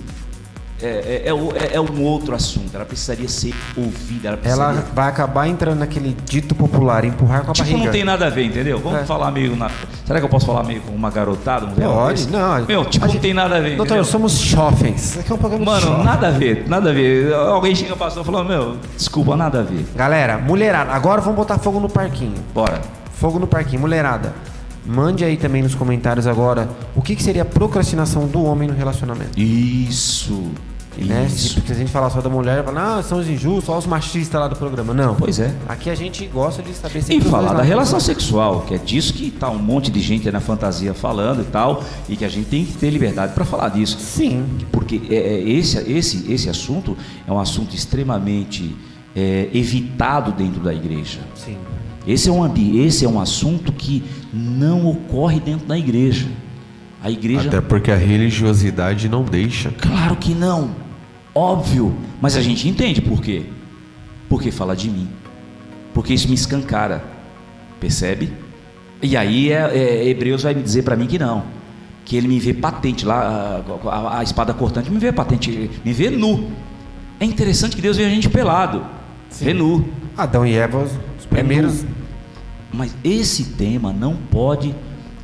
é, 0.82 0.88
é, 0.88 1.24
é, 1.26 1.30
é, 1.30 1.76
é, 1.76 1.82
um 1.82 2.04
outro 2.04 2.36
assunto. 2.36 2.74
Ela 2.74 2.86
precisaria 2.86 3.28
ser 3.30 3.54
ouvida. 3.78 4.30
Ela, 4.30 4.38
precisaria... 4.38 4.80
ela 4.80 4.88
vai 4.94 5.08
acabar 5.08 5.48
entrando 5.48 5.80
naquele 5.80 6.16
dito 6.26 6.54
popular, 6.54 7.06
empurrar 7.06 7.44
com 7.44 7.52
a 7.52 7.54
tipo, 7.54 7.68
barriga. 7.68 7.86
não 7.86 7.92
tem 7.92 8.04
nada 8.04 8.28
a 8.28 8.30
ver, 8.30 8.46
entendeu? 8.46 8.80
Vamos 8.80 9.00
é. 9.00 9.06
falar 9.06 9.32
meio 9.32 9.56
na... 9.56 9.70
Será 10.06 10.20
que 10.20 10.26
eu 10.26 10.30
posso 10.30 10.46
falar 10.46 10.64
meio 10.64 10.82
com 10.82 10.94
uma 10.94 11.10
garotada? 11.10 11.68
Pode, 11.68 12.28
não. 12.28 12.66
Meu, 12.66 12.86
tipo, 12.86 13.06
não 13.06 13.12
gente... 13.12 13.22
tem 13.22 13.34
nada 13.34 13.56
a 13.58 13.60
ver. 13.60 13.78
Doutor, 13.78 13.96
entendeu? 13.96 14.04
somos 14.04 14.34
jovens. 14.34 15.18
Aqui 15.18 15.32
é 15.32 15.36
um 15.36 15.38
programa 15.38 15.66
Mano, 15.66 16.04
nada 16.04 16.28
a 16.28 16.32
ver, 16.32 16.66
nada 16.68 16.90
a 16.90 16.94
ver. 16.94 17.34
Alguém 17.34 17.74
chega 17.74 17.96
passou 17.96 18.22
e 18.22 18.26
falou, 18.26 18.44
meu, 18.44 18.78
desculpa, 18.96 19.36
nada 19.38 19.62
a 19.62 19.64
ver. 19.64 19.86
Galera, 19.96 20.38
mulherada, 20.38 20.92
agora 20.92 21.22
vamos 21.22 21.38
botar 21.38 21.58
fogo 21.58 21.80
no 21.80 21.90
parquinho. 21.90 22.36
Bora. 22.54 22.82
Fogo 23.14 23.40
no 23.40 23.48
parquinho, 23.48 23.82
mulherada. 23.82 24.34
Mande 24.86 25.26
aí 25.26 25.36
também 25.36 25.64
nos 25.64 25.74
comentários 25.74 26.28
agora 26.28 26.70
o 26.96 27.02
que, 27.02 27.16
que 27.16 27.24
seria 27.24 27.42
a 27.42 27.46
procrastinação 27.46 28.28
do 28.28 28.44
homem 28.44 28.68
no 28.68 28.76
relacionamento. 28.76 29.40
Isso. 29.40 30.52
Né? 30.98 31.28
Se, 31.28 31.62
a 31.70 31.76
gente 31.76 31.92
falar 31.92 32.10
só 32.10 32.22
da 32.22 32.30
mulher, 32.30 32.64
falar, 32.64 33.00
ah, 33.00 33.04
são 33.04 33.20
os 33.20 33.28
injustos, 33.28 33.66
só 33.66 33.78
os 33.78 33.86
machistas 33.86 34.40
lá 34.40 34.48
do 34.48 34.56
programa. 34.56 34.94
Não. 34.94 35.16
Pois 35.16 35.40
é. 35.40 35.54
Aqui 35.68 35.90
a 35.90 35.96
gente 35.96 36.26
gosta 36.28 36.64
de 36.64 36.74
saber 36.74 37.04
E 37.10 37.20
falar 37.22 37.54
da 37.54 37.64
relação 37.64 38.00
sexual, 38.00 38.62
que 38.62 38.76
é 38.76 38.78
disso 38.78 39.14
que 39.14 39.30
tá 39.30 39.50
um 39.50 39.58
monte 39.58 39.92
de 39.92 40.00
gente 40.00 40.30
na 40.32 40.40
fantasia 40.40 40.94
falando 40.94 41.42
e 41.42 41.46
tal, 41.46 41.84
e 42.08 42.16
que 42.16 42.24
a 42.24 42.30
gente 42.30 42.48
tem 42.48 42.64
que 42.64 42.74
ter 42.74 42.90
liberdade 42.90 43.34
para 43.34 43.44
falar 43.44 43.70
disso. 43.70 43.98
Sim. 44.00 44.46
Porque 44.72 45.02
é, 45.10 45.16
é, 45.16 45.50
esse, 45.50 45.80
esse, 45.92 46.32
esse 46.32 46.50
assunto 46.50 46.98
é 47.28 47.32
um 47.32 47.40
assunto 47.40 47.76
extremamente 47.76 48.74
é, 49.14 49.50
evitado 49.54 50.32
dentro 50.32 50.62
da 50.62 50.74
igreja. 50.74 51.20
Sim. 51.36 51.58
Esse 52.08 52.30
é, 52.30 52.32
um, 52.32 52.54
esse 52.78 53.04
é 53.04 53.10
um 53.10 53.20
assunto 53.20 53.72
que 53.72 54.04
não 54.32 54.88
ocorre 54.88 55.40
dentro 55.40 55.66
da 55.66 55.78
igreja. 55.78 56.28
A 57.02 57.10
igreja. 57.10 57.48
Até 57.48 57.62
porque 57.62 57.92
a 57.92 57.96
religiosidade 57.96 59.10
não 59.10 59.24
deixa. 59.24 59.72
Claro 59.72 60.16
que 60.16 60.34
não. 60.34 60.72
Óbvio, 61.34 61.96
mas 62.22 62.36
a 62.36 62.42
gente 62.42 62.68
entende 62.68 63.02
por 63.02 63.22
quê. 63.22 63.44
Porque 64.30 64.52
fala 64.52 64.76
de 64.76 64.90
mim. 64.90 65.08
Porque 65.94 66.14
isso 66.14 66.28
me 66.28 66.36
escancara. 66.36 67.04
Percebe? 67.80 68.32
E 69.02 69.18
aí 69.18 69.52
é, 69.52 69.78
é, 69.78 70.08
Hebreus 70.08 70.44
vai 70.44 70.54
me 70.54 70.62
dizer 70.62 70.84
para 70.84 70.96
mim 70.96 71.08
que 71.08 71.20
não. 71.20 71.44
Que 72.04 72.16
ele 72.16 72.28
me 72.28 72.40
vê 72.40 72.54
patente 72.54 73.06
lá, 73.06 73.62
a, 73.86 73.90
a, 73.90 74.20
a, 74.20 74.24
espada 74.24 74.54
cortante 74.54 74.92
me 74.92 75.00
vê 75.00 75.12
patente, 75.12 75.70
me 75.84 75.94
vê 75.94 76.10
nu. 76.10 76.52
É 77.20 77.26
interessante 77.26 77.76
que 77.76 77.82
Deus 77.82 77.98
vê 77.98 78.06
a 78.06 78.10
gente 78.10 78.30
pelado. 78.30 78.86
Sim. 79.30 79.46
Vê 79.46 79.54
nu. 79.54 79.86
Adão 80.18 80.46
e 80.46 80.56
Eva, 80.56 80.88
os 81.36 81.48
primeiros. 81.48 81.84
É 81.84 81.88
Mas 82.74 82.96
esse 83.04 83.44
tema 83.52 83.94
não 83.94 84.16
pode 84.16 84.76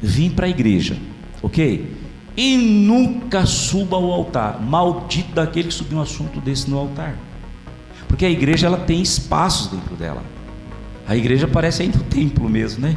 vir 0.02 0.32
para 0.32 0.46
a 0.46 0.50
igreja, 0.50 0.98
ok? 1.42 2.02
e 2.36 2.58
nunca 2.58 3.46
suba 3.46 3.98
ao 3.98 4.12
altar. 4.12 4.62
Maldito 4.62 5.34
daquele 5.34 5.68
que 5.68 5.74
subiu 5.74 5.98
um 5.98 6.02
assunto 6.02 6.40
desse 6.40 6.70
no 6.70 6.78
altar. 6.78 7.16
Porque 8.08 8.26
a 8.26 8.30
igreja 8.30 8.68
ela 8.68 8.78
tem 8.78 9.02
espaços 9.02 9.68
dentro 9.68 9.96
dela. 9.96 10.24
A 11.08 11.16
igreja 11.16 11.48
parece 11.48 11.84
ainda 11.84 11.98
o 11.98 12.04
templo 12.04 12.50
mesmo, 12.50 12.82
né? 12.82 12.96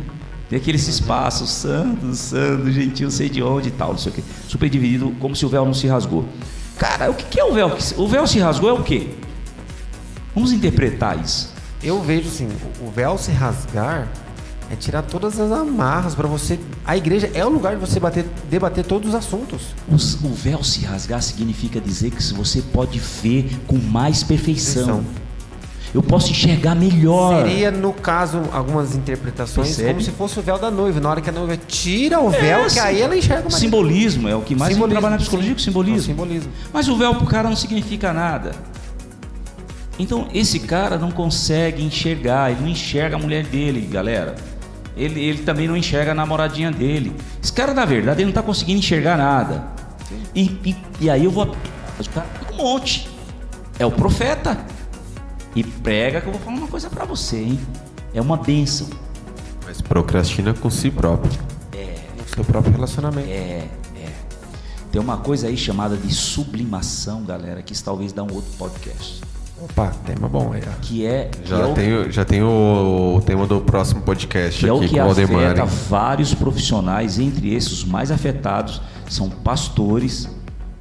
Tem 0.49 0.59
aqueles 0.59 0.87
espaços, 0.87 1.51
santo, 1.51 2.15
santo, 2.15 2.71
gentil, 2.71 3.11
sei 3.11 3.29
de 3.29 3.43
onde 3.43 3.69
e 3.69 3.73
tal, 3.73 3.93
não 3.93 3.99
sei 3.99 4.13
o 4.13 4.15
que. 4.15 4.25
Super 4.47 4.69
dividido, 4.69 5.15
como 5.19 5.35
se 5.35 5.45
o 5.45 5.49
véu 5.49 5.65
não 5.65 5.75
se 5.75 5.87
rasgou. 5.87 6.25
Cara, 6.77 7.11
o 7.11 7.15
que 7.15 7.41
é 7.41 7.45
o 7.45 7.53
véu? 7.53 7.77
O 7.97 8.07
véu 8.07 8.27
se 8.27 8.39
rasgou 8.39 8.69
é 8.69 8.73
o 8.73 8.83
quê? 8.83 9.09
Vamos 10.35 10.53
interpretar 10.53 11.19
isso. 11.23 11.54
Eu 11.85 12.01
vejo 12.01 12.29
assim, 12.29 12.49
o 12.81 12.91
véu 12.91 13.19
se 13.19 13.31
rasgar 13.31 14.09
é 14.71 14.75
tirar 14.75 15.03
todas 15.03 15.39
as 15.39 15.53
amarras 15.53 16.15
para 16.15 16.27
você. 16.27 16.59
A 16.83 16.97
igreja 16.97 17.31
é 17.35 17.45
o 17.45 17.51
lugar 17.51 17.75
de 17.75 17.81
você 17.81 18.01
bater, 18.01 18.25
debater 18.49 18.87
todos 18.87 19.11
os 19.11 19.15
assuntos. 19.15 19.75
O, 19.87 19.95
o, 19.95 20.35
véu 20.35 20.65
se 20.65 20.83
rasgar 20.85 21.21
significa 21.21 21.79
dizer 21.79 22.11
que 22.11 22.23
você 22.33 22.63
pode 22.63 22.99
ver 22.99 23.51
com 23.67 23.77
mais 23.77 24.23
perfeição. 24.23 25.03
perfeição. 25.03 25.25
Eu 25.93 26.03
posso 26.03 26.31
enxergar 26.31 26.75
melhor. 26.75 27.45
Seria, 27.45 27.71
no 27.71 27.93
caso, 27.93 28.43
algumas 28.51 28.97
interpretações, 28.97 29.69
Percebe? 29.69 29.91
como 29.91 30.01
se 30.01 30.11
fosse 30.11 30.39
o 30.41 30.43
véu 30.43 30.59
da 30.59 30.71
noiva. 30.71 30.99
Na 30.99 31.11
hora 31.11 31.21
que 31.21 31.31
a 31.31 31.33
noiva 31.33 31.57
tira 31.69 32.19
o 32.19 32.31
véu, 32.31 32.65
é, 32.65 32.69
que 32.69 32.81
aí 32.81 33.01
ela 33.01 33.17
enxerga 33.17 33.43
mais. 33.43 33.55
Simbolismo 33.55 34.27
é 34.27 34.35
o 34.35 34.41
que 34.41 34.57
mais 34.57 34.77
trabalha 34.77 35.11
na 35.11 35.19
psicologia, 35.19 35.53
com 35.53 35.61
simbolismo. 35.61 36.03
simbolismo. 36.03 36.51
Mas 36.73 36.89
o 36.89 36.97
véu 36.97 37.15
pro 37.15 37.27
cara 37.27 37.49
não 37.49 37.55
significa 37.55 38.13
nada. 38.13 38.53
Então, 39.99 40.29
esse 40.35 40.61
cara 40.61 40.99
não 40.99 41.11
consegue 41.11 41.83
enxergar, 41.83 42.51
ele 42.51 42.61
não 42.61 42.69
enxerga 42.69 43.17
a 43.17 43.19
mulher 43.19 43.45
dele, 43.45 43.81
galera 43.83 44.35
ele, 44.97 45.21
ele 45.21 45.43
também 45.43 45.67
não 45.67 45.77
enxerga 45.77 46.13
a 46.13 46.15
namoradinha 46.15 46.71
dele. 46.71 47.15
Esse 47.43 47.53
cara, 47.53 47.75
na 47.75 47.85
verdade, 47.85 48.19
ele 48.19 48.27
não 48.27 48.31
está 48.31 48.43
conseguindo 48.43 48.79
enxergar 48.79 49.17
nada. 49.17 49.65
E, 50.35 50.43
e, 50.65 50.77
e, 51.01 51.11
aí 51.11 51.25
eu 51.25 51.31
vou. 51.31 51.45
O 51.47 52.11
cara 52.11 52.27
um 52.53 52.57
monte. 52.57 53.09
É 53.79 53.85
o 53.85 53.91
profeta. 53.91 54.59
E 55.55 55.63
prega 55.63 56.21
que 56.21 56.27
eu 56.27 56.33
vou 56.33 56.41
falar 56.41 56.57
uma 56.57 56.69
coisa 56.69 56.91
para 56.91 57.05
você, 57.05 57.37
hein? 57.37 57.61
É 58.13 58.21
uma 58.21 58.37
bênção. 58.37 58.89
Mas 59.65 59.81
procrastina 59.81 60.55
com 60.55 60.71
si 60.71 60.91
próprio. 60.91 61.33
É. 61.73 61.95
No 62.17 62.29
seu 62.29 62.45
próprio 62.45 62.73
relacionamento. 62.73 63.29
É, 63.29 63.69
é. 63.97 64.13
Tem 64.91 65.01
uma 65.01 65.17
coisa 65.17 65.49
aí 65.49 65.57
chamada 65.57 65.97
de 65.97 66.13
sublimação, 66.13 67.25
galera, 67.25 67.63
que 67.63 67.73
isso 67.73 67.85
talvez 67.85 68.13
dá 68.13 68.23
um 68.23 68.33
outro 68.33 68.51
podcast. 68.59 69.21
Opa, 69.61 69.93
tema 70.05 70.29
bom 70.29 70.53
aí, 70.53 70.63
ó. 70.67 70.71
que 70.83 71.07
é, 71.07 71.27
que 71.27 71.49
Já 71.49 71.59
é 71.61 71.65
o, 71.65 71.75
tem, 71.75 72.11
já 72.13 72.25
tem 72.25 72.43
o, 72.43 73.15
o 73.17 73.23
tema 73.23 73.47
do 73.47 73.61
próximo 73.61 74.03
podcast 74.03 74.59
que 74.61 74.69
é 74.69 74.73
o 74.73 74.77
aqui 74.79 74.89
que 74.89 74.95
com 74.97 75.01
o 75.01 75.09
Aldemar. 75.09 75.45
afeta 75.53 75.65
vários 75.65 76.35
profissionais, 76.35 77.19
entre 77.21 77.55
esses 77.55 77.71
os 77.73 77.85
mais 77.85 78.11
afetados 78.11 78.83
são 79.09 79.31
pastores, 79.31 80.29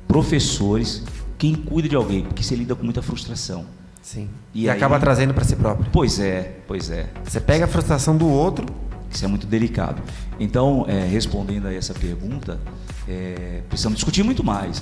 professores, 0.07 1.03
quem 1.37 1.53
cuida 1.53 1.87
de 1.87 1.95
alguém, 1.95 2.23
porque 2.23 2.41
você 2.41 2.55
lida 2.55 2.75
com 2.75 2.83
muita 2.83 3.01
frustração. 3.01 3.65
Sim. 4.01 4.27
E 4.53 4.63
E, 4.63 4.69
aí- 4.69 4.75
acaba 4.75 4.99
trazendo 4.99 5.33
para 5.33 5.43
si 5.43 5.55
próprio. 5.55 5.85
Pois 5.91 6.19
é, 6.19 6.57
pois 6.67 6.89
é. 6.89 7.07
Você 7.23 7.39
pega 7.39 7.65
a 7.65 7.67
frustração 7.67 8.17
do 8.17 8.27
outro. 8.27 8.65
Isso 9.09 9.23
é 9.23 9.27
muito 9.27 9.45
delicado. 9.45 10.01
Então, 10.39 10.85
é, 10.89 11.05
respondendo 11.05 11.67
a 11.67 11.73
essa 11.73 11.93
pergunta, 11.93 12.59
é, 13.07 13.61
precisamos 13.69 13.97
discutir 13.99 14.23
muito 14.23 14.43
mais. 14.43 14.81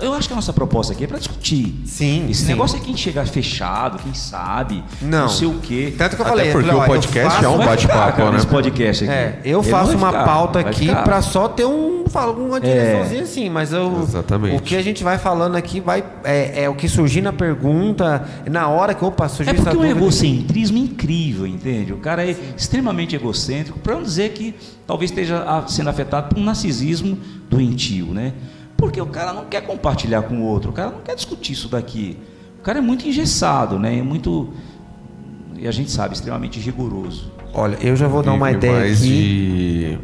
Eu 0.00 0.12
acho 0.14 0.28
que 0.28 0.32
a 0.34 0.36
nossa 0.36 0.52
proposta 0.52 0.92
aqui 0.92 1.04
é 1.04 1.06
para 1.06 1.18
discutir. 1.18 1.74
Sim, 1.86 2.26
Esse 2.30 2.42
sim. 2.42 2.48
negócio 2.48 2.76
é 2.76 2.80
quem 2.80 2.96
chegar 2.96 3.26
fechado, 3.26 3.98
quem 3.98 4.12
sabe, 4.14 4.82
Não. 5.00 5.20
não 5.22 5.28
sei 5.28 5.48
o 5.48 5.58
quê. 5.58 5.94
Tanto 5.96 6.16
que 6.16 6.22
eu 6.22 6.26
Até 6.26 6.30
falei, 6.36 6.48
eu 6.48 6.52
porque 6.52 6.66
falei, 6.68 6.80
o 6.80 6.84
eu 6.84 6.86
podcast 6.88 7.30
faço- 7.34 7.44
é 7.44 7.48
um 7.48 7.58
bate-papo, 7.58 8.22
né? 8.24 8.30
Nesse 8.32 8.46
podcast 8.46 9.04
aqui. 9.04 9.12
É, 9.12 9.40
eu 9.44 9.60
Ele 9.60 9.70
faço 9.70 9.96
uma 9.96 10.08
ficar, 10.12 10.24
pauta 10.24 10.58
aqui 10.60 10.86
pra 11.04 11.22
só 11.22 11.48
ter 11.48 11.64
um, 11.64 12.04
falo, 12.08 12.46
uma 12.46 12.60
direçãozinha 12.60 13.22
assim, 13.22 13.48
mas 13.48 13.72
eu, 13.72 14.00
Exatamente. 14.02 14.56
o 14.56 14.60
que 14.60 14.76
a 14.76 14.82
gente 14.82 15.02
vai 15.02 15.18
falando 15.18 15.56
aqui 15.56 15.80
vai 15.80 16.04
é, 16.24 16.64
é 16.64 16.68
o 16.68 16.74
que 16.74 16.88
surgir 16.88 17.22
na 17.22 17.32
pergunta, 17.32 18.24
na 18.50 18.68
hora 18.68 18.94
que 18.94 19.04
opa, 19.04 19.28
surgiu 19.28 19.52
É 19.54 19.56
essa 19.56 19.64
porque 19.70 19.76
é 19.76 19.80
um 19.80 19.82
dúvida. 19.88 20.00
egocentrismo 20.00 20.78
incrível, 20.78 21.46
entende? 21.46 21.92
O 21.92 21.98
cara 21.98 22.24
é 22.26 22.36
extremamente 22.56 23.16
egocêntrico, 23.16 23.78
para 23.78 23.94
não 23.94 24.02
dizer 24.02 24.30
que 24.32 24.54
talvez 24.86 25.10
esteja 25.10 25.64
sendo 25.68 25.88
afetado 25.90 26.28
por 26.34 26.38
um 26.40 26.44
narcisismo 26.44 27.18
doentio, 27.48 28.06
né? 28.06 28.32
Porque 28.76 29.00
o 29.00 29.06
cara 29.06 29.32
não 29.32 29.46
quer 29.46 29.62
compartilhar 29.62 30.22
com 30.22 30.36
o 30.38 30.42
outro, 30.42 30.70
o 30.70 30.72
cara 30.72 30.90
não 30.90 31.00
quer 31.00 31.14
discutir 31.14 31.52
isso 31.54 31.68
daqui. 31.68 32.18
O 32.58 32.62
cara 32.62 32.78
é 32.78 32.82
muito 32.82 33.06
engessado, 33.08 33.78
né? 33.78 33.98
É 33.98 34.02
muito 34.02 34.52
e 35.56 35.66
a 35.66 35.70
gente 35.72 35.90
sabe 35.90 36.14
extremamente 36.14 36.60
rigoroso. 36.60 37.32
Olha, 37.54 37.78
eu 37.80 37.96
já 37.96 38.06
vou 38.06 38.22
dar 38.22 38.34
uma 38.34 38.50
ideia 38.50 38.72
mais 38.80 39.00
aqui. 39.00 39.98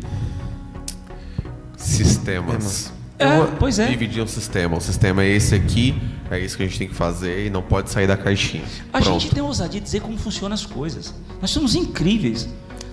de 1.77 1.83
sistemas. 1.83 2.93
Eu 3.19 3.29
É, 3.29 3.37
vou- 3.37 3.47
pois 3.59 3.79
é. 3.79 3.95
De 3.95 4.21
um 4.21 4.27
sistema. 4.27 4.77
O 4.79 4.81
sistema 4.81 5.23
é 5.23 5.29
esse 5.29 5.55
aqui, 5.55 5.95
é 6.31 6.39
isso 6.41 6.57
que 6.57 6.63
a 6.63 6.67
gente 6.67 6.79
tem 6.79 6.89
que 6.89 6.95
fazer 6.95 7.47
e 7.47 7.51
não 7.51 7.63
pode 7.63 7.91
sair 7.91 8.07
da 8.07 8.17
caixinha. 8.17 8.65
A 8.93 9.01
Pronto. 9.01 9.21
gente 9.21 9.33
tem 9.35 9.43
ousadia 9.43 9.81
de 9.81 9.85
dizer 9.85 10.01
como 10.01 10.17
funcionam 10.17 10.55
as 10.55 10.65
coisas. 10.67 11.15
Nós 11.41 11.51
somos 11.51 11.75
incríveis. 11.75 12.49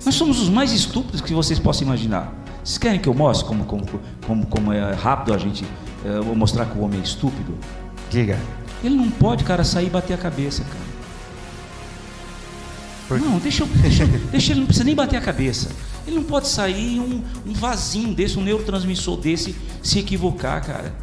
Nós 0.05 0.15
somos 0.15 0.39
os 0.41 0.49
mais 0.49 0.71
estúpidos 0.71 1.21
que 1.21 1.33
vocês 1.33 1.57
possam 1.59 1.87
imaginar. 1.87 2.33
Vocês 2.69 2.77
querem 2.77 2.99
que 2.99 3.09
eu 3.09 3.15
mostre 3.15 3.47
como, 3.47 3.65
como, 3.65 3.83
como, 4.27 4.45
como 4.45 4.71
é 4.71 4.93
rápido 4.93 5.33
a 5.33 5.39
gente 5.39 5.65
vou 6.23 6.35
mostrar 6.35 6.67
que 6.67 6.77
o 6.77 6.81
homem 6.83 6.99
é 6.99 7.03
estúpido? 7.03 7.57
Diga. 8.11 8.37
Ele 8.83 8.93
não 8.95 9.09
pode, 9.09 9.43
cara, 9.43 9.63
sair 9.63 9.87
e 9.87 9.89
bater 9.89 10.13
a 10.13 10.17
cabeça, 10.17 10.63
cara. 13.09 13.19
Não, 13.19 13.39
deixa, 13.39 13.63
eu- 13.63 13.67
deixa, 13.81 14.05
deixa 14.05 14.51
ele, 14.53 14.59
não 14.59 14.67
precisa 14.67 14.83
nem 14.85 14.93
bater 14.93 15.17
a 15.17 15.21
cabeça. 15.21 15.69
Ele 16.05 16.17
não 16.17 16.23
pode 16.23 16.47
sair 16.47 16.99
um, 16.99 17.23
um 17.43 17.53
vasinho 17.53 18.13
desse, 18.13 18.37
um 18.37 18.43
neurotransmissor 18.43 19.17
desse, 19.17 19.55
se 19.81 19.97
equivocar, 19.97 20.63
cara. 20.63 20.93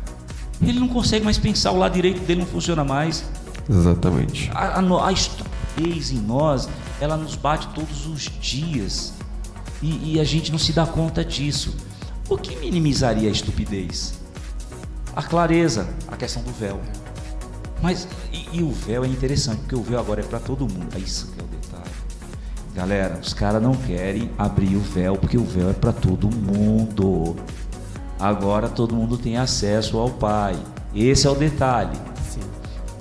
Ele 0.62 0.78
não 0.78 0.86
consegue 0.86 1.24
mais 1.24 1.36
pensar, 1.36 1.72
o 1.72 1.78
lado 1.78 1.94
direito 1.94 2.20
dele 2.20 2.42
não 2.42 2.46
funciona 2.46 2.84
mais. 2.84 3.24
Exatamente. 3.68 4.52
A, 4.54 4.78
a, 4.78 5.08
a 5.08 5.12
estupidez 5.12 6.12
em 6.12 6.18
nós, 6.18 6.68
ela 7.00 7.16
nos 7.16 7.34
bate 7.34 7.66
todos 7.74 8.06
os 8.06 8.30
dias. 8.40 9.15
E, 9.82 10.14
e 10.14 10.20
a 10.20 10.24
gente 10.24 10.50
não 10.50 10.58
se 10.58 10.72
dá 10.72 10.86
conta 10.86 11.24
disso. 11.24 11.74
O 12.28 12.36
que 12.36 12.56
minimizaria 12.56 13.28
a 13.28 13.32
estupidez? 13.32 14.14
A 15.14 15.22
clareza, 15.22 15.88
a 16.08 16.16
questão 16.16 16.42
do 16.42 16.52
véu. 16.52 16.80
Mas, 17.82 18.08
e, 18.32 18.58
e 18.58 18.62
o 18.62 18.70
véu 18.70 19.04
é 19.04 19.06
interessante, 19.06 19.60
porque 19.60 19.76
o 19.76 19.82
véu 19.82 20.00
agora 20.00 20.20
é 20.20 20.24
para 20.24 20.40
todo 20.40 20.62
mundo. 20.62 20.88
É 20.94 20.98
isso 20.98 21.32
que 21.32 21.40
é 21.40 21.44
o 21.44 21.46
detalhe. 21.46 21.90
Galera, 22.74 23.18
os 23.22 23.32
caras 23.32 23.62
não 23.62 23.74
querem 23.74 24.30
abrir 24.36 24.76
o 24.76 24.80
véu, 24.80 25.16
porque 25.16 25.38
o 25.38 25.44
véu 25.44 25.70
é 25.70 25.72
para 25.72 25.92
todo 25.92 26.28
mundo. 26.28 27.36
Agora 28.18 28.68
todo 28.68 28.94
mundo 28.94 29.16
tem 29.16 29.36
acesso 29.36 29.98
ao 29.98 30.10
Pai. 30.10 30.56
Esse 30.94 31.26
é 31.26 31.30
o 31.30 31.34
detalhe. 31.34 31.98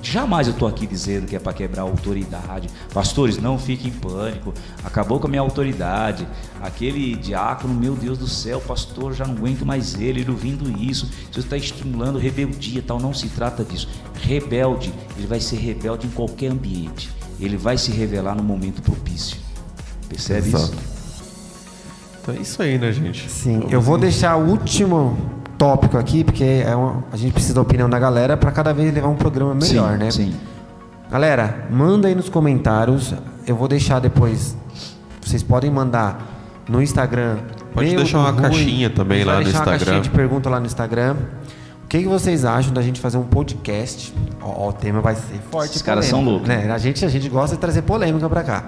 Jamais 0.06 0.46
eu 0.46 0.54
estou 0.54 0.68
aqui 0.68 0.86
dizendo 0.86 1.26
que 1.26 1.36
é 1.36 1.40
para 1.40 1.52
quebrar 1.52 1.82
a 1.82 1.86
autoridade. 1.86 2.70
Pastores, 2.94 3.40
não 3.40 3.58
fiquem 3.58 3.88
em 3.88 3.92
pânico. 3.92 4.54
Acabou 4.84 5.20
com 5.20 5.26
a 5.26 5.30
minha 5.30 5.42
autoridade. 5.42 6.28
Aquele 6.62 7.16
diácono, 7.16 7.74
meu 7.74 7.96
Deus 7.96 8.16
do 8.16 8.28
céu, 8.28 8.62
pastor, 8.62 9.14
já 9.14 9.26
não 9.26 9.34
aguento 9.34 9.66
mais 9.66 9.96
ele, 9.96 10.22
ele 10.22 10.30
ouvindo 10.30 10.70
isso. 10.80 11.10
Isso 11.32 11.40
está 11.40 11.58
estimulando 11.58 12.20
rebeldia, 12.20 12.84
tal. 12.86 13.00
Não 13.00 13.16
se 13.16 13.30
trata 13.30 13.64
disso. 13.64 13.90
Rebelde, 14.22 14.94
ele 15.18 15.26
vai 15.26 15.40
ser 15.40 15.58
rebelde 15.58 16.06
em 16.06 16.12
qualquer 16.12 16.52
ambiente. 16.52 17.10
Ele 17.40 17.58
vai 17.58 17.76
se 17.76 17.92
revelar 17.92 18.36
no 18.36 18.44
momento 18.44 18.84
propício. 18.84 19.38
Percebe 20.08 20.50
Exato. 20.50 20.66
isso? 20.66 20.96
Então 22.22 22.36
é 22.36 22.38
isso 22.38 22.62
aí, 22.62 22.78
né, 22.78 22.92
gente? 22.92 23.28
Sim, 23.30 23.64
eu 23.72 23.82
vou 23.82 23.98
deixar 23.98 24.36
o 24.38 24.50
último 24.50 25.35
tópico 25.58 25.98
aqui, 25.98 26.24
porque 26.24 26.64
é 26.66 26.76
uma- 26.76 27.04
a 27.12 27.18
gente 27.18 27.34
precisa 27.34 27.54
da 27.56 27.62
opinião 27.62 27.90
da 27.90 27.98
galera 28.00 28.36
para 28.38 28.52
cada 28.52 28.74
vez 28.74 28.94
levar 28.94 29.08
um 29.08 29.16
programa 29.16 29.54
melhor, 29.56 29.94
sim, 29.94 29.98
né? 29.98 30.12
Sim. 30.12 30.34
Galera, 31.12 31.68
manda 31.70 32.08
aí 32.08 32.16
nos 32.16 32.30
comentários. 32.30 33.14
Eu 33.48 33.56
vou 33.56 33.68
deixar 33.68 34.00
depois. 34.00 34.56
Vocês 35.22 35.42
podem 35.44 35.70
mandar 35.72 36.20
no 36.68 36.82
Instagram. 36.82 37.38
Pode 37.74 37.90
meu, 37.90 37.98
deixar 37.98 38.20
uma 38.20 38.32
Rui. 38.32 38.42
caixinha 38.42 38.90
também 38.90 39.24
lá 39.24 39.38
no 39.38 39.44
deixar 39.44 39.60
uma 39.60 39.76
Instagram. 39.76 39.86
caixinha 39.86 40.02
de 40.02 40.10
pergunta 40.10 40.50
lá 40.50 40.60
no 40.60 40.66
Instagram. 40.66 41.16
O 41.84 41.88
que, 41.88 42.00
que 42.00 42.08
vocês 42.08 42.44
acham 42.44 42.74
da 42.74 42.82
gente 42.82 43.00
fazer 43.00 43.18
um 43.18 43.24
podcast? 43.24 44.14
Ó, 44.42 44.70
o 44.70 44.74
tema 44.74 45.00
vai 45.02 45.14
ser 45.16 45.40
forte. 45.52 45.70
Esses 45.70 45.82
caras 45.84 46.06
são 46.06 46.24
loucos. 46.24 46.48
Né? 46.48 46.70
A, 46.72 46.78
gente, 46.80 47.06
a 47.06 47.08
gente 47.10 47.30
gosta 47.30 47.56
de 47.56 47.62
trazer 47.62 47.84
polêmica 47.84 48.28
pra 48.28 48.44
cá. 48.44 48.64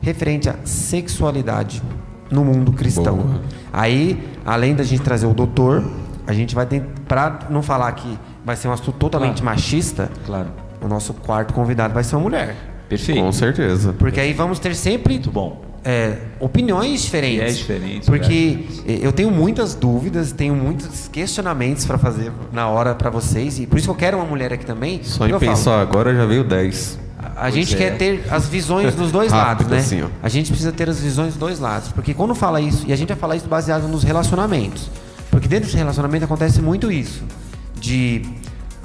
Referente 0.00 0.48
à 0.48 0.54
sexualidade 0.64 1.82
no 2.30 2.44
mundo 2.44 2.72
cristão. 2.72 3.16
Boa. 3.18 3.40
Aí, 3.72 4.26
além 4.44 4.74
da 4.74 4.82
gente 4.82 5.02
trazer 5.02 5.26
o 5.26 5.34
doutor, 5.34 5.84
a 6.26 6.32
gente 6.32 6.54
vai 6.54 6.66
ter. 6.66 6.82
Pra 7.08 7.40
não 7.50 7.62
falar 7.62 7.90
que 7.92 8.18
vai 8.44 8.56
ser 8.56 8.68
um 8.68 8.72
assunto 8.72 8.92
totalmente 8.92 9.42
Claro. 9.42 9.56
machista, 9.56 10.10
Claro. 10.24 10.48
o 10.80 10.88
nosso 10.88 11.14
quarto 11.14 11.52
convidado 11.54 11.92
vai 11.94 12.04
ser 12.04 12.16
uma 12.16 12.22
mulher. 12.22 12.54
Perfeito. 12.88 13.20
Com 13.20 13.32
certeza. 13.32 13.94
Porque 13.98 14.20
aí 14.20 14.32
vamos 14.32 14.58
ter 14.60 14.74
sempre 14.74 15.14
Muito 15.14 15.30
bom. 15.30 15.64
é, 15.84 16.18
opiniões 16.40 17.02
diferentes. 17.02 17.38
Viés 17.38 17.58
diferentes, 17.58 18.08
Porque 18.08 18.64
eh, 18.86 18.98
eu 19.02 19.12
tenho 19.12 19.30
muitas 19.30 19.74
dúvidas, 19.74 20.30
tenho 20.32 20.54
muitos 20.54 21.08
questionamentos 21.08 21.84
para 21.84 21.98
fazer 21.98 22.30
na 22.52 22.68
hora 22.68 22.94
para 22.94 23.10
vocês. 23.10 23.58
E 23.58 23.66
por 23.66 23.76
isso 23.78 23.86
que 23.86 23.90
eu 23.90 23.94
quero 23.96 24.16
uma 24.18 24.26
mulher 24.26 24.52
aqui 24.52 24.64
também. 24.64 25.00
Só 25.02 25.26
em 25.26 25.30
eu 25.30 25.40
falo, 25.40 25.50
pensar 25.52 25.80
agora 25.80 26.14
já 26.14 26.24
veio 26.26 26.44
10. 26.44 26.98
a 27.36 27.50
gente 27.50 27.74
é. 27.74 27.78
quer 27.78 27.96
ter 27.96 28.24
as 28.30 28.48
visões 28.48 28.94
dos 28.94 29.10
dois 29.10 29.30
lados, 29.32 29.66
né? 29.66 29.78
assim. 29.78 30.04
A 30.22 30.28
gente 30.28 30.48
precisa 30.50 30.70
ter 30.72 30.88
as 30.88 31.00
visões 31.00 31.28
dos 31.30 31.36
dois 31.38 31.58
lados. 31.58 31.90
Porque 31.90 32.14
quando 32.14 32.34
fala 32.36 32.60
isso, 32.60 32.84
e 32.86 32.92
a 32.92 32.96
gente 32.96 33.08
vai 33.08 33.16
falar 33.16 33.34
isso 33.36 33.48
baseado 33.48 33.88
nos 33.88 34.04
relacionamentos. 34.04 34.88
Porque 35.36 35.48
dentro 35.48 35.66
dos 35.66 35.74
relacionamentos 35.74 36.24
acontece 36.24 36.62
muito 36.62 36.90
isso. 36.90 37.22
De. 37.78 38.22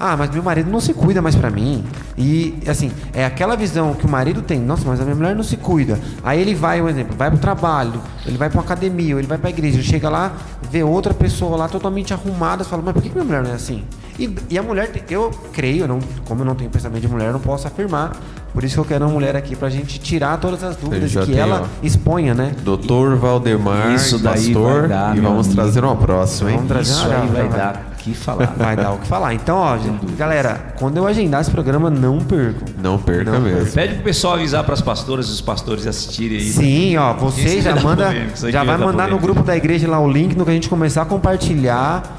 Ah, 0.04 0.18
mas 0.18 0.32
meu 0.32 0.42
marido 0.42 0.72
não 0.72 0.80
se 0.80 0.96
cuida 0.96 1.22
mais 1.22 1.36
pra 1.36 1.52
mim. 1.52 1.84
E, 2.18 2.58
assim, 2.68 2.92
é 3.14 3.24
aquela 3.24 3.56
visão 3.56 3.94
que 3.94 4.04
o 4.06 4.10
marido 4.10 4.42
tem. 4.42 4.60
Nossa, 4.60 4.84
mas 4.88 5.00
a 5.00 5.04
minha 5.04 5.16
mulher 5.16 5.36
não 5.36 5.44
se 5.44 5.58
cuida. 5.58 6.00
Aí 6.24 6.42
ele 6.42 6.56
vai, 6.56 6.82
um 6.82 6.90
exemplo, 6.90 7.16
vai 7.16 7.30
pro 7.30 7.38
trabalho, 7.40 8.02
ele 8.26 8.36
vai 8.38 8.50
pra 8.50 8.58
uma 8.58 8.64
academia, 8.64 9.14
ou 9.14 9.20
ele 9.20 9.28
vai 9.28 9.38
pra 9.38 9.52
igreja, 9.52 9.76
ele 9.78 9.84
chega 9.84 10.10
lá, 10.10 10.32
vê 10.72 10.82
outra 10.84 11.14
pessoa 11.14 11.56
lá 11.56 11.68
totalmente 11.68 12.14
arrumada, 12.14 12.64
fala, 12.64 12.82
mas 12.84 12.94
por 12.94 13.02
que 13.04 13.10
minha 13.10 13.24
mulher 13.24 13.44
não 13.44 13.52
é 13.52 13.54
assim? 13.54 13.84
E, 14.18 14.36
e 14.50 14.58
a 14.58 14.64
mulher, 14.64 14.92
eu 15.10 15.30
creio, 15.54 15.88
não, 15.88 16.00
como 16.28 16.42
eu 16.42 16.46
não 16.46 16.56
tenho 16.56 16.70
pensamento 16.72 17.02
de 17.02 17.08
mulher, 17.08 17.28
eu 17.28 17.34
não 17.34 17.40
posso 17.40 17.68
afirmar. 17.68 18.12
Por 18.54 18.64
isso 18.64 18.74
que 18.76 18.80
eu 18.82 18.86
quero 18.86 19.06
uma 19.06 19.14
mulher 19.14 19.36
aqui 19.36 19.56
pra 19.56 19.70
gente 19.70 19.98
tirar 20.00 20.38
todas 20.38 20.62
as 20.64 20.76
dúvidas 20.76 21.10
que 21.12 21.26
tem, 21.28 21.38
ela 21.40 21.62
ó. 21.64 21.68
exponha, 21.82 22.34
né? 22.34 22.54
Doutor 22.64 23.16
Valdemar, 23.16 23.94
Isso 23.94 24.18
daí 24.20 24.46
pastor, 24.54 24.80
vai 24.82 24.90
dar, 24.90 25.16
e 25.18 25.22
vamos 25.22 25.46
amigo. 25.48 25.56
trazer 25.62 25.84
uma 25.86 25.96
próxima, 25.96 26.50
hein? 26.50 26.56
Vamos 26.58 26.72
trazer 26.72 26.92
Isso 26.92 27.08
uma- 27.08 27.22
aí 27.22 27.28
vai 27.30 27.48
vai. 27.48 27.58
dar 27.58 27.91
que 28.04 28.14
falar. 28.14 28.54
Vai 28.58 28.76
dar 28.76 28.92
o 28.94 28.98
que 29.00 29.08
falar. 29.08 29.34
Então, 29.34 29.58
ó, 29.58 29.78
gente, 29.78 30.06
galera, 30.18 30.74
quando 30.80 30.98
eu 30.98 31.06
agendar 31.08 31.42
esse 31.42 31.52
programa, 31.52 31.90
não 31.90 32.20
percam. 32.20 32.68
Não 32.82 32.98
perca 32.98 33.32
Não 33.32 33.42
mesmo. 33.42 33.72
Pede 33.72 33.96
pro 33.96 34.04
pessoal 34.04 34.34
avisar 34.36 34.64
para 34.64 34.74
as 34.74 34.82
pastoras 34.82 35.28
e 35.28 35.32
os 35.32 35.42
pastores 35.42 35.86
assistirem 35.88 36.38
aí. 36.38 36.44
Sim, 36.50 36.98
ó, 36.98 37.14
você 37.14 37.62
já 37.62 37.76
manda, 37.76 38.10
aqui 38.10 38.52
já 38.52 38.64
vai 38.64 38.68
vai 38.68 38.78
dar 38.78 38.86
mandar 38.86 39.04
no 39.04 39.18
polêmica. 39.18 39.18
grupo 39.22 39.44
da 39.44 39.56
igreja 39.56 39.88
lá 39.88 40.00
o 40.00 40.10
link 40.12 40.36
no 40.36 40.44
que 40.46 40.52
a 40.52 40.54
gente 40.54 40.68
começar 40.70 41.04
a 41.04 41.06
compartilhar. 41.06 42.18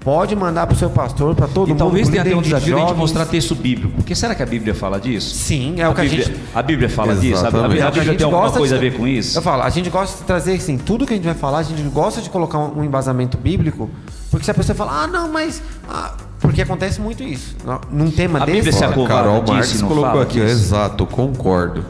Pode 0.00 0.34
mandar 0.34 0.66
pro 0.66 0.76
seu 0.76 0.88
pastor, 0.88 1.34
para 1.34 1.46
todo 1.48 1.66
E 1.66 1.70
mundo. 1.72 1.78
talvez 1.80 2.08
tenha 2.08 2.22
até 2.22 2.34
um 2.34 2.40
desafio 2.40 2.76
de 2.76 2.80
a 2.82 2.86
gente 2.86 2.96
mostrar 2.96 3.26
texto 3.26 3.54
bíblico. 3.54 3.94
Porque 3.96 4.14
será 4.14 4.34
que 4.34 4.42
a 4.42 4.46
Bíblia 4.46 4.72
fala 4.74 4.98
disso? 4.98 5.34
Sim, 5.34 5.74
é 5.80 5.88
o 5.88 5.92
que 5.92 6.00
a 6.00 6.04
Bíblia, 6.04 6.24
gente 6.24 6.40
a 6.54 6.62
Bíblia 6.62 6.88
fala 6.88 7.14
disso? 7.16 7.34
A, 7.34 7.40
a- 7.40 7.44
a 7.44 7.48
Exatamente. 7.48 7.80
É 7.82 7.88
o 7.88 7.92
que 7.92 7.98
Bíblia 7.98 8.16
tem 8.16 8.24
alguma 8.24 8.50
coisa 8.50 8.78
de- 8.78 8.86
a 8.86 8.90
ver 8.90 8.96
com 8.96 9.06
isso? 9.06 9.36
Eu 9.36 9.42
falo, 9.42 9.62
a 9.64 9.68
gente 9.68 9.90
gosta 9.90 10.16
de 10.18 10.24
trazer 10.24 10.54
assim, 10.54 10.78
tudo 10.78 11.04
que 11.04 11.12
a 11.12 11.16
gente 11.16 11.26
vai 11.26 11.34
falar, 11.34 11.58
a 11.58 11.62
gente 11.62 11.82
gosta 11.90 12.22
de 12.22 12.30
colocar 12.30 12.58
um 12.58 12.82
embasamento 12.84 13.36
bíblico, 13.36 13.90
porque 14.38 14.44
se 14.44 14.50
a 14.50 14.54
pessoa 14.54 14.74
fala, 14.76 15.02
ah, 15.02 15.06
não, 15.06 15.30
mas. 15.30 15.60
ah", 15.88 16.14
porque 16.40 16.62
acontece 16.62 17.00
muito 17.00 17.22
isso. 17.22 17.56
Num 17.90 18.10
tema 18.10 18.40
A 18.40 18.44
desse. 18.46 18.56
Bíblia 18.58 18.72
se 18.72 18.78
Carol 18.80 19.42
Marques 19.46 19.80
não 19.80 19.88
colocou 19.88 20.10
fala 20.10 20.22
aqui, 20.22 20.40
disso? 20.40 20.52
exato, 20.52 21.04
concordo. 21.06 21.84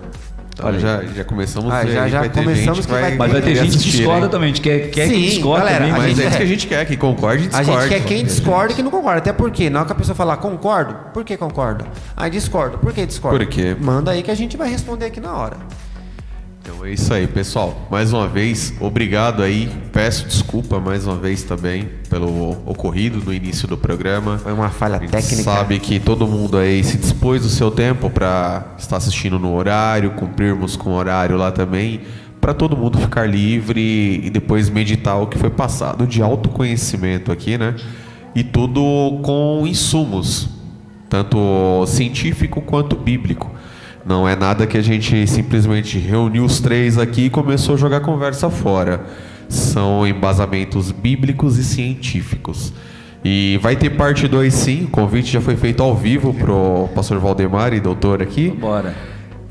Então 0.55 0.67
Olha 0.71 0.79
já, 0.81 1.05
já 1.05 1.23
começamos 1.25 1.73
Ah, 1.73 1.79
a 1.79 1.85
ver. 1.85 1.93
já- 1.93 2.09
já 2.09 2.19
vai 2.19 2.29
ter 2.31 2.43
começamos 2.43 2.79
gente 2.79 2.87
que 2.89 2.93
vai- 2.93 3.17
Mas 3.17 3.31
vai 3.33 3.43
ter 3.43 3.55
gente 3.55 3.79
que 3.79 3.91
discorda 3.91 4.25
hein? 4.27 4.31
também. 4.33 4.45
A 4.47 4.49
gente 4.49 4.61
quer, 4.61 4.91
quer 4.91 5.07
Sim, 5.07 5.15
que 5.15 5.21
discorda 5.29 5.59
galera, 5.67 5.79
também. 5.85 5.93
a 5.95 5.99
Mas 5.99 6.09
gente- 6.09 6.19
é 6.21 6.25
isso 6.27 6.35
é. 6.35 6.37
que 6.39 6.43
a 6.43 6.47
gente 6.47 6.67
quer, 6.67 6.85
que 6.87 6.97
concorde 6.97 7.43
e 7.45 7.47
A 7.47 7.49
discorde. 7.61 7.89
gente 7.89 7.89
quer 8.01 8.09
quem 8.09 8.25
discorda 8.25 8.73
e 8.73 8.75
quem 8.75 8.83
não 8.85 8.91
concorda. 8.91 9.19
Até 9.19 9.33
porque, 9.33 9.71
na 9.71 9.79
hora 9.79 9.87
que 9.87 9.93
a 9.93 9.95
pessoa 9.95 10.17
falar 10.17 10.37
concordo, 10.39 10.97
por 11.15 11.23
que 11.23 11.37
concorda? 11.37 11.85
Aí 12.17 12.29
discordo. 12.29 12.77
Por 12.79 12.93
que 12.93 13.07
discorda? 13.07 13.39
Por 13.39 13.47
quê? 13.47 13.77
Manda 13.81 14.11
aí 14.11 14.21
que 14.21 14.33
a 14.33 14.35
gente 14.35 14.57
vai 14.57 14.69
responder 14.69 15.05
aqui 15.05 15.21
na 15.21 15.33
hora. 15.37 15.57
Então 16.69 16.85
é 16.85 16.93
isso 16.93 17.15
aí, 17.15 17.27
pessoal. 17.27 17.89
Mais 17.91 18.13
uma 18.13 18.29
vez, 18.29 18.75
obrigado 18.79 19.43
aí. 19.43 19.71
Peço 19.91 20.27
desculpa 20.27 20.79
mais 20.79 21.07
uma 21.07 21.17
vez 21.17 21.43
também 21.43 21.89
pelo 22.11 22.51
ocorrido 22.67 23.25
no 23.25 23.33
início 23.33 23.67
do 23.67 23.79
programa. 23.79 24.37
Foi 24.37 24.53
uma 24.53 24.69
falha 24.69 25.01
técnica. 25.01 25.43
sabe 25.43 25.81
que 25.81 25.99
todo 25.99 26.27
mundo 26.27 26.59
aí 26.59 26.85
se 26.85 26.99
dispôs 26.99 27.41
do 27.41 27.49
seu 27.49 27.71
tempo 27.71 28.11
para 28.11 28.75
estar 28.77 28.99
assistindo 28.99 29.39
no 29.39 29.55
horário, 29.55 30.11
cumprirmos 30.11 30.77
com 30.77 30.91
o 30.91 30.93
horário 30.93 31.39
lá 31.39 31.51
também, 31.51 32.03
para 32.39 32.53
todo 32.53 32.77
mundo 32.77 32.99
ficar 32.99 33.25
livre 33.27 34.21
e 34.23 34.29
depois 34.29 34.69
meditar 34.69 35.17
o 35.23 35.27
que 35.27 35.39
foi 35.39 35.49
passado 35.49 36.07
de 36.07 36.21
autoconhecimento 36.21 37.33
aqui, 37.33 37.57
né? 37.57 37.77
E 38.35 38.45
tudo 38.45 39.21
com 39.23 39.65
insumos, 39.67 40.51
tanto 41.09 41.87
científico 41.87 42.61
quanto 42.61 42.95
bíblico. 42.95 43.51
Não 44.09 44.27
é 44.27 44.35
nada 44.35 44.67
que 44.67 44.79
a 44.79 44.81
gente 44.83 45.27
simplesmente 45.27 45.99
reuniu 45.99 46.43
os 46.43 46.61
três 46.61 46.97
aqui 46.97 47.27
e 47.27 47.31
começou 47.31 47.75
a 47.75 47.79
jogar 47.79 48.01
conversa 48.01 48.49
fora. 48.49 49.05
São 49.51 50.07
embasamentos 50.07 50.91
bíblicos 50.91 51.59
e 51.59 51.65
científicos. 51.65 52.73
E 53.23 53.59
vai 53.61 53.77
ter 53.77 53.91
parte 53.91 54.27
2 54.27 54.55
sim, 54.55 54.85
o 54.85 54.89
convite 54.89 55.31
já 55.31 55.43
foi 55.43 55.57
feito 55.57 55.83
ao 55.83 55.95
vivo 55.95 56.33
pro 56.33 56.89
pastor 56.95 57.19
Valdemar 57.19 57.75
e 57.75 57.81
doutor 57.81 58.23
aqui. 58.23 58.49
Bora. 58.49 58.95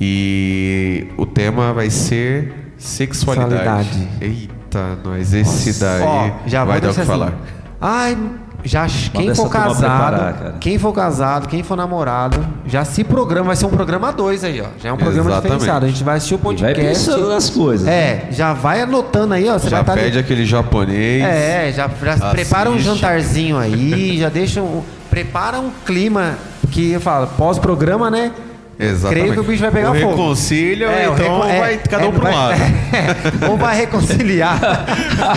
E 0.02 1.08
o 1.18 1.26
tema 1.28 1.72
vai 1.72 1.92
ser 1.92 2.74
sexualidade. 2.78 3.90
Sexualidade. 3.90 4.10
Eita, 4.22 4.98
nós 5.04 5.34
esse 5.36 5.80
daí 5.80 6.02
Ó, 6.02 6.32
já 6.48 6.66
vai 6.66 6.82
dar 6.82 6.88
o 6.88 6.92
que 6.92 6.98
deixar 6.98 7.12
falar. 7.12 7.28
assim. 7.28 7.38
Ai, 7.80 8.18
já 8.64 8.88
quem 9.14 9.34
for 9.34 9.50
casado, 9.50 9.78
preparar, 9.80 10.54
quem 10.60 10.78
for 10.78 10.92
casado, 10.94 11.48
quem 11.48 11.64
for 11.64 11.76
namorado, 11.76 12.46
já 12.66 12.84
se 12.84 13.04
programa, 13.04 13.48
vai 13.48 13.56
ser 13.56 13.66
um 13.66 13.70
programa 13.70 14.12
2 14.12 14.44
aí, 14.44 14.62
ó. 14.62 14.66
Já 14.82 14.90
é 14.90 14.94
um 14.94 14.98
programa 14.98 15.30
Exatamente. 15.30 15.54
diferenciado. 15.54 15.86
A 15.86 15.90
gente 15.90 16.04
vai 16.04 16.18
assistir 16.18 16.36
o 16.36 16.38
E 16.38 16.42
vai 16.42 16.56
podcast. 16.56 16.84
pensando 16.84 17.30
nas 17.30 17.50
coisas. 17.50 17.88
É, 17.88 18.28
já 18.32 18.54
vai 18.54 18.82
anotando 18.82 19.34
aí, 19.34 19.48
ó. 19.48 19.58
Você 19.58 19.70
Já 19.70 19.82
vai 19.82 19.96
estar 19.96 20.04
pede 20.04 20.20
aquele 20.20 20.46
japonês. 20.46 21.24
É, 21.24 21.72
já, 21.72 21.88
já 21.88 22.30
prepara 22.32 22.70
um 22.70 22.80
jantarzinho 22.80 23.58
aí, 23.58 24.18
já 24.18 24.30
deixa 24.30 24.62
um. 24.62 24.84
Prepara 25.10 25.60
um 25.60 25.72
clima 25.86 26.36
que 26.72 26.92
eu 26.92 27.00
falo, 27.02 27.28
pós-programa, 27.38 28.12
né? 28.12 28.32
Exatamente. 28.80 29.20
Creio 29.22 29.34
que 29.34 29.40
o 29.40 29.44
bicho 29.44 29.62
vai 29.62 29.72
pegar 29.72 29.92
o 29.92 29.96
fogo. 29.96 30.10
reconcílio, 30.12 30.88
É, 30.88 31.10
o 31.10 31.14
então 31.14 31.40
recon- 31.40 31.50
é, 31.50 31.60
vai 31.60 31.78
cada 31.78 32.06
um 32.06 32.10
é, 32.10 32.12
para 32.12 32.30
um 32.30 32.34
lado. 32.36 32.54
é, 32.62 33.46
ou 33.50 33.58
vai 33.58 33.76
reconciliar, 33.76 34.60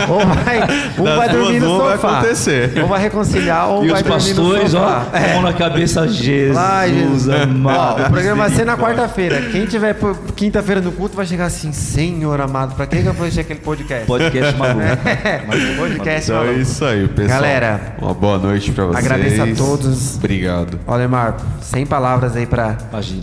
ou 0.09 0.26
vai, 0.26 0.61
um 0.99 1.05
Das 1.05 1.16
vai 1.16 1.28
dormir 1.28 1.61
no 1.61 1.74
uma 1.76 1.84
vai 1.84 1.97
sofá. 1.97 2.18
acontecer. 2.18 2.72
Ou 2.80 2.86
vai 2.88 3.01
reconciliar, 3.01 3.68
ou 3.70 3.84
E 3.84 3.88
vai 3.88 4.03
os 4.03 4.07
dormir 4.07 4.34
no 4.34 4.43
pastores, 4.43 4.74
ó, 4.74 4.88
sofá. 5.05 5.18
É. 5.18 5.32
mão 5.34 5.43
na 5.43 5.53
cabeça, 5.53 6.07
Jesus 6.09 6.57
Jesus. 6.86 7.28
amado. 7.28 8.03
Ó, 8.03 8.07
o 8.07 8.11
programa 8.11 8.47
vai 8.49 8.57
ser 8.57 8.64
na 8.66 8.76
quarta-feira. 8.76 9.41
Quem 9.51 9.64
tiver 9.66 9.97
quinta-feira 10.36 10.80
no 10.80 10.93
culto 10.93 11.16
vai 11.16 11.24
chegar 11.26 11.47
assim, 11.47 11.72
Senhor 11.72 12.41
amado, 12.41 12.74
pra 12.74 12.86
que 12.86 13.01
que 13.03 13.07
eu 13.09 13.12
vou 13.14 13.22
assistir 13.24 13.41
aquele 13.41 13.61
podcast? 13.61 14.07
Podcast 14.07 14.57
maluco. 14.57 14.80
É, 14.80 15.38
podcast 15.76 16.30
Então 16.30 16.43
é 16.43 16.45
maluco. 16.47 16.61
isso 16.61 16.84
aí, 16.84 17.09
pessoal. 17.09 17.28
Galera, 17.41 17.80
uma 18.01 18.12
boa 18.14 18.38
noite 18.38 18.70
pra 18.72 18.84
vocês. 18.84 19.05
agradeço 19.05 19.43
a 19.43 19.47
todos. 19.57 20.16
Obrigado. 20.16 20.78
Olemar, 20.86 21.36
sem 21.62 21.86
palavras 21.86 22.36
aí 22.36 22.47
pra, 22.47 22.76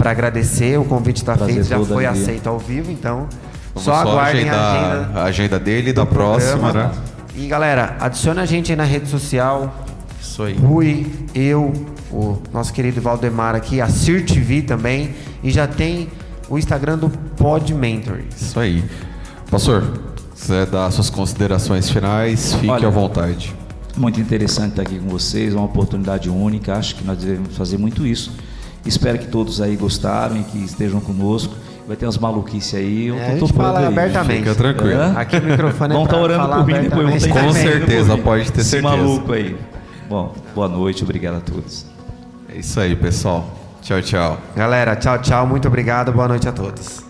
Pra 0.07 0.11
agradecer. 0.11 0.79
O 0.79 0.85
convite 0.85 1.21
tá 1.23 1.35
Prazer 1.35 1.55
feito, 1.55 1.67
já 1.67 1.75
foi 1.83 2.05
alegria. 2.05 2.11
aceito 2.11 2.47
ao 2.47 2.57
vivo, 2.57 2.89
então 2.91 3.27
Vamos 3.73 3.83
só 3.83 3.93
aguardem 3.93 4.49
a 4.49 4.53
agenda. 4.71 5.19
a 5.19 5.23
agenda 5.25 5.59
dele 5.59 5.91
da 5.91 6.05
próxima, 6.05 6.71
programa. 6.71 6.93
né? 6.93 7.01
E 7.35 7.45
galera, 7.45 7.97
adiciona 7.99 8.43
a 8.43 8.45
gente 8.45 8.71
aí 8.71 8.77
na 8.77 8.85
rede 8.85 9.09
social. 9.09 9.85
Isso 10.21 10.43
aí. 10.43 10.53
Rui, 10.53 11.11
eu, 11.35 11.73
o 12.09 12.37
nosso 12.53 12.71
querido 12.71 13.01
Valdemar 13.01 13.53
aqui, 13.53 13.81
a 13.81 13.89
Cir 13.89 14.25
TV 14.25 14.61
também. 14.61 15.13
E 15.43 15.51
já 15.51 15.67
tem 15.67 16.07
o 16.47 16.57
Instagram 16.57 16.97
do 16.99 17.09
Pod 17.09 17.73
Mentoring. 17.73 18.27
Isso 18.33 18.57
aí. 18.61 18.85
Pastor, 19.51 19.83
se 20.35 20.43
quiser 20.47 20.67
dar 20.67 20.89
suas 20.91 21.09
considerações 21.09 21.89
finais, 21.89 22.53
fique 22.53 22.69
Olha, 22.69 22.87
à 22.87 22.91
vontade. 22.91 23.53
Muito 23.97 24.21
interessante 24.21 24.69
estar 24.69 24.83
aqui 24.83 24.99
com 24.99 25.09
vocês, 25.09 25.53
é 25.53 25.57
uma 25.57 25.65
oportunidade 25.65 26.29
única. 26.29 26.75
Acho 26.77 26.95
que 26.95 27.03
nós 27.03 27.17
devemos 27.17 27.57
fazer 27.57 27.77
muito 27.77 28.07
isso. 28.07 28.31
Espero 28.87 29.17
que 29.19 29.27
todos 29.27 29.61
aí 29.61 29.75
gostaram 29.75 30.37
e 30.37 30.43
que 30.43 30.57
estejam 30.63 30.99
conosco. 30.99 31.53
Vai 31.87 31.95
ter 31.95 32.05
umas 32.05 32.17
maluquices 32.17 32.73
aí. 32.75 33.07
Eu 33.07 33.15
É, 33.17 33.35
tô 33.35 33.47
topando 33.47 33.77
aí. 33.77 33.85
abertamente. 33.85 34.39
Fica 34.39 34.55
tranquilo. 34.55 34.99
Hã? 34.99 35.13
Aqui 35.15 35.37
o 35.37 35.41
microfone 35.43 35.93
é 35.93 35.97
Vão 35.97 36.05
pra 36.05 36.17
estar 36.17 36.23
orando 36.23 36.41
falar 36.43 36.57
por 36.57 36.67
mim 36.67 36.81
depois. 36.81 37.25
Vão 37.25 37.35
tá 37.35 37.41
Com 37.43 37.53
certeza, 37.53 38.17
pode 38.17 38.51
ter 38.51 38.61
Esse 38.61 38.69
certeza. 38.71 38.95
maluco 38.97 39.31
aí. 39.33 39.55
Bom, 40.09 40.33
boa 40.53 40.67
noite, 40.67 41.03
obrigado 41.03 41.37
a 41.37 41.39
todos. 41.39 41.85
É 42.53 42.57
isso 42.59 42.79
aí, 42.79 42.95
pessoal. 42.95 43.49
Tchau, 43.81 44.01
tchau. 44.01 44.37
Galera, 44.55 44.95
tchau, 44.97 45.17
tchau. 45.19 45.47
Muito 45.47 45.67
obrigado. 45.67 46.11
Boa 46.11 46.27
noite 46.27 46.47
a 46.47 46.51
todos. 46.51 47.06